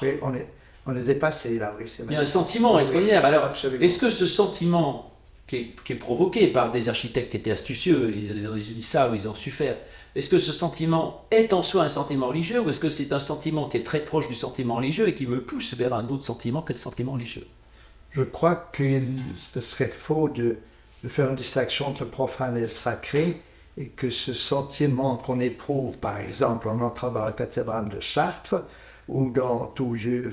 Oui, 0.00 0.10
on 0.22 0.32
est, 0.34 0.48
on 0.86 0.96
est 0.96 1.02
dépassé 1.02 1.58
là, 1.58 1.74
oui, 1.78 1.86
c'est 1.86 2.04
Il 2.08 2.12
y 2.12 2.16
a 2.16 2.20
un 2.20 2.26
sentiment 2.26 2.74
Oui, 2.74 2.80
extraordinaire. 2.80 3.24
Alors, 3.24 3.50
est-ce 3.80 3.98
que 3.98 4.10
ce 4.10 4.24
sentiment 4.26 5.12
qui 5.46 5.56
est, 5.56 5.70
qui 5.84 5.92
est 5.94 5.96
provoqué 5.96 6.46
par 6.48 6.70
des 6.72 6.88
architectes 6.88 7.30
qui 7.30 7.36
étaient 7.38 7.50
astucieux, 7.50 8.12
ils, 8.16 8.38
ils 8.38 8.48
ont 8.48 8.54
dit 8.56 8.82
ça, 8.82 9.10
ils 9.14 9.26
ont 9.28 9.34
su 9.34 9.50
faire, 9.50 9.76
est-ce 10.14 10.28
que 10.28 10.38
ce 10.38 10.52
sentiment 10.52 11.26
est 11.30 11.52
en 11.52 11.62
soi 11.62 11.84
un 11.84 11.88
sentiment 11.88 12.28
religieux 12.28 12.60
ou 12.60 12.70
est-ce 12.70 12.80
que 12.80 12.88
c'est 12.88 13.12
un 13.12 13.20
sentiment 13.20 13.68
qui 13.68 13.76
est 13.76 13.84
très 13.84 14.04
proche 14.04 14.28
du 14.28 14.34
sentiment 14.34 14.76
religieux 14.76 15.08
et 15.08 15.14
qui 15.14 15.26
me 15.26 15.42
pousse 15.42 15.74
vers 15.74 15.92
un 15.94 16.08
autre 16.08 16.24
sentiment 16.24 16.62
que 16.62 16.72
le 16.72 16.78
sentiment 16.78 17.12
religieux? 17.12 17.46
Je 18.10 18.22
crois 18.22 18.70
qu'il 18.74 19.16
ce 19.36 19.60
serait 19.60 19.88
faux 19.88 20.28
de, 20.28 20.58
de 21.04 21.08
faire 21.08 21.30
une 21.30 21.36
distinction 21.36 21.88
entre 21.88 22.04
le 22.04 22.10
profane 22.10 22.56
et 22.56 22.62
le 22.62 22.68
sacré 22.68 23.42
et 23.76 23.88
que 23.88 24.10
ce 24.10 24.32
sentiment 24.32 25.16
qu'on 25.16 25.38
éprouve, 25.40 25.96
par 25.98 26.18
exemple, 26.18 26.68
en 26.68 26.80
entrant 26.80 27.10
dans 27.10 27.24
la 27.24 27.32
cathédrale 27.32 27.88
de 27.88 28.00
Chartres 28.00 28.64
ou 29.06 29.30
dans 29.30 29.66
tout 29.66 29.94
lieu 29.94 30.32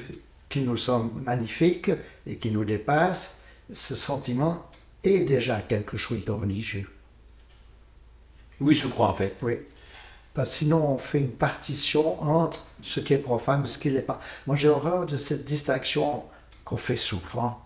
qui 0.50 0.62
nous 0.62 0.78
semble 0.78 1.22
magnifique 1.22 1.92
et 2.26 2.38
qui 2.38 2.50
nous 2.50 2.66
dépasse, 2.66 3.42
ce 3.72 3.94
sentiment 3.94 4.66
est 5.04 5.26
déjà 5.26 5.62
quelque 5.62 5.98
chose 5.98 6.26
de 6.26 6.32
religieux. 6.32 6.88
Oui, 8.62 8.76
je 8.76 8.88
crois 8.88 9.10
en 9.10 9.14
fait. 9.14 9.36
Oui. 9.42 9.60
Parce 10.34 10.50
que 10.50 10.56
sinon, 10.56 10.86
on 10.90 10.98
fait 10.98 11.20
une 11.20 11.32
partition 11.32 12.22
entre 12.22 12.66
ce 12.82 13.00
qui 13.00 13.14
est 13.14 13.20
profane 13.20 13.64
et 13.64 13.68
ce 13.68 13.78
qui 13.78 13.90
ne 13.90 13.94
l'est 13.96 14.02
pas. 14.02 14.20
Moi, 14.48 14.58
j'ai 14.58 14.68
horreur 14.68 15.06
de 15.06 15.16
cette 15.16 15.46
distinction 15.46 16.24
qu'on 16.66 16.76
fait 16.76 16.98
souvent. 16.98 17.62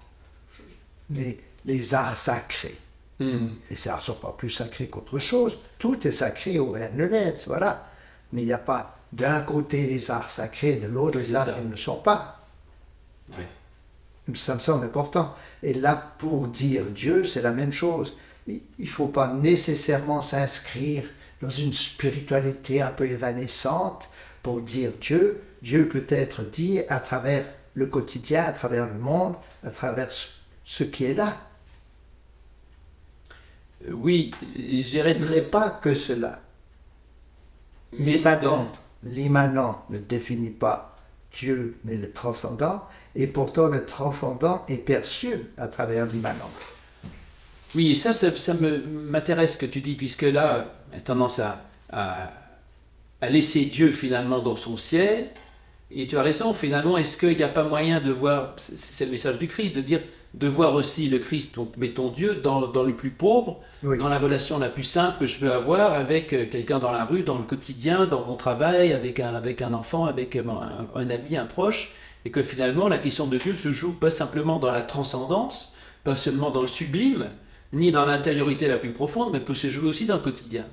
Les, 1.10 1.42
les 1.66 1.94
arts 1.96 2.16
sacrés. 2.16 2.78
Hmm. 3.20 3.48
Les 3.72 3.88
arts 3.88 3.98
ne 3.98 4.04
sont 4.04 4.14
pas 4.14 4.36
plus 4.38 4.52
sacrés 4.52 4.88
qu'autre 4.88 5.18
chose. 5.18 5.58
Tout 5.80 6.08
est 6.08 6.12
sacré 6.12 6.60
au 6.60 6.72
rien 6.72 6.92
de 6.92 7.46
voilà. 7.48 7.90
Mais 8.32 8.44
il 8.44 8.46
n'y 8.46 8.54
a 8.54 8.60
pas 8.60 8.98
d'un 9.12 9.42
côté 9.42 9.88
les 9.88 10.12
arts 10.12 10.30
sacrés, 10.30 10.76
de 10.76 10.88
l'autre 10.88 11.18
les 11.18 11.34
arts 11.36 11.56
qui 11.56 11.66
ne 11.66 11.72
le 11.72 11.78
sont 11.78 12.02
pas. 12.02 12.40
Oui. 13.36 14.36
Ça 14.36 14.54
me 14.54 14.60
semble 14.60 14.86
important. 14.86 15.34
Et 15.64 15.74
là, 15.74 16.14
pour 16.20 16.48
dire 16.48 16.86
Dieu, 16.86 17.24
c'est 17.24 17.42
la 17.42 17.52
même 17.52 17.72
chose. 17.72 18.16
Il 18.50 18.86
ne 18.86 18.90
faut 18.90 19.08
pas 19.08 19.34
nécessairement 19.34 20.22
s'inscrire 20.22 21.04
dans 21.42 21.50
une 21.50 21.74
spiritualité 21.74 22.82
un 22.82 22.92
peu 22.92 23.06
évanescente 23.08 24.10
pour 24.44 24.62
dire 24.62 24.92
Dieu. 25.00 25.42
Dieu 25.62 25.88
peut 25.88 26.06
être 26.10 26.44
dit 26.44 26.80
à 26.90 27.00
travers 27.00 27.46
le 27.76 27.88
quotidien, 27.88 28.44
à 28.44 28.52
travers 28.52 28.88
le 28.88 29.00
monde, 29.00 29.36
à 29.64 29.72
travers 29.72 30.12
ce- 30.12 30.84
qui 30.84 31.06
est 31.06 31.14
là. 31.14 31.38
Euh, 33.88 33.92
Oui, 33.94 34.32
j'irais 34.56 35.16
Il 35.20 35.30
n'est 35.30 35.42
pas 35.42 35.70
que 35.70 35.94
cela. 35.94 36.42
Mais 37.98 38.18
l'immanent 39.04 39.84
ne 39.90 39.98
définit 39.98 40.50
pas 40.52 40.96
Dieu, 41.34 41.78
mais 41.86 41.96
le 41.96 42.12
transcendant, 42.12 42.86
et 43.16 43.28
pourtant 43.28 43.68
le 43.68 43.86
transcendant 43.86 44.66
est 44.68 44.78
perçu 44.78 45.30
à 45.58 45.68
travers 45.68 46.06
l'immanent. 46.06 46.50
Oui, 47.76 47.96
ça, 47.96 48.14
ça, 48.14 48.36
ça 48.36 48.54
m'intéresse 48.56 49.54
ce 49.54 49.58
que 49.58 49.66
tu 49.68 49.82
dis, 49.82 49.96
puisque 49.96 50.24
là, 50.24 50.66
on 50.92 50.98
a 50.98 51.02
tendance 51.02 51.40
à, 51.40 51.62
à, 51.92 52.32
à 53.22 53.30
laisser 53.30 53.66
Dieu 53.66 53.92
finalement 53.92 54.40
dans 54.40 54.56
son 54.56 54.78
ciel. 54.78 55.30
Et 55.92 56.08
tu 56.08 56.18
as 56.18 56.24
raison, 56.24 56.54
finalement, 56.54 56.98
est-ce 56.98 57.18
qu'il 57.18 57.38
n'y 57.38 57.44
a 57.44 57.50
pas 57.50 57.64
moyen 57.68 58.02
de 58.02 58.12
voir, 58.12 58.56
c'est 58.58 59.06
le 59.06 59.12
message 59.12 59.40
du 59.40 59.48
Christ, 59.48 59.76
de 59.76 59.82
dire, 59.82 60.02
de 60.36 60.48
voir 60.48 60.76
aussi 60.76 61.10
le 61.10 61.20
Christ, 61.20 61.56
donc, 61.56 61.74
ton 61.96 62.10
Dieu, 62.10 62.36
dans, 62.36 62.68
dans 62.68 62.84
le 62.84 62.96
plus 62.96 63.12
pauvre, 63.12 63.62
Oui. 63.84 63.98
dans 63.98 64.10
la 64.10 64.20
relation 64.20 64.60
la 64.60 64.70
plus 64.70 64.84
simple 64.84 65.20
que 65.22 65.26
je 65.28 65.40
peux 65.40 65.52
avoir 65.52 65.94
avec 65.94 66.34
euh, 66.34 66.46
quelqu'un 66.50 66.80
dans 66.80 66.92
la 66.92 67.06
rue, 67.06 67.24
dans 67.24 67.38
le 67.40 67.44
quotidien, 67.46 68.06
dans 68.08 68.26
mon 68.26 68.36
travail, 68.36 68.94
avec 68.94 69.20
un, 69.20 69.36
avec 69.36 69.62
un 69.62 69.74
enfant, 69.74 70.06
avec 70.06 70.36
euh, 70.36 70.44
un, 70.50 70.88
un 70.96 71.10
ami, 71.10 71.38
un 71.38 71.46
proche, 71.46 71.96
et 72.26 72.32
que 72.32 72.44
finalement 72.44 72.88
la 72.90 73.00
question 73.00 73.28
de 73.28 73.38
Dieu 73.38 73.56
se 73.56 73.72
joue 73.72 74.00
pas 74.00 74.10
simplement 74.12 74.60
dans 74.60 74.72
la 74.72 74.82
transcendance, 74.84 75.76
pas 76.04 76.16
seulement 76.16 76.52
dans 76.52 76.62
le 76.62 76.68
sublime, 76.68 77.32
ni 77.74 77.92
dans 77.92 78.06
l'intériorité 78.06 78.68
la 78.68 78.78
plus 78.78 78.92
profonde, 78.92 79.32
mais 79.34 79.40
peut 79.40 79.56
se 79.56 79.70
jouer 79.70 79.90
aussi 79.90 80.06
dans 80.06 80.16
le 80.18 80.22
quotidien. 80.24 80.66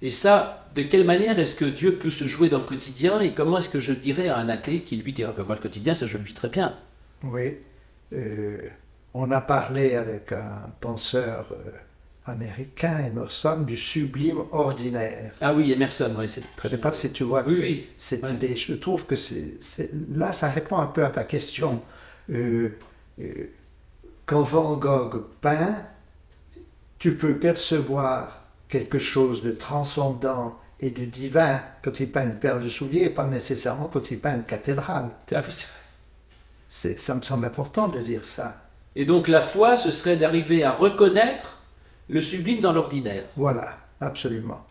Et 0.00 0.10
ça, 0.12 0.66
de 0.74 0.82
quelle 0.82 1.04
manière 1.04 1.38
est-ce 1.38 1.56
que 1.56 1.64
Dieu 1.64 1.94
peut 1.96 2.10
se 2.10 2.26
jouer 2.28 2.48
dans 2.48 2.58
le 2.58 2.64
quotidien, 2.64 3.20
et 3.20 3.32
comment 3.32 3.58
est-ce 3.58 3.68
que 3.68 3.80
je 3.80 3.92
dirais 3.92 4.28
à 4.28 4.36
un 4.38 4.48
athée 4.48 4.80
qui 4.82 4.96
lui 4.96 5.12
dirait, 5.12 5.32
Ben, 5.36 5.44
moi 5.44 5.56
le 5.56 5.60
quotidien, 5.62 5.94
ça 5.94 6.06
je 6.06 6.18
le 6.18 6.24
vis 6.24 6.34
très 6.34 6.48
bien. 6.48 6.74
Oui. 7.24 7.56
Euh, 8.12 8.58
on 9.14 9.30
a 9.32 9.40
parlé 9.40 9.94
avec 9.96 10.30
un 10.32 10.70
penseur 10.80 11.46
euh, 11.52 11.70
américain, 12.30 12.98
Emerson, 13.06 13.62
du 13.66 13.76
sublime 13.76 14.38
ordinaire. 14.52 15.32
Ah 15.40 15.52
oui, 15.54 15.72
Emerson, 15.72 16.14
oui, 16.18 16.28
c'est 16.28 16.42
Je 16.62 16.66
ne 16.68 16.70
sais 16.72 16.78
pas 16.78 16.92
si 16.92 17.10
tu 17.10 17.24
vois 17.24 17.42
Oui, 17.46 17.88
cette 17.96 18.22
Ouais. 18.22 18.32
idée. 18.34 18.54
Je 18.54 18.74
trouve 18.74 19.04
que 19.06 19.16
c'est, 19.16 19.58
là, 20.14 20.32
ça 20.32 20.48
répond 20.48 20.76
un 20.76 20.86
peu 20.86 21.04
à 21.04 21.10
ta 21.10 21.24
question. 21.24 21.82
Euh, 22.30 22.68
quand 24.26 24.42
Van 24.42 24.76
Gogh 24.76 25.24
peint, 25.40 25.74
tu 26.98 27.14
peux 27.16 27.38
percevoir 27.38 28.42
quelque 28.68 28.98
chose 28.98 29.42
de 29.42 29.52
transcendant 29.52 30.58
et 30.80 30.90
de 30.90 31.04
divin 31.04 31.60
quand 31.82 32.00
il 32.00 32.10
peint 32.10 32.24
une 32.24 32.38
paire 32.38 32.60
de 32.60 32.68
souliers, 32.68 33.04
et 33.04 33.10
pas 33.10 33.26
nécessairement 33.26 33.88
quand 33.92 34.10
il 34.10 34.20
peint 34.20 34.36
une 34.36 34.44
cathédrale. 34.44 35.10
Ah 35.34 35.42
c'est 36.68 36.98
ça 36.98 37.14
me 37.14 37.22
semble 37.22 37.46
important 37.46 37.88
de 37.88 38.00
dire 38.00 38.24
ça. 38.24 38.62
Et 38.94 39.04
donc 39.04 39.28
la 39.28 39.40
foi, 39.40 39.76
ce 39.76 39.90
serait 39.90 40.16
d'arriver 40.16 40.64
à 40.64 40.72
reconnaître 40.72 41.62
le 42.08 42.20
sublime 42.22 42.60
dans 42.60 42.72
l'ordinaire. 42.72 43.24
Voilà, 43.36 43.78
absolument. 44.00 44.64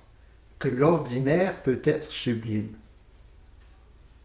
Que 0.60 0.68
l'ordinaire 0.70 1.56
peut 1.64 1.82
être 1.84 2.12
sublime. 2.12 2.70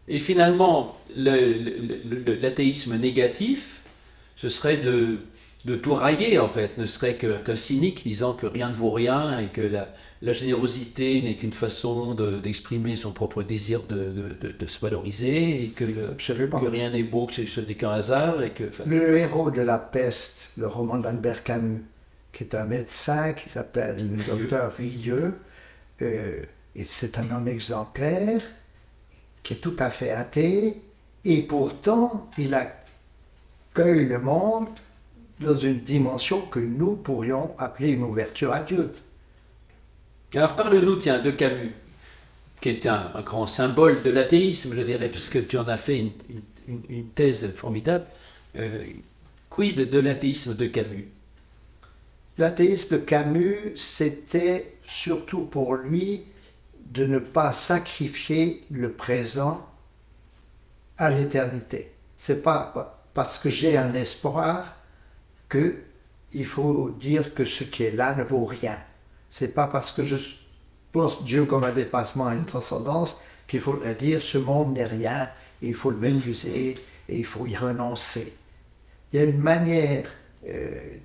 Et 0.07 0.19
finalement, 0.19 0.97
le- 1.15 1.53
le- 1.53 2.23
le- 2.25 2.35
l'athéisme 2.35 2.95
négatif, 2.97 3.81
ce 4.35 4.49
serait 4.49 4.77
de, 4.77 5.19
de 5.65 5.75
tout 5.77 5.93
railler, 5.93 6.39
en 6.39 6.49
fait, 6.49 6.77
ne 6.77 6.85
serait 6.85 7.15
qu'un 7.17 7.55
cynique 7.55 8.03
disant 8.03 8.33
que 8.33 8.45
rien 8.45 8.69
ne 8.69 8.73
vaut 8.73 8.91
rien 8.91 9.39
et 9.39 9.47
que 9.47 9.61
la, 9.61 9.87
la 10.21 10.33
générosité 10.33 11.21
n'est 11.21 11.35
qu'une 11.37 11.53
façon 11.53 12.15
de- 12.15 12.37
d'exprimer 12.39 12.97
son 12.97 13.13
propre 13.13 13.43
désir 13.43 13.83
de, 13.83 13.95
de- 14.41 14.51
de- 14.51 14.67
se 14.67 14.79
valoriser 14.79 15.63
et 15.63 15.67
que, 15.69 15.85
que 15.85 16.65
rien 16.65 16.89
n'est 16.91 17.03
beau, 17.03 17.27
que 17.27 17.33
ce 17.45 17.61
n'est 17.61 17.75
qu'un 17.75 17.91
hasard. 17.91 18.43
Et 18.43 18.51
que, 18.51 18.65
enfin, 18.69 18.83
Le 18.85 19.17
héros 19.17 19.51
de 19.51 19.61
la 19.61 19.77
peste, 19.79 20.51
le 20.57 20.67
roman 20.67 20.97
d'Albert 20.97 21.43
Camus, 21.43 21.83
qui 22.33 22.43
est 22.43 22.55
un 22.55 22.65
médecin 22.65 23.33
qui 23.33 23.47
s'appelle 23.49 23.97
le 24.17 24.23
docteur 24.23 24.73
Rieux, 24.75 25.35
euh, 26.01 26.41
et 26.75 26.83
c'est 26.83 27.17
un 27.19 27.31
homme 27.31 27.47
exemplaire, 27.47 28.41
qui 29.43 29.53
est 29.53 29.57
tout 29.57 29.75
à 29.79 29.89
fait 29.89 30.11
athée, 30.11 30.81
et 31.25 31.41
pourtant 31.43 32.29
il 32.37 32.53
accueille 32.53 34.05
le 34.05 34.19
monde 34.19 34.67
dans 35.43 35.55
une 35.55 35.81
dimension 35.81 36.41
que 36.47 36.59
nous 36.59 36.95
pourrions 36.95 37.55
appeler 37.59 37.89
une 37.91 38.03
ouverture 38.03 38.53
à 38.53 38.61
Dieu. 38.61 38.91
Alors 40.35 40.55
parle-nous, 40.55 40.95
tiens, 40.97 41.19
de 41.19 41.31
Camus, 41.31 41.71
qui 42.61 42.69
est 42.69 42.85
un, 42.87 43.11
un 43.15 43.21
grand 43.21 43.47
symbole 43.47 44.03
de 44.03 44.09
l'athéisme, 44.11 44.75
je 44.75 44.81
dirais, 44.81 45.09
puisque 45.09 45.47
tu 45.47 45.57
en 45.57 45.67
as 45.67 45.77
fait 45.77 45.99
une, 45.99 46.11
une- 46.29 46.41
une- 46.67 46.83
une 46.89 47.09
thèse 47.09 47.53
formidable. 47.55 48.05
Euh, 48.57 48.83
quid 49.49 49.89
de 49.89 49.99
l'athéisme 49.99 50.55
de 50.55 50.67
Camus? 50.67 51.09
L'athéisme 52.37 52.99
de 52.99 53.03
Camus, 53.03 53.73
c'était 53.75 54.77
surtout 54.83 55.45
pour 55.45 55.75
lui 55.75 56.25
de 56.91 57.05
ne 57.07 57.17
pas 57.19 57.51
sacrifier 57.51 58.63
le 58.69 58.93
présent 58.93 59.67
à 60.97 61.09
l'éternité. 61.09 61.91
C'est 62.17 62.41
pas 62.43 62.99
parce 63.13 63.37
que 63.37 63.49
j'ai 63.49 63.77
un 63.77 63.93
espoir 63.93 64.75
que 65.53 65.75
il 66.33 66.45
faut 66.45 66.89
dire 66.99 67.35
que 67.35 67.45
ce 67.45 67.63
qui 67.63 67.83
est 67.83 67.91
là 67.91 68.15
ne 68.15 68.23
vaut 68.23 68.45
rien. 68.45 68.77
C'est 69.29 69.53
pas 69.53 69.67
parce 69.67 69.91
que 69.91 70.03
je 70.03 70.17
pense 70.91 71.23
Dieu 71.23 71.45
comme 71.45 71.63
un 71.63 71.71
dépassement, 71.71 72.31
une 72.31 72.45
transcendance, 72.45 73.21
qu'il 73.47 73.61
faudrait 73.61 73.93
dire 73.93 74.19
ce 74.19 74.39
monde 74.39 74.73
n'est 74.73 74.85
rien, 74.85 75.29
il 75.61 75.75
faut 75.75 75.91
le 75.91 75.97
mépriser 75.97 76.75
et 77.07 77.17
il 77.19 77.25
faut 77.25 77.45
y 77.45 77.55
renoncer. 77.55 78.33
Il 79.11 79.19
y 79.19 79.23
a 79.23 79.25
une 79.25 79.37
manière 79.37 80.09
euh, 80.47 80.97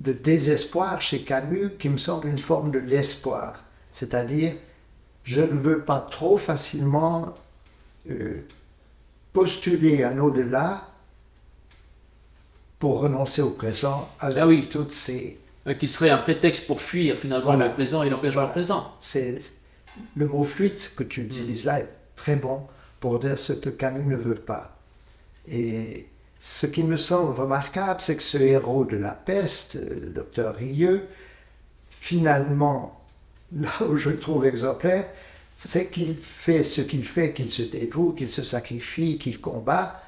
de 0.00 0.12
désespoir 0.14 1.02
chez 1.02 1.22
Camus 1.22 1.72
qui 1.78 1.90
me 1.90 1.98
semble 1.98 2.28
une 2.28 2.38
forme 2.38 2.70
de 2.70 2.78
l'espoir. 2.78 3.62
C'est-à-dire, 3.90 4.54
je 5.24 5.42
ne 5.42 5.60
veux 5.60 5.80
pas 5.80 6.00
trop 6.10 6.38
facilement 6.38 7.34
euh, 8.08 8.40
postuler 9.34 10.04
un 10.04 10.18
au-delà 10.18 10.91
pour 12.82 12.98
renoncer 12.98 13.42
au 13.42 13.50
présent 13.50 14.08
avec 14.18 14.38
Ah 14.40 14.46
oui. 14.48 14.68
toutes 14.68 14.90
ces 14.92 15.38
Euh, 15.68 15.74
Qui 15.74 15.86
serait 15.86 16.10
un 16.10 16.18
prétexte 16.18 16.66
pour 16.66 16.80
fuir 16.80 17.16
finalement 17.16 17.44
Voilà. 17.52 17.68
le 17.68 17.74
présent 17.74 18.02
et 18.02 18.10
l'engagement 18.10 18.40
Voilà. 18.40 18.48
présent. 18.48 18.92
c'est 18.98 19.38
le 20.16 20.26
mot 20.26 20.42
fuite 20.42 20.92
que 20.96 21.04
tu 21.04 21.20
utilises 21.22 21.62
là 21.64 21.78
est 21.78 21.88
très 22.16 22.34
bon 22.34 22.62
pour 22.98 23.20
dire 23.20 23.38
ce 23.38 23.52
que 23.52 23.68
Camus 23.70 24.04
ne 24.04 24.16
veut 24.16 24.34
pas. 24.34 24.76
Et 25.46 26.08
ce 26.40 26.66
qui 26.66 26.82
me 26.82 26.96
semble 26.96 27.38
remarquable, 27.40 28.00
c'est 28.00 28.16
que 28.16 28.22
ce 28.24 28.38
héros 28.38 28.84
de 28.84 28.96
la 28.96 29.12
peste, 29.12 29.76
euh, 29.76 30.00
le 30.06 30.10
docteur 30.10 30.56
Rieux, 30.56 31.06
finalement, 32.00 33.00
là 33.52 33.70
où 33.88 33.96
je 33.96 34.10
le 34.10 34.18
trouve 34.18 34.44
exemplaire, 34.44 35.06
c'est 35.54 35.86
qu'il 35.86 36.16
fait 36.16 36.64
ce 36.64 36.80
qu'il 36.80 37.04
fait, 37.04 37.32
qu'il 37.32 37.48
se 37.52 37.62
dévoue, 37.62 38.10
qu'il 38.12 38.28
se 38.30 38.42
sacrifie, 38.42 39.18
qu'il 39.18 39.40
combat, 39.40 40.01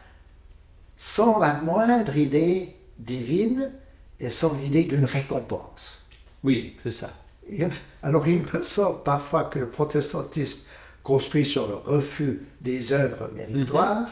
sans 0.96 1.38
la 1.38 1.54
moindre 1.62 2.16
idée 2.16 2.74
divine 2.98 3.72
et 4.20 4.30
sans 4.30 4.54
l'idée 4.56 4.84
d'une 4.84 5.04
récompense. 5.04 6.06
Oui, 6.42 6.76
c'est 6.82 6.90
ça. 6.92 7.10
Et 7.48 7.66
Alors 8.02 8.26
il 8.26 8.40
me 8.42 8.62
semble 8.62 9.02
parfois 9.02 9.44
que 9.44 9.58
le 9.58 9.68
protestantisme 9.68 10.60
construit 11.02 11.44
sur 11.44 11.68
le 11.68 11.74
refus 11.74 12.42
des 12.60 12.92
œuvres 12.92 13.30
méritoires 13.34 14.08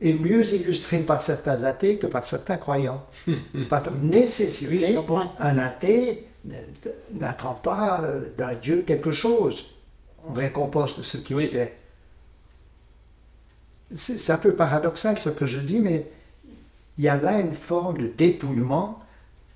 est 0.00 0.12
mieux 0.14 0.44
illustré 0.54 0.98
par 0.98 1.22
certains 1.22 1.62
athées 1.62 1.98
que 1.98 2.06
par 2.06 2.26
certains 2.26 2.56
croyants. 2.56 3.04
par 3.70 3.90
nécessité, 4.02 4.98
Oui, 5.08 5.16
un 5.38 5.58
athée 5.58 6.26
n'attend 7.14 7.54
pas 7.54 8.02
euh, 8.02 8.28
d'un 8.36 8.54
Dieu 8.54 8.82
quelque 8.86 9.12
chose. 9.12 9.76
On 10.28 10.32
récompense 10.32 10.98
de 10.98 11.02
ce 11.02 11.18
qu'il 11.18 11.36
Oui. 11.36 11.46
fait. 11.48 11.76
C'est 13.94 14.30
un 14.32 14.38
peu 14.38 14.54
paradoxal 14.54 15.18
ce 15.18 15.28
que 15.28 15.44
je 15.46 15.58
dis, 15.58 15.80
mais 15.80 16.08
il 16.98 17.04
y 17.04 17.08
a 17.08 17.16
là 17.20 17.40
une 17.40 17.54
forme 17.54 17.98
de 17.98 18.08
dépouillement 18.08 19.00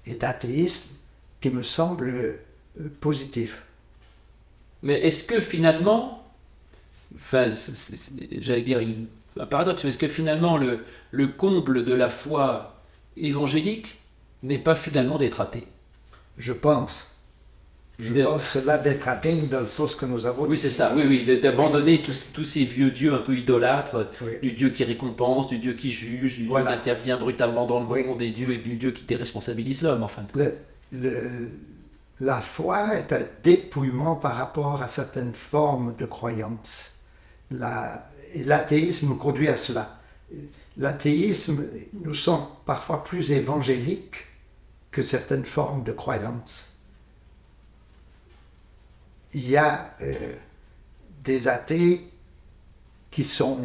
et 0.07 0.15
d'athéisme 0.15 0.97
qui 1.41 1.51
me 1.51 1.63
semble 1.63 2.11
euh, 2.11 2.39
positif. 3.01 3.63
Mais 4.83 5.01
est-ce 5.01 5.25
que 5.25 5.41
finalement, 5.41 6.25
enfin, 7.17 7.51
j'allais 8.41 8.63
dire 8.63 8.81
une- 8.81 9.07
un 9.39 9.47
paradoxe, 9.47 9.85
mais 9.85 9.91
est-ce 9.91 9.99
que 9.99 10.09
finalement 10.09 10.57
le, 10.59 10.85
le 11.13 11.29
comble 11.29 11.85
de 11.85 11.95
la 11.95 12.11
foi 12.11 12.81
évangélique 13.17 14.01
n'est 14.43 14.59
pas 14.59 14.77
finalement 14.77 15.19
d'être 15.19 15.41
athée? 15.41 15.67
Je 16.39 16.53
pense. 16.55 17.10
Je 18.01 18.15
De- 18.15 18.25
pense 18.25 18.45
cela 18.45 18.79
d'être 18.79 19.07
atteint 19.09 19.37
dans 19.51 19.61
le 19.61 19.67
sens 19.67 19.95
que 19.95 20.07
nous 20.07 20.25
avons 20.27 20.45
Oui, 20.47 20.57
c'est 20.59 20.71
ça, 20.71 20.93
oui, 20.97 21.03
oui, 21.07 21.41
d'abandonner 21.41 22.01
tous, 22.03 22.29
tous 22.33 22.45
ces 22.45 22.65
vieux 22.65 22.91
dieux 22.91 23.13
un 23.13 23.19
peu 23.19 23.37
idolâtres, 23.37 24.09
Oui. 24.23 24.33
du 24.43 24.53
dieu 24.53 24.71
qui 24.71 24.85
récompense, 24.85 25.49
du 25.49 25.59
dieu 25.59 25.75
qui 25.75 25.91
juge, 25.91 26.39
du 26.39 26.47
Voilà. 26.47 26.73
dieu 26.73 26.81
qui 26.83 26.91
intervient 26.91 27.19
brutalement 27.19 27.67
dans 27.67 27.81
le 27.81 27.87
Oui. 27.87 28.05
monde, 28.05 28.23
et 28.23 28.31
dieu, 28.31 28.51
et 28.53 28.59
du 28.59 28.77
dieu 28.77 28.91
qui 28.93 29.05
déresponsabilise 29.05 29.83
l'homme, 29.83 30.03
enfin. 30.03 30.23
Le- 30.35 30.55
le- 30.93 31.49
la 32.21 32.41
foi 32.41 32.95
est 32.97 33.13
un 33.13 33.23
dépouillement 33.43 34.17
par 34.17 34.35
rapport 34.37 34.83
à 34.83 34.89
certaines 34.89 35.35
formes 35.35 35.95
de 35.99 36.07
croyances. 36.07 36.93
La- 37.51 38.09
l'athéisme 38.47 39.09
nous 39.09 39.17
conduit 39.17 39.49
à 39.49 39.57
cela. 39.57 39.99
L'athéisme 40.77 41.65
nous 42.05 42.15
semble 42.15 42.47
parfois 42.65 43.05
plus 43.05 43.33
évangélique 43.33 44.27
que 44.91 45.03
certaines 45.03 45.45
formes 45.45 45.83
de 45.85 45.93
croyances. 45.93 46.70
Il 49.35 49.49
y 49.49 49.57
a 49.57 49.95
euh, 50.01 50.35
des 51.23 51.49
athées 51.49 52.11
qui 53.11 53.25
sont 53.25 53.59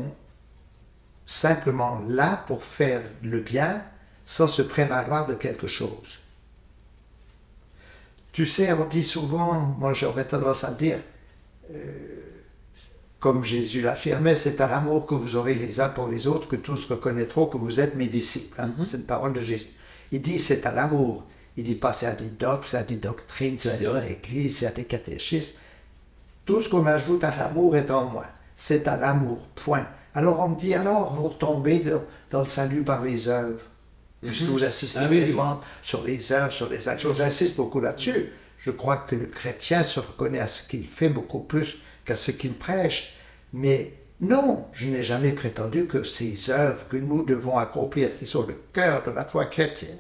simplement 1.26 2.02
là 2.08 2.44
pour 2.48 2.64
faire 2.64 3.02
le 3.24 3.40
bien 3.42 3.84
sans 4.26 4.48
se 4.48 4.62
prévaloir 4.62 5.28
de 5.28 5.34
quelque 5.36 5.68
chose. 5.68 6.20
Tu 8.32 8.46
sais, 8.46 8.74
on 8.74 8.86
dit 8.86 9.04
souvent, 9.04 9.54
moi 9.80 9.94
j'aurais 9.94 10.26
tendance 10.26 10.64
à 10.64 10.72
dire, 10.72 11.00
euh, 11.72 12.22
comme 13.20 13.44
Jésus 13.44 13.82
l'affirmait, 13.82 14.36
c'est 14.36 14.60
à 14.62 14.68
l'amour 14.68 15.06
que 15.08 15.16
vous 15.16 15.36
aurez 15.36 15.56
les 15.56 15.80
uns 15.80 15.90
pour 15.90 16.08
les 16.10 16.28
autres 16.28 16.48
que 16.48 16.56
tous 16.56 16.86
reconnaîtront 16.86 17.48
que 17.48 17.58
vous 17.58 17.80
êtes 17.80 17.96
mes 17.96 18.08
disciples. 18.08 18.60
hein. 18.60 18.74
C'est 18.84 18.98
une 18.98 19.04
parole 19.06 19.34
de 19.34 19.40
Jésus. 19.40 19.68
Il 20.12 20.22
dit 20.22 20.38
c'est 20.38 20.66
à 20.66 20.72
l'amour. 20.72 21.24
Il 21.58 21.64
dit 21.64 21.76
pas 21.76 21.94
c'est 21.94 22.06
à 22.08 22.12
des 22.14 22.28
dogmes, 22.30 22.64
c'est 22.66 22.88
des 22.88 22.96
doctrines, 22.96 23.58
c'est 23.58 23.70
à 23.70 23.74
C'est 23.74 23.80
des 23.80 23.86
vrai. 23.86 24.12
églises, 24.12 24.58
c'est 24.60 24.66
à 24.68 24.72
des 24.72 24.86
catéchismes. 24.86 25.60
Tout 26.46 26.62
ce 26.62 26.70
qu'on 26.70 26.86
ajoute 26.86 27.24
à 27.24 27.36
l'amour 27.36 27.76
est 27.76 27.90
en 27.92 28.06
moi. 28.06 28.26
C'est 28.56 28.88
à 28.88 28.98
l'amour, 28.98 29.48
point. 29.56 29.88
Alors 30.14 30.40
on 30.40 30.50
me 30.50 30.56
dit, 30.60 30.74
alors 30.74 31.14
vous 31.16 31.28
retombez 31.30 31.80
dans, 31.80 32.02
dans 32.32 32.42
le 32.42 32.48
salut 32.48 32.84
par 32.84 33.04
les 33.04 33.28
œuvres. 33.28 33.62
Puisque 34.22 34.44
vous 34.44 34.64
insistez 34.64 35.00
Ah 35.04 35.08
oui, 35.10 35.36
sur 35.82 36.04
les 36.04 36.32
œuvres, 36.32 36.52
sur 36.54 36.70
les 36.70 36.88
actions. 36.88 37.14
J'insiste 37.14 37.58
beaucoup 37.58 37.80
là-dessus. 37.80 38.32
Je 38.58 38.72
crois 38.72 38.98
que 38.98 39.16
le 39.16 39.28
chrétien 39.28 39.84
se 39.84 40.00
reconnaît 40.00 40.40
à 40.40 40.48
ce 40.48 40.68
qu'il 40.68 40.88
fait 40.88 41.10
beaucoup 41.10 41.42
plus 41.42 41.78
qu'à 42.06 42.16
ce 42.16 42.32
qu'il 42.32 42.54
prêche. 42.54 43.16
Mais 43.54 43.94
non, 44.22 44.66
je 44.74 44.88
n'ai 44.88 45.04
jamais 45.04 45.32
prétendu 45.34 45.86
que 45.86 46.02
ces 46.04 46.50
œuvres 46.50 46.88
que 46.88 46.98
nous 46.98 47.24
devons 47.24 47.58
accomplir, 47.58 48.18
qui 48.18 48.26
sont 48.26 48.46
le 48.48 48.56
cœur 48.74 49.04
de 49.06 49.12
la 49.12 49.26
foi 49.26 49.46
chrétienne, 49.46 50.00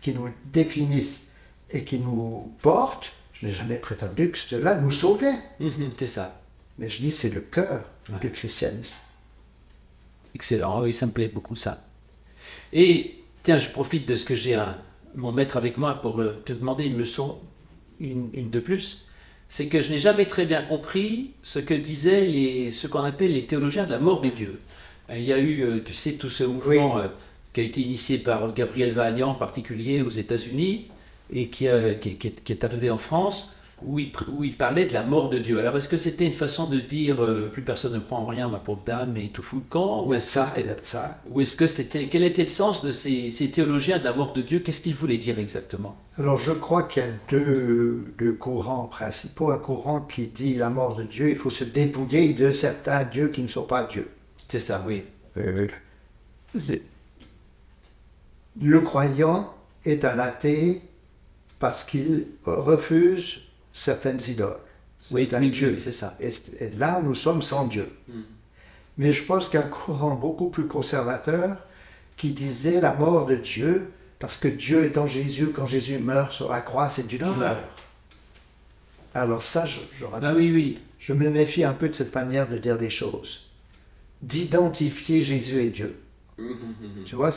qui 0.00 0.12
nous 0.12 0.28
définissent 0.52 1.28
et 1.70 1.84
qui 1.84 1.98
nous 1.98 2.52
portent, 2.62 3.12
je 3.32 3.46
n'ai 3.46 3.52
jamais 3.52 3.76
prétendu 3.76 4.30
que 4.30 4.38
cela 4.38 4.76
nous 4.76 4.92
sauvait. 4.92 5.34
Mhm, 5.60 5.90
c'est 5.98 6.06
ça. 6.06 6.40
Mais 6.78 6.88
je 6.88 7.00
dis 7.00 7.10
c'est 7.12 7.34
le 7.34 7.40
cœur 7.40 7.84
Ouais. 8.10 8.20
du 8.20 8.30
christianisme. 8.30 9.00
Excellent, 10.34 10.82
oui, 10.82 10.92
ça 10.92 11.06
me 11.06 11.12
plaît 11.12 11.28
beaucoup 11.28 11.56
ça. 11.56 11.82
Et 12.72 13.16
tiens, 13.42 13.58
je 13.58 13.70
profite 13.70 14.06
de 14.08 14.16
ce 14.16 14.24
que 14.24 14.34
j'ai 14.34 14.54
un- 14.54 14.76
mon 15.14 15.32
maître 15.32 15.56
avec 15.56 15.76
moi 15.78 15.94
pour 16.00 16.20
euh, 16.20 16.42
te 16.44 16.52
demander 16.52 16.84
une 16.84 16.98
leçon, 16.98 17.38
une, 18.00 18.28
une 18.34 18.50
de 18.50 18.60
plus. 18.60 19.06
C'est 19.48 19.66
que 19.68 19.80
je 19.80 19.90
n'ai 19.90 19.98
jamais 20.00 20.26
très 20.26 20.44
bien 20.44 20.62
compris 20.62 21.30
ce 21.42 21.58
que 21.58 21.72
disaient 21.74 22.26
les, 22.26 22.70
ce 22.70 22.86
qu'on 22.86 23.02
appelle 23.04 23.32
les 23.32 23.46
théologiens 23.46 23.86
de 23.86 23.92
la 23.92 23.98
mort 23.98 24.20
de 24.20 24.28
Dieu. 24.28 24.60
Euh, 25.10 25.16
Il 25.18 25.24
y 25.24 25.32
a 25.32 25.38
eu, 25.38 25.62
euh, 25.62 25.80
tu 25.84 25.94
sais, 25.94 26.14
tout 26.14 26.28
ce 26.28 26.44
mouvement 26.44 26.98
euh, 26.98 27.08
qui 27.56 27.62
a 27.62 27.64
été 27.64 27.80
initié 27.80 28.18
par 28.18 28.52
Gabriel 28.52 28.92
Vagnan 28.92 29.30
en 29.30 29.34
particulier 29.34 30.02
aux 30.02 30.10
États-Unis 30.10 30.88
et 31.32 31.48
qui, 31.48 31.66
a- 31.68 31.94
qui, 31.94 32.16
qui 32.16 32.26
est, 32.28 32.44
qui 32.44 32.52
est 32.52 32.64
arrivé 32.64 32.90
en 32.90 32.98
France 32.98 33.54
où 33.82 33.98
il, 33.98 34.10
pr- 34.10 34.28
où 34.36 34.44
il 34.44 34.56
parlait 34.58 34.84
de 34.84 34.92
la 34.92 35.02
mort 35.04 35.30
de 35.30 35.38
Dieu. 35.38 35.58
Alors 35.58 35.74
est-ce 35.78 35.88
que 35.88 35.96
c'était 35.96 36.26
une 36.26 36.34
façon 36.34 36.68
de 36.68 36.78
dire 36.78 37.22
euh, 37.22 37.48
plus 37.50 37.62
personne 37.62 37.94
ne 37.94 37.98
croit 37.98 38.18
en 38.18 38.26
rien, 38.26 38.48
ma 38.48 38.58
pauvre 38.58 38.82
dame, 38.84 39.16
et 39.16 39.28
tout 39.30 39.42
fout 39.42 39.62
le 39.64 39.70
camp 39.70 40.04
ou 40.06 40.12
est-ce 40.12 40.38
que 40.38 40.46
c'est- 40.46 40.62
c'est 40.64 40.84
ça. 40.84 41.18
ou 41.30 41.40
est-ce 41.40 41.56
que 41.56 41.66
c'était 41.66 42.08
quel 42.08 42.24
était 42.24 42.42
le 42.42 42.48
sens 42.48 42.84
de 42.84 42.92
ces, 42.92 43.30
ces 43.30 43.50
théologiens 43.50 43.98
de 43.98 44.04
la 44.04 44.12
mort 44.12 44.34
de 44.34 44.42
Dieu? 44.42 44.58
Qu'est-ce 44.60 44.82
qu'ils 44.82 44.94
voulaient 44.94 45.16
dire 45.16 45.38
exactement? 45.38 45.96
Alors 46.18 46.38
je 46.38 46.52
crois 46.52 46.82
qu'il 46.82 47.02
y 47.02 47.06
a 47.06 47.10
deux, 47.30 48.04
deux 48.18 48.32
courants 48.34 48.84
principaux. 48.86 49.50
Un 49.50 49.58
courant 49.58 50.02
qui 50.02 50.26
dit 50.26 50.54
la 50.56 50.68
mort 50.68 50.94
de 50.96 51.04
Dieu, 51.04 51.30
il 51.30 51.36
faut 51.36 51.50
se 51.50 51.64
dépouiller 51.64 52.34
de 52.34 52.50
certains 52.50 53.04
dieux 53.04 53.28
qui 53.28 53.40
ne 53.42 53.48
sont 53.48 53.64
pas 53.64 53.84
Dieu. 53.86 54.08
C'est 54.48 54.60
ça, 54.60 54.84
oui. 54.86 55.04
Le 58.62 58.80
croyant 58.80 59.54
est 59.84 60.04
un 60.04 60.18
athée 60.18 60.82
parce 61.58 61.84
qu'il 61.84 62.26
refuse 62.44 63.40
certaines 63.72 64.20
idoles. 64.28 64.56
Oui, 65.10 65.26
C'est 65.30 65.36
un 65.36 65.40
dieu. 65.48 65.78
c'est 65.78 65.92
ça. 65.92 66.16
Et, 66.20 66.32
et 66.58 66.70
là, 66.70 67.00
nous 67.02 67.14
sommes 67.14 67.42
sans 67.42 67.66
Dieu. 67.66 67.88
Mais 68.98 69.12
je 69.12 69.24
pense 69.24 69.48
qu'il 69.48 69.60
y 69.60 69.62
a 69.62 69.66
un 69.66 69.68
courant 69.68 70.14
beaucoup 70.14 70.48
plus 70.48 70.66
conservateur 70.66 71.58
qui 72.16 72.30
disait 72.30 72.80
la 72.80 72.94
mort 72.94 73.26
de 73.26 73.36
Dieu, 73.36 73.90
parce 74.18 74.38
que 74.38 74.48
Dieu 74.48 74.84
est 74.84 74.96
en 74.96 75.06
Jésus, 75.06 75.48
quand 75.54 75.66
Jésus 75.66 75.98
meurt 75.98 76.32
sur 76.32 76.50
la 76.50 76.62
croix, 76.62 76.88
c'est 76.88 77.06
Dieu 77.06 77.18
qui 77.18 77.24
Ah. 77.24 77.34
meurt. 77.36 77.58
Alors 79.14 79.42
ça, 79.42 79.66
je, 79.66 79.80
je, 79.98 80.06
Ah 80.12 80.32
oui, 80.34 80.50
oui. 80.50 80.78
je 80.98 81.12
me 81.12 81.28
méfie 81.30 81.62
un 81.64 81.74
peu 81.74 81.88
de 81.90 81.94
cette 81.94 82.14
manière 82.14 82.48
de 82.48 82.56
dire 82.58 82.76
les 82.78 82.90
choses. 82.90 83.50
D'identifier 84.22 85.22
Jésus 85.22 85.60
et 85.60 85.68
Dieu. 85.70 86.00
Tu 87.04 87.14
vois 87.16 87.30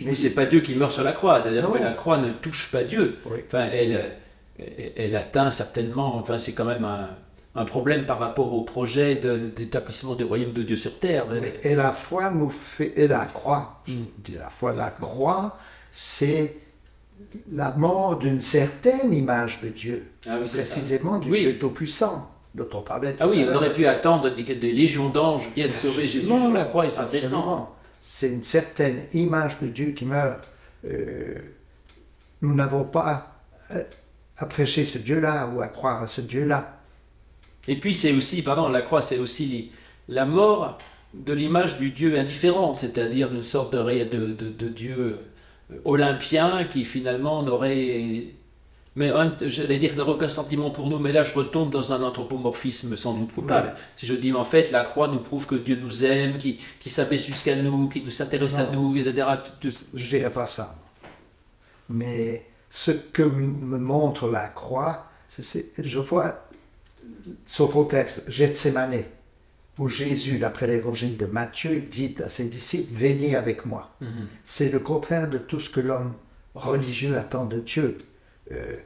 Oui, 0.00 0.16
c'est 0.16 0.30
pas 0.34 0.46
Dieu 0.46 0.60
qui 0.60 0.74
meurt 0.74 0.92
sur 0.92 1.04
la 1.04 1.12
croix. 1.12 1.40
Que 1.40 1.48
la 1.50 1.92
croix 1.92 2.18
ne 2.18 2.30
touche 2.30 2.70
pas 2.72 2.82
Dieu. 2.84 3.18
Oui. 3.26 3.38
Enfin, 3.46 3.66
elle, 3.72 4.12
elle, 4.58 4.92
elle 4.96 5.16
atteint 5.16 5.50
certainement. 5.50 6.16
Enfin, 6.16 6.38
c'est 6.38 6.52
quand 6.52 6.64
même 6.64 6.84
un, 6.84 7.08
un 7.54 7.64
problème 7.66 8.06
par 8.06 8.18
rapport 8.18 8.54
au 8.54 8.62
projet 8.62 9.16
d'établissement 9.16 10.14
du 10.14 10.24
royaume 10.24 10.52
de 10.54 10.62
Dieu 10.62 10.76
sur 10.76 10.98
terre. 10.98 11.26
mais- 11.30 11.52
Et 11.62 11.74
la 11.74 11.92
foi 11.92 12.30
nous 12.30 12.48
fait, 12.48 12.92
et 12.96 13.06
la 13.06 13.26
croix, 13.26 13.82
je 13.86 13.94
Mm. 13.94 14.06
dis 14.24 14.34
la 14.38 14.48
foi, 14.48 14.72
la 14.72 14.90
croix, 14.90 15.58
c'est 15.90 16.56
la 17.52 17.72
mort 17.76 18.18
d'une 18.18 18.40
certaine 18.40 19.12
image 19.12 19.60
de 19.62 19.68
Dieu, 19.68 20.06
Ah 20.28 20.36
oui, 20.40 20.48
c'est 20.48 20.60
ça. 20.62 20.72
précisément 20.74 21.18
du 21.18 21.30
Oui. 21.30 21.40
Dieu 21.40 21.58
Tout-Puissant, 21.58 22.30
dont 22.54 22.68
on 22.72 22.80
parlait. 22.80 23.12
tout 23.12 23.18
Ah 23.20 23.28
oui, 23.28 23.42
on 23.42 23.46
l'heure. 23.48 23.56
aurait 23.56 23.72
pu 23.74 23.86
attendre 23.86 24.30
des, 24.34 24.42
des 24.42 24.72
légions 24.72 25.10
d'anges 25.10 25.48
viennent 25.54 25.70
sauver 25.70 26.08
Jésus 26.08 26.26
Non, 26.26 26.40
sur 26.46 26.52
la 26.52 26.64
croix 26.64 26.86
et 26.86 26.90
faire 26.90 27.08
descendre. 27.10 27.76
C'est 28.02 28.28
une 28.28 28.42
certaine 28.42 29.06
image 29.14 29.60
de 29.60 29.68
Dieu 29.68 29.92
qui 29.92 30.04
meurt. 30.04 30.50
Euh, 30.84 31.36
nous 32.42 32.54
n'avons 32.54 32.84
pas 32.84 33.40
à 34.36 34.46
prêcher 34.46 34.84
ce 34.84 34.98
Dieu-là 34.98 35.46
ou 35.54 35.60
à 35.62 35.68
croire 35.68 36.02
à 36.02 36.06
ce 36.08 36.20
Dieu-là. 36.20 36.80
Et 37.68 37.78
puis 37.78 37.94
c'est 37.94 38.12
aussi, 38.12 38.42
pardon, 38.42 38.68
la 38.68 38.82
croix, 38.82 39.02
c'est 39.02 39.18
aussi 39.18 39.70
la 40.08 40.26
mort 40.26 40.78
de 41.14 41.32
l'image 41.32 41.78
du 41.78 41.90
Dieu 41.90 42.18
indifférent, 42.18 42.74
c'est-à-dire 42.74 43.32
une 43.32 43.42
sorte 43.44 43.72
de, 43.74 44.04
de, 44.04 44.26
de- 44.34 44.50
de 44.50 44.68
Dieu 44.68 45.20
euh, 45.70 45.76
olympien 45.84 46.64
qui 46.64 46.84
finalement 46.84 47.42
n'aurait, 47.44 48.26
mais 48.94 49.10
j'allais 49.46 49.78
dire 49.78 49.96
n'aurait 49.96 50.12
aucun 50.12 50.28
sentiment 50.28 50.70
pour 50.70 50.88
nous, 50.88 50.98
mais 50.98 51.12
là 51.12 51.24
je 51.24 51.34
retombe 51.34 51.70
dans 51.70 51.92
un 51.92 52.02
anthropomorphisme 52.02 52.96
sans 52.96 53.14
doute 53.14 53.32
coupable. 53.32 53.68
Ouais. 53.68 53.74
Si 53.96 54.06
je 54.06 54.14
dis 54.14 54.32
en 54.32 54.44
fait 54.44 54.70
la 54.70 54.84
croix 54.84 55.08
nous 55.08 55.20
prouve 55.20 55.46
que 55.46 55.54
Dieu 55.54 55.78
nous 55.82 56.04
aime, 56.04 56.38
qui, 56.38 56.60
qui 56.80 56.90
s'abaisse 56.90 57.26
jusqu'à 57.26 57.56
nous, 57.56 57.88
qui 57.88 58.02
nous 58.02 58.10
s'intéresse 58.10 58.56
à 58.58 58.66
nous, 58.70 58.96
etc. 58.96 59.28
Je 59.94 60.08
dirais 60.08 60.30
pas 60.30 60.46
ça. 60.46 60.76
Mais 61.88 62.46
ce 62.70 62.90
que 62.90 63.22
me 63.22 63.78
montre 63.78 64.28
la 64.30 64.48
croix, 64.48 65.06
c'est- 65.28 65.72
je 65.82 65.98
vois 65.98 66.44
son 67.46 67.66
contexte, 67.66 68.30
Gethsemane, 68.30 69.04
où 69.78 69.88
Jésus, 69.88 70.38
d'après 70.38 70.66
l'évangile 70.66 71.16
de 71.16 71.26
Matthieu, 71.26 71.80
dit 71.80 72.14
à 72.24 72.28
ses 72.28 72.44
disciples, 72.44 72.92
veillez 72.94 73.36
avec 73.36 73.64
moi. 73.66 73.90
Mhm. 74.00 74.26
C'est 74.44 74.70
le 74.70 74.78
contraire 74.78 75.28
de 75.28 75.38
tout 75.38 75.60
ce 75.60 75.70
que 75.70 75.80
l'homme 75.80 76.12
religieux 76.54 77.16
attend 77.16 77.46
de 77.46 77.58
Dieu. 77.60 77.96
Euh, 78.50 78.76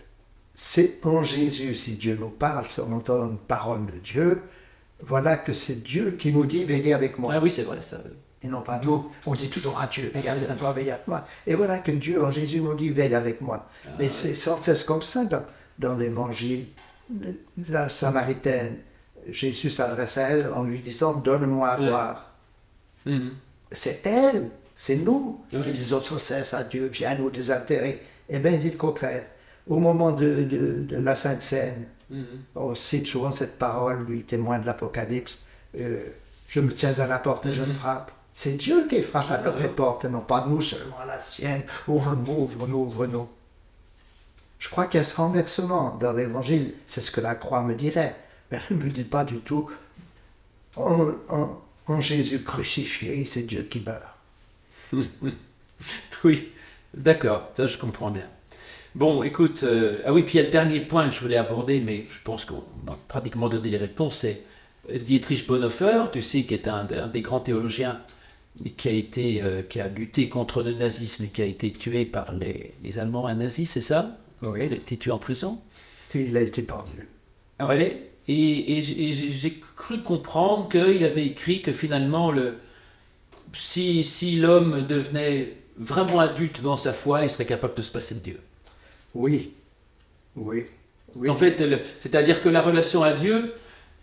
c'est 0.54 1.04
en 1.06 1.22
Jésus, 1.22 1.74
si 1.74 1.92
Dieu 1.92 2.16
nous 2.18 2.28
parle, 2.30 2.66
si 2.70 2.80
on 2.80 2.92
entend 2.92 3.28
une 3.28 3.38
parole 3.38 3.86
de 3.86 3.98
Dieu, 3.98 4.42
voilà 5.00 5.36
que 5.36 5.52
c'est 5.52 5.82
Dieu 5.82 6.12
qui 6.12 6.32
nous 6.32 6.46
dit 6.46 6.64
veillez 6.64 6.94
avec 6.94 7.18
moi. 7.18 7.32
Ah 7.34 7.40
oui, 7.42 7.50
c'est 7.50 7.62
vrai 7.64 7.80
ça. 7.80 7.98
Et 8.42 8.48
non 8.48 8.62
pas 8.62 8.80
nous, 8.84 9.10
on 9.26 9.34
dit 9.34 9.48
toujours 9.50 9.80
à 9.80 9.86
Dieu, 9.86 10.10
veille 10.14 10.28
avec 10.28 10.56
toi, 10.56 10.72
veille 10.72 10.90
avec 10.90 11.06
moi. 11.08 11.26
Et 11.46 11.54
voilà 11.54 11.78
que 11.78 11.90
Dieu 11.90 12.22
en 12.22 12.30
Jésus 12.30 12.60
nous 12.60 12.74
dit 12.74 12.90
veille 12.90 13.14
avec 13.14 13.40
moi. 13.40 13.68
Mais 13.98 14.08
c'est 14.08 14.34
sans 14.34 14.56
cesse 14.58 14.84
comme 14.84 15.02
ça 15.02 15.24
dans, 15.24 15.42
dans 15.78 15.96
l'évangile. 15.96 16.66
La 17.68 17.88
Samaritaine, 17.88 18.78
Jésus 19.28 19.70
s'adresse 19.70 20.18
à 20.18 20.28
elle 20.30 20.50
en 20.54 20.64
lui 20.64 20.80
disant 20.80 21.14
donne-moi 21.14 21.68
à 21.68 21.76
boire. 21.76 22.32
Mhm. 23.04 23.32
C'est 23.72 24.06
elle, 24.06 24.50
c'est 24.74 24.96
nous 24.96 25.40
Oui. 25.52 25.62
qui 25.62 25.72
disons 25.72 26.00
sans 26.00 26.18
cesse 26.18 26.54
à 26.54 26.62
Dieu, 26.64 26.86
viens 26.92 27.16
nous 27.16 27.30
désintérêt. 27.30 28.00
Eh 28.28 28.38
bien, 28.38 28.52
il 28.52 28.58
dit 28.58 28.70
le 28.70 28.76
contraire. 28.76 29.24
Au 29.66 29.78
moment 29.80 30.12
de, 30.12 30.44
de- 30.44 30.84
de 30.88 30.96
la 30.96 31.16
Sainte 31.16 31.42
Seine, 31.42 31.86
Mhm. 32.10 32.24
on 32.54 32.74
cite 32.74 33.06
souvent 33.06 33.30
cette 33.32 33.58
parole, 33.58 34.04
lui, 34.06 34.22
témoin 34.22 34.58
de 34.60 34.66
l'Apocalypse, 34.66 35.38
euh, 35.78 36.04
je 36.48 36.60
me 36.60 36.72
tiens 36.72 36.96
à 37.00 37.06
la 37.06 37.18
porte 37.18 37.46
et 37.46 37.52
je 37.52 37.62
Mhm. 37.64 37.72
frappe. 37.74 38.12
C'est 38.32 38.52
Dieu 38.52 38.86
qui 38.88 39.00
frappe 39.02 39.30
à 39.30 39.38
notre 39.42 39.66
porte, 39.74 40.04
et 40.04 40.08
non 40.08 40.20
pas 40.20 40.46
nous 40.46 40.62
seulement 40.62 40.98
à 41.00 41.06
la 41.06 41.18
sienne. 41.20 41.62
Ouvre-nous, 41.88 42.32
ouvre-nous, 42.44 42.78
ouvre-nous. 42.78 43.28
Je 44.58 44.68
crois 44.68 44.86
qu'il 44.86 44.98
y 44.98 45.00
a 45.00 45.04
ce 45.04 45.16
renversement 45.16 45.96
dans 46.00 46.12
l'Évangile. 46.12 46.74
C'est 46.86 47.00
ce 47.00 47.10
que 47.10 47.20
la 47.20 47.34
croix 47.34 47.62
me 47.62 47.74
dirait. 47.74 48.14
Mais 48.50 48.58
elle 48.70 48.76
ne 48.78 48.84
me 48.84 48.90
dit 48.90 49.04
pas 49.04 49.24
du 49.24 49.38
tout. 49.40 49.68
En, 50.76 51.10
en- 51.28 51.60
en 51.88 52.00
Jésus 52.00 52.42
crucifié, 52.42 53.24
c'est 53.24 53.42
Dieu 53.42 53.62
qui 53.62 53.80
meurt. 53.80 54.02
Oui, 56.24 56.52
d'accord, 56.94 57.50
ça 57.56 57.66
je 57.66 57.76
comprends 57.78 58.10
bien. 58.10 58.26
Bon, 58.96 59.22
écoute, 59.22 59.62
euh, 59.62 59.98
ah 60.06 60.12
oui, 60.12 60.22
puis 60.22 60.34
il 60.34 60.36
y 60.38 60.40
a 60.40 60.44
le 60.44 60.50
dernier 60.50 60.80
point 60.80 61.08
que 61.08 61.14
je 61.14 61.20
voulais 61.20 61.36
aborder, 61.36 61.80
mais 61.80 62.06
je 62.10 62.18
pense 62.24 62.44
qu'on 62.46 62.64
a 62.88 62.96
pratiquement 63.08 63.48
donné 63.48 63.68
les 63.70 63.76
réponses, 63.76 64.18
c'est 64.18 64.42
Dietrich 64.90 65.46
Bonhoeffer, 65.46 66.04
tu 66.12 66.22
sais, 66.22 66.44
qui 66.44 66.54
est 66.54 66.66
un, 66.68 66.88
un 66.90 67.06
des 67.08 67.20
grands 67.20 67.40
théologiens 67.40 68.00
qui 68.78 68.88
a 68.88 68.92
été, 68.92 69.42
euh, 69.42 69.62
qui 69.62 69.80
a 69.80 69.88
lutté 69.88 70.28
contre 70.30 70.62
le 70.62 70.74
nazisme 70.74 71.24
et 71.24 71.28
qui 71.28 71.42
a 71.42 71.46
été 71.46 71.72
tué 71.72 72.06
par 72.06 72.32
les, 72.34 72.74
les 72.82 72.98
Allemands, 72.98 73.26
un 73.26 73.36
nazi, 73.36 73.66
c'est 73.66 73.82
ça? 73.82 74.18
Il 74.60 74.72
a 74.72 74.76
Oui. 74.76 74.76
été 74.76 74.96
tué 74.98 75.12
en 75.12 75.18
prison? 75.18 75.60
Il 76.14 76.36
a 76.36 76.40
été 76.42 76.62
pendu. 76.62 77.08
ah 77.58 77.66
ouais. 77.66 78.10
Et, 78.28 78.78
et 78.78 78.82
j'ai 78.82 79.60
cru 79.76 80.02
comprendre 80.02 80.68
qu'il 80.68 81.04
avait 81.04 81.26
écrit 81.26 81.62
que 81.62 81.70
finalement, 81.72 82.32
le, 82.32 82.58
si, 83.54 84.04
si 84.04 84.36
l'homme 84.36 84.86
devenait 84.86 85.56
vraiment 85.78 86.20
adulte 86.20 86.62
dans 86.62 86.76
sa 86.78 86.92
foi, 86.94 87.24
il 87.24 87.30
serait 87.30 87.46
capable 87.46 87.74
de 87.76 87.82
se 87.82 87.92
passer 87.92 88.16
de 88.16 88.20
Dieu. 88.20 88.40
Oui. 89.14 89.52
Oui. 90.36 90.64
Oui. 91.14 91.30
En 91.30 91.34
fait, 91.34 91.56
c'est-à-dire 92.00 92.42
que 92.42 92.48
la 92.48 92.60
relation 92.60 93.02
à 93.02 93.12
Dieu, 93.14 93.54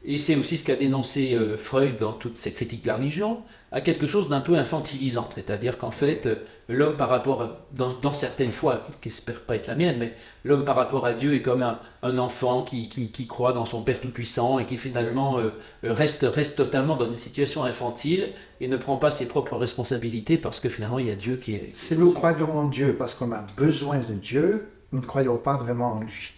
et 0.06 0.18
c'est 0.18 0.36
aussi 0.36 0.58
ce 0.58 0.66
qu'a 0.66 0.76
dénoncé 0.76 1.34
euh, 1.36 1.58
Freud 1.58 1.97
dans 1.99 2.12
toutes 2.12 2.38
ses 2.38 2.51
critiques 2.51 2.82
de 2.84 2.88
la 2.88 2.95
religion, 2.97 3.41
a 3.72 3.82
quelque 3.82 4.06
chose 4.08 4.28
d'un 4.30 4.41
peu 4.41 4.56
infantilisant. 4.56 5.30
C'est-à-dire 5.34 5.78
qu'en 5.78 5.91
fait, 5.91 6.26
euh, 6.26 6.36
l'homme 6.68 6.97
par 6.97 7.10
rapport, 7.10 7.41
à- 7.43 7.66
dans, 7.72 7.93
dans 8.01 8.12
certaines 8.14 8.51
fois, 8.51 8.86
qui 9.01 9.08
n'espère 9.10 9.41
pas 9.41 9.56
être 9.56 9.68
la 9.68 9.76
mienne, 9.76 9.97
mais 9.99 10.14
l'homme 10.43 10.66
par 10.66 10.76
rapport 10.76 11.06
à 11.06 11.14
Dieu 11.14 11.34
est 11.36 11.41
comme 11.41 11.62
un, 11.62 11.80
un 12.01 12.18
enfant 12.18 12.64
qui, 12.64 12.89
qui- 12.89 13.12
qui 13.12 13.28
croit 13.28 13.54
dans 13.54 13.66
son 13.66 13.82
Père 13.84 14.01
Tout-Puissant 14.01 14.58
et 14.60 14.66
qui 14.66 14.78
finalement 14.78 15.39
euh, 15.39 15.51
reste, 15.84 16.24
reste 16.30 16.58
totalement 16.58 16.95
dans 16.97 17.08
une 17.08 17.16
situation 17.16 17.64
infantile 17.64 18.30
et 18.60 18.68
ne 18.68 18.78
prend 18.78 18.97
pas 18.97 19.12
ses 19.12 19.28
propres 19.28 19.56
responsabilités 19.56 20.38
parce 20.38 20.60
que 20.60 20.68
finalement 20.70 20.99
il 20.99 21.08
y 21.08 21.12
a 21.12 21.16
Dieu 21.16 21.38
qui 21.38 21.54
est... 21.54 21.70
Si 21.74 21.95
nous 21.95 22.12
croyons 22.12 22.51
en 22.58 22.68
Dieu 22.68 22.95
parce 22.97 23.14
qu'on 23.16 23.32
a 23.32 23.45
besoin 23.56 23.99
de 23.99 24.14
Dieu, 24.16 24.68
nous 24.93 25.01
ne 25.01 25.05
croyons 25.05 25.37
pas 25.37 25.57
vraiment 25.57 25.93
en 25.93 25.99
lui. 26.01 26.31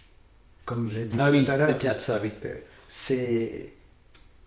Comme 0.64 0.90
j'ai 0.90 1.04
dit 1.04 1.16
Ah 1.20 1.30
oui, 1.30 1.44
tout 1.44 1.50
à 1.52 1.56
l'heure, 1.56 2.00
ça, 2.00 2.18
oui. 2.22 2.32
euh, 2.44 2.54
c'est 2.88 3.72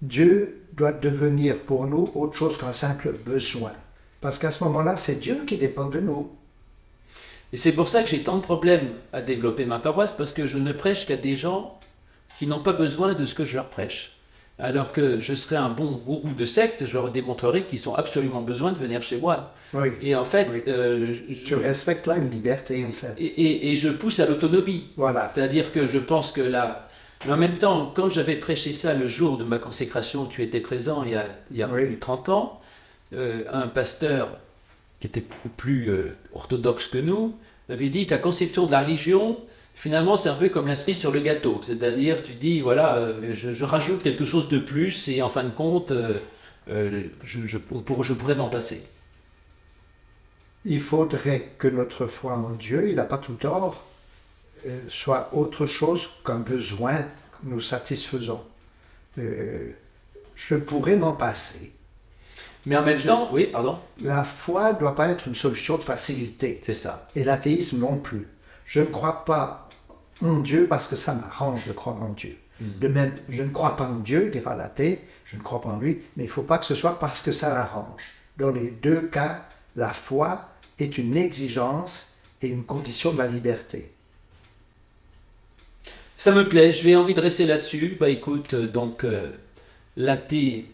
Dieu 0.01 0.65
doit 0.73 0.91
devenir 0.91 1.59
pour 1.59 1.85
nous 1.85 2.09
autre 2.15 2.35
chose 2.35 2.57
qu'un 2.57 2.73
simple 2.73 3.13
besoin. 3.25 3.71
Parce 4.19 4.39
qu'à 4.39 4.51
ce 4.51 4.63
moment-là, 4.65 4.97
c'est 4.97 5.15
Dieu 5.19 5.43
qui 5.45 5.57
dépend 5.57 5.87
de 5.87 5.99
nous. 5.99 6.31
Et 7.53 7.57
c'est 7.57 7.71
pour 7.71 7.87
ça 7.87 8.03
que 8.03 8.09
j'ai 8.09 8.23
tant 8.23 8.37
de 8.37 8.41
problèmes 8.41 8.93
à 9.13 9.21
développer 9.21 9.65
ma 9.65 9.79
paroisse, 9.79 10.13
parce 10.13 10.33
que 10.33 10.45
je 10.47 10.57
ne 10.57 10.73
prêche 10.73 11.05
qu'à 11.05 11.15
des 11.15 11.35
gens 11.35 11.79
qui 12.37 12.47
n'ont 12.47 12.61
pas 12.63 12.73
besoin 12.73 13.13
de 13.13 13.25
ce 13.25 13.35
que 13.35 13.45
je 13.45 13.55
leur 13.55 13.69
prêche. 13.69 14.18
Alors 14.61 14.91
que 14.91 15.21
je 15.21 15.33
serais 15.35 15.55
un 15.55 15.69
bon 15.69 16.01
gourou 16.05 16.33
de 16.37 16.45
secte, 16.45 16.85
je 16.85 16.93
leur 16.93 17.11
démontrerai 17.11 17.63
qu'ils 17.63 17.87
ont 17.87 17.95
absolument 17.95 18.41
besoin 18.41 18.73
de 18.73 18.77
venir 18.77 19.01
chez 19.01 19.17
moi. 19.17 19.53
Oui. 19.73 19.89
Et 20.01 20.15
en 20.15 20.25
fait, 20.25 20.49
Oui. 20.51 20.61
euh, 20.67 21.13
je- 21.13 21.45
Tu 21.45 21.55
respectes 21.55 22.07
là 22.07 22.17
une 22.17 22.29
liberté, 22.29 22.85
en 22.85 22.91
fait. 22.91 23.13
et, 23.17 23.25
et- 23.25 23.71
et 23.71 23.75
je 23.75 23.89
pousse 23.89 24.19
à 24.19 24.25
l'autonomie. 24.27 24.87
Voilà. 24.97 25.31
C'est-à-dire 25.33 25.71
que 25.71 25.85
je 25.85 25.97
pense 25.97 26.31
que 26.33 26.41
là. 26.41 26.89
Mais 27.25 27.31
en 27.33 27.37
même 27.37 27.57
temps, 27.57 27.91
quand 27.95 28.09
j'avais 28.09 28.35
prêché 28.35 28.71
ça 28.73 28.93
le 28.93 29.07
jour 29.07 29.37
de 29.37 29.43
ma 29.45 29.59
consécration, 29.59 30.25
tu 30.25 30.43
étais 30.43 30.59
présent 30.61 31.03
il 31.03 31.11
y 31.11 31.15
a, 31.15 31.25
il 31.51 31.57
y 31.57 31.63
a 31.63 31.67
Oui. 31.69 31.85
plus 31.85 31.95
de 31.95 31.99
30 31.99 32.27
ans, 32.29 32.59
euh, 33.13 33.43
un 33.51 33.67
pasteur 33.67 34.37
qui 34.99 35.07
était 35.07 35.23
plus 35.57 35.89
euh, 35.89 36.15
orthodoxe 36.33 36.87
que 36.87 36.97
nous 36.97 37.33
m'avait 37.69 37.89
dit 37.89 38.07
ta 38.07 38.17
conception 38.17 38.65
de 38.65 38.71
la 38.71 38.81
religion, 38.83 39.37
finalement, 39.79 40.15
c'est 40.17 40.29
un 40.29 40.35
peu 40.35 40.49
comme 40.49 40.67
la 40.67 40.75
cerise 40.75 40.99
sur 40.99 41.11
le 41.11 41.21
gâteau. 41.21 41.61
C'est-à-dire, 41.63 42.21
tu 42.23 42.33
dis, 42.33 42.61
voilà, 42.61 42.97
euh, 42.97 43.33
je, 43.33 43.53
je 43.53 43.63
rajoute 43.65 44.03
quelque 44.03 44.25
chose 44.25 44.49
de 44.49 44.59
plus 44.59 45.07
et 45.07 45.21
en 45.21 45.29
fin 45.29 45.43
de 45.43 45.49
compte, 45.49 45.91
euh, 45.91 46.17
euh, 46.69 47.03
je, 47.23 47.47
je, 47.47 47.57
on 47.71 47.79
pour- 47.81 48.03
je 48.03 48.13
pourrais 48.13 48.35
m'en 48.35 48.49
passer. 48.49 48.83
Il 50.65 50.81
faudrait 50.81 51.49
que 51.57 51.67
notre 51.67 52.05
foi 52.07 52.33
en 52.33 52.51
Dieu, 52.51 52.89
il 52.89 52.95
n'a 52.95 53.05
pas 53.05 53.17
tout 53.17 53.33
tort, 53.35 53.83
soit 54.89 55.29
autre 55.33 55.65
chose 55.65 56.09
qu'un 56.25 56.39
besoin 56.39 56.95
que 57.03 57.43
nous 57.43 57.61
satisfaisons. 57.61 58.41
Je 59.17 60.55
pourrais 60.55 60.97
m'en 60.97 61.13
passer. 61.13 61.71
Mais 62.65 62.75
en 62.77 62.83
même 62.83 62.97
Je- 62.97 63.07
temps, 63.07 63.29
oui, 63.31 63.47
pardon, 63.47 63.79
La 64.01 64.23
foi 64.25 64.73
ne 64.73 64.79
doit 64.79 64.95
pas 64.95 65.07
être 65.09 65.27
une 65.27 65.35
solution 65.35 65.77
de 65.77 65.81
facilité. 65.83 66.59
c'est 66.63 66.73
ça. 66.73 67.07
Et 67.15 67.23
l'athéisme 67.23 67.79
non 67.79 67.97
plus. 67.97 68.27
Je 68.65 68.81
ne 68.81 68.85
crois 68.85 69.23
pas 69.23 69.68
en 70.21 70.39
Dieu 70.39 70.67
parce 70.67 70.87
que 70.87 70.95
ça 70.95 71.13
m'arrange 71.13 71.67
de 71.67 71.73
croire 71.73 72.01
en 72.01 72.09
Dieu. 72.09 72.35
De 72.61 72.89
même, 72.89 73.13
je 73.29 73.41
ne 73.41 73.51
crois 73.51 73.77
pas 73.77 73.87
en 73.87 73.99
Dieu, 73.99 74.29
dira 74.31 74.53
l'athée, 74.55 74.99
je 75.23 75.37
ne 75.37 75.41
crois 75.41 75.61
pas 75.61 75.69
en 75.69 75.79
lui, 75.79 76.01
mais 76.17 76.23
il 76.25 76.27
ne 76.27 76.31
faut 76.31 76.43
pas 76.43 76.57
que 76.57 76.65
ce 76.65 76.75
soit 76.75 76.99
parce 76.99 77.23
que 77.23 77.31
ça 77.31 77.53
l'arrange. 77.53 78.01
Dans 78.37 78.51
les 78.51 78.71
deux 78.71 79.01
cas, 79.07 79.45
la 79.77 79.93
foi 79.93 80.49
est 80.77 80.97
une 80.97 81.15
exigence 81.15 82.17
et 82.41 82.49
une 82.49 82.65
condition 82.65 83.13
de 83.13 83.17
la 83.19 83.27
liberté. 83.27 83.91
Ça 86.17 86.31
me 86.33 86.47
plaît, 86.47 86.73
je 86.73 86.83
vais 86.83 86.95
envie 86.97 87.13
de 87.13 87.21
rester 87.21 87.45
là-dessus. 87.45 87.95
Bah 87.97 88.09
écoute, 88.09 88.53
euh, 88.53 88.67
donc 88.67 89.05
euh, 89.05 89.31
l'athée 89.95 90.65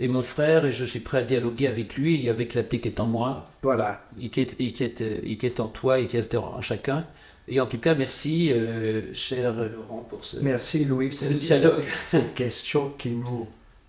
est 0.00 0.08
mon 0.08 0.22
frère 0.22 0.66
et 0.66 0.72
je 0.72 0.84
suis 0.84 1.00
prêt 1.00 1.18
à 1.18 1.22
dialoguer 1.22 1.68
avec 1.68 1.94
lui 1.94 2.26
et 2.26 2.30
avec 2.30 2.54
la 2.54 2.64
paix 2.64 2.80
qui 2.80 2.88
est 2.88 2.98
en 3.00 3.06
moi, 3.06 3.44
Voilà. 3.62 4.02
et 4.20 4.30
qui 4.30 4.40
est, 4.40 4.56
et 4.60 4.72
qui 4.72 4.82
est, 4.82 5.00
euh, 5.00 5.20
et 5.22 5.38
qui 5.38 5.46
est 5.46 5.60
en 5.60 5.68
toi 5.68 6.00
et 6.00 6.08
qui 6.08 6.16
est 6.16 6.34
en 6.34 6.60
chacun. 6.60 7.06
Et 7.48 7.60
en 7.60 7.66
tout 7.66 7.78
cas, 7.78 7.94
merci, 7.94 8.52
euh, 8.52 9.12
cher 9.14 9.54
Laurent, 9.54 10.06
pour 10.08 10.24
ce, 10.24 10.36
Merci 10.38 10.84
Louis. 10.84 11.12
ce 11.12 11.24
dialogue. 11.24 11.84
Cette 12.02 12.34
question 12.34 12.90
qui 12.98 13.10
nous 13.10 13.46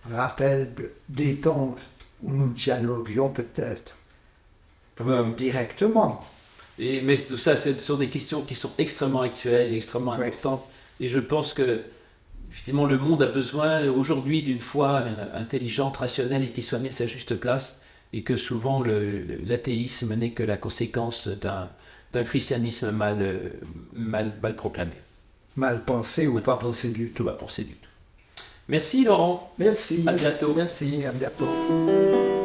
rappelle 0.10 0.72
des 1.10 1.36
temps 1.36 1.76
où 2.24 2.32
nous 2.32 2.49
dialoguions 2.49 3.30
peut-être 3.30 3.95
directement. 5.38 6.26
Et, 6.78 7.01
mais 7.01 7.18
tout 7.18 7.38
ça, 7.38 7.55
ce 7.55 7.78
sont 7.78 7.97
des 7.97 8.07
questions 8.07 8.41
qui 8.41 8.55
sont 8.55 8.72
extrêmement 8.78 9.22
actuelles 9.22 9.74
extrêmement 9.74 10.14
importantes. 10.14 10.66
Et 10.99 11.10
je 11.10 11.20
pense 11.20 11.53
que, 11.53 11.82
effectivement, 12.51 12.86
le 12.86 12.97
monde 12.97 13.24
a 13.24 13.28
besoin 13.28 13.88
aujourd'hui 13.89 14.41
d'une 14.41 14.62
foi 14.62 15.03
euh, 15.05 15.38
intelligente, 15.38 15.97
rationnelle 15.97 16.43
et 16.43 16.51
qui 16.51 16.62
soit 16.62 16.80
mise 16.80 16.95
à 16.95 16.97
sa 16.99 17.07
juste 17.07 17.36
place. 17.36 17.84
Et 18.12 18.24
que 18.24 18.38
souvent, 18.38 18.82
l'athéisme 18.84 20.16
n'est 20.16 20.32
que 20.32 20.41
la 20.41 20.57
conséquence 20.57 21.28
d'un 21.28 21.70
d'un 22.14 22.24
christianisme 22.24 22.91
mal, 22.91 23.18
euh, 23.22 23.49
mal, 23.93 24.34
mal 24.41 24.55
proclamé. 24.55 24.91
Mal 25.55 25.84
pensé 25.84 26.28
ou 26.28 26.39
pas 26.39 26.57
pensé 26.57 26.91
du 26.91 27.12
Tout 27.12 27.24
va 27.24 27.34
penser 27.34 27.64
du 27.64 27.74
tout. 27.74 27.89
Merci 28.68 29.03
Laurent. 29.03 29.51
Merci. 29.57 30.03
À 30.07 30.14
bientôt. 30.14 30.53
Merci, 30.55 31.03
à 31.05 31.12
bientôt. 31.12 32.39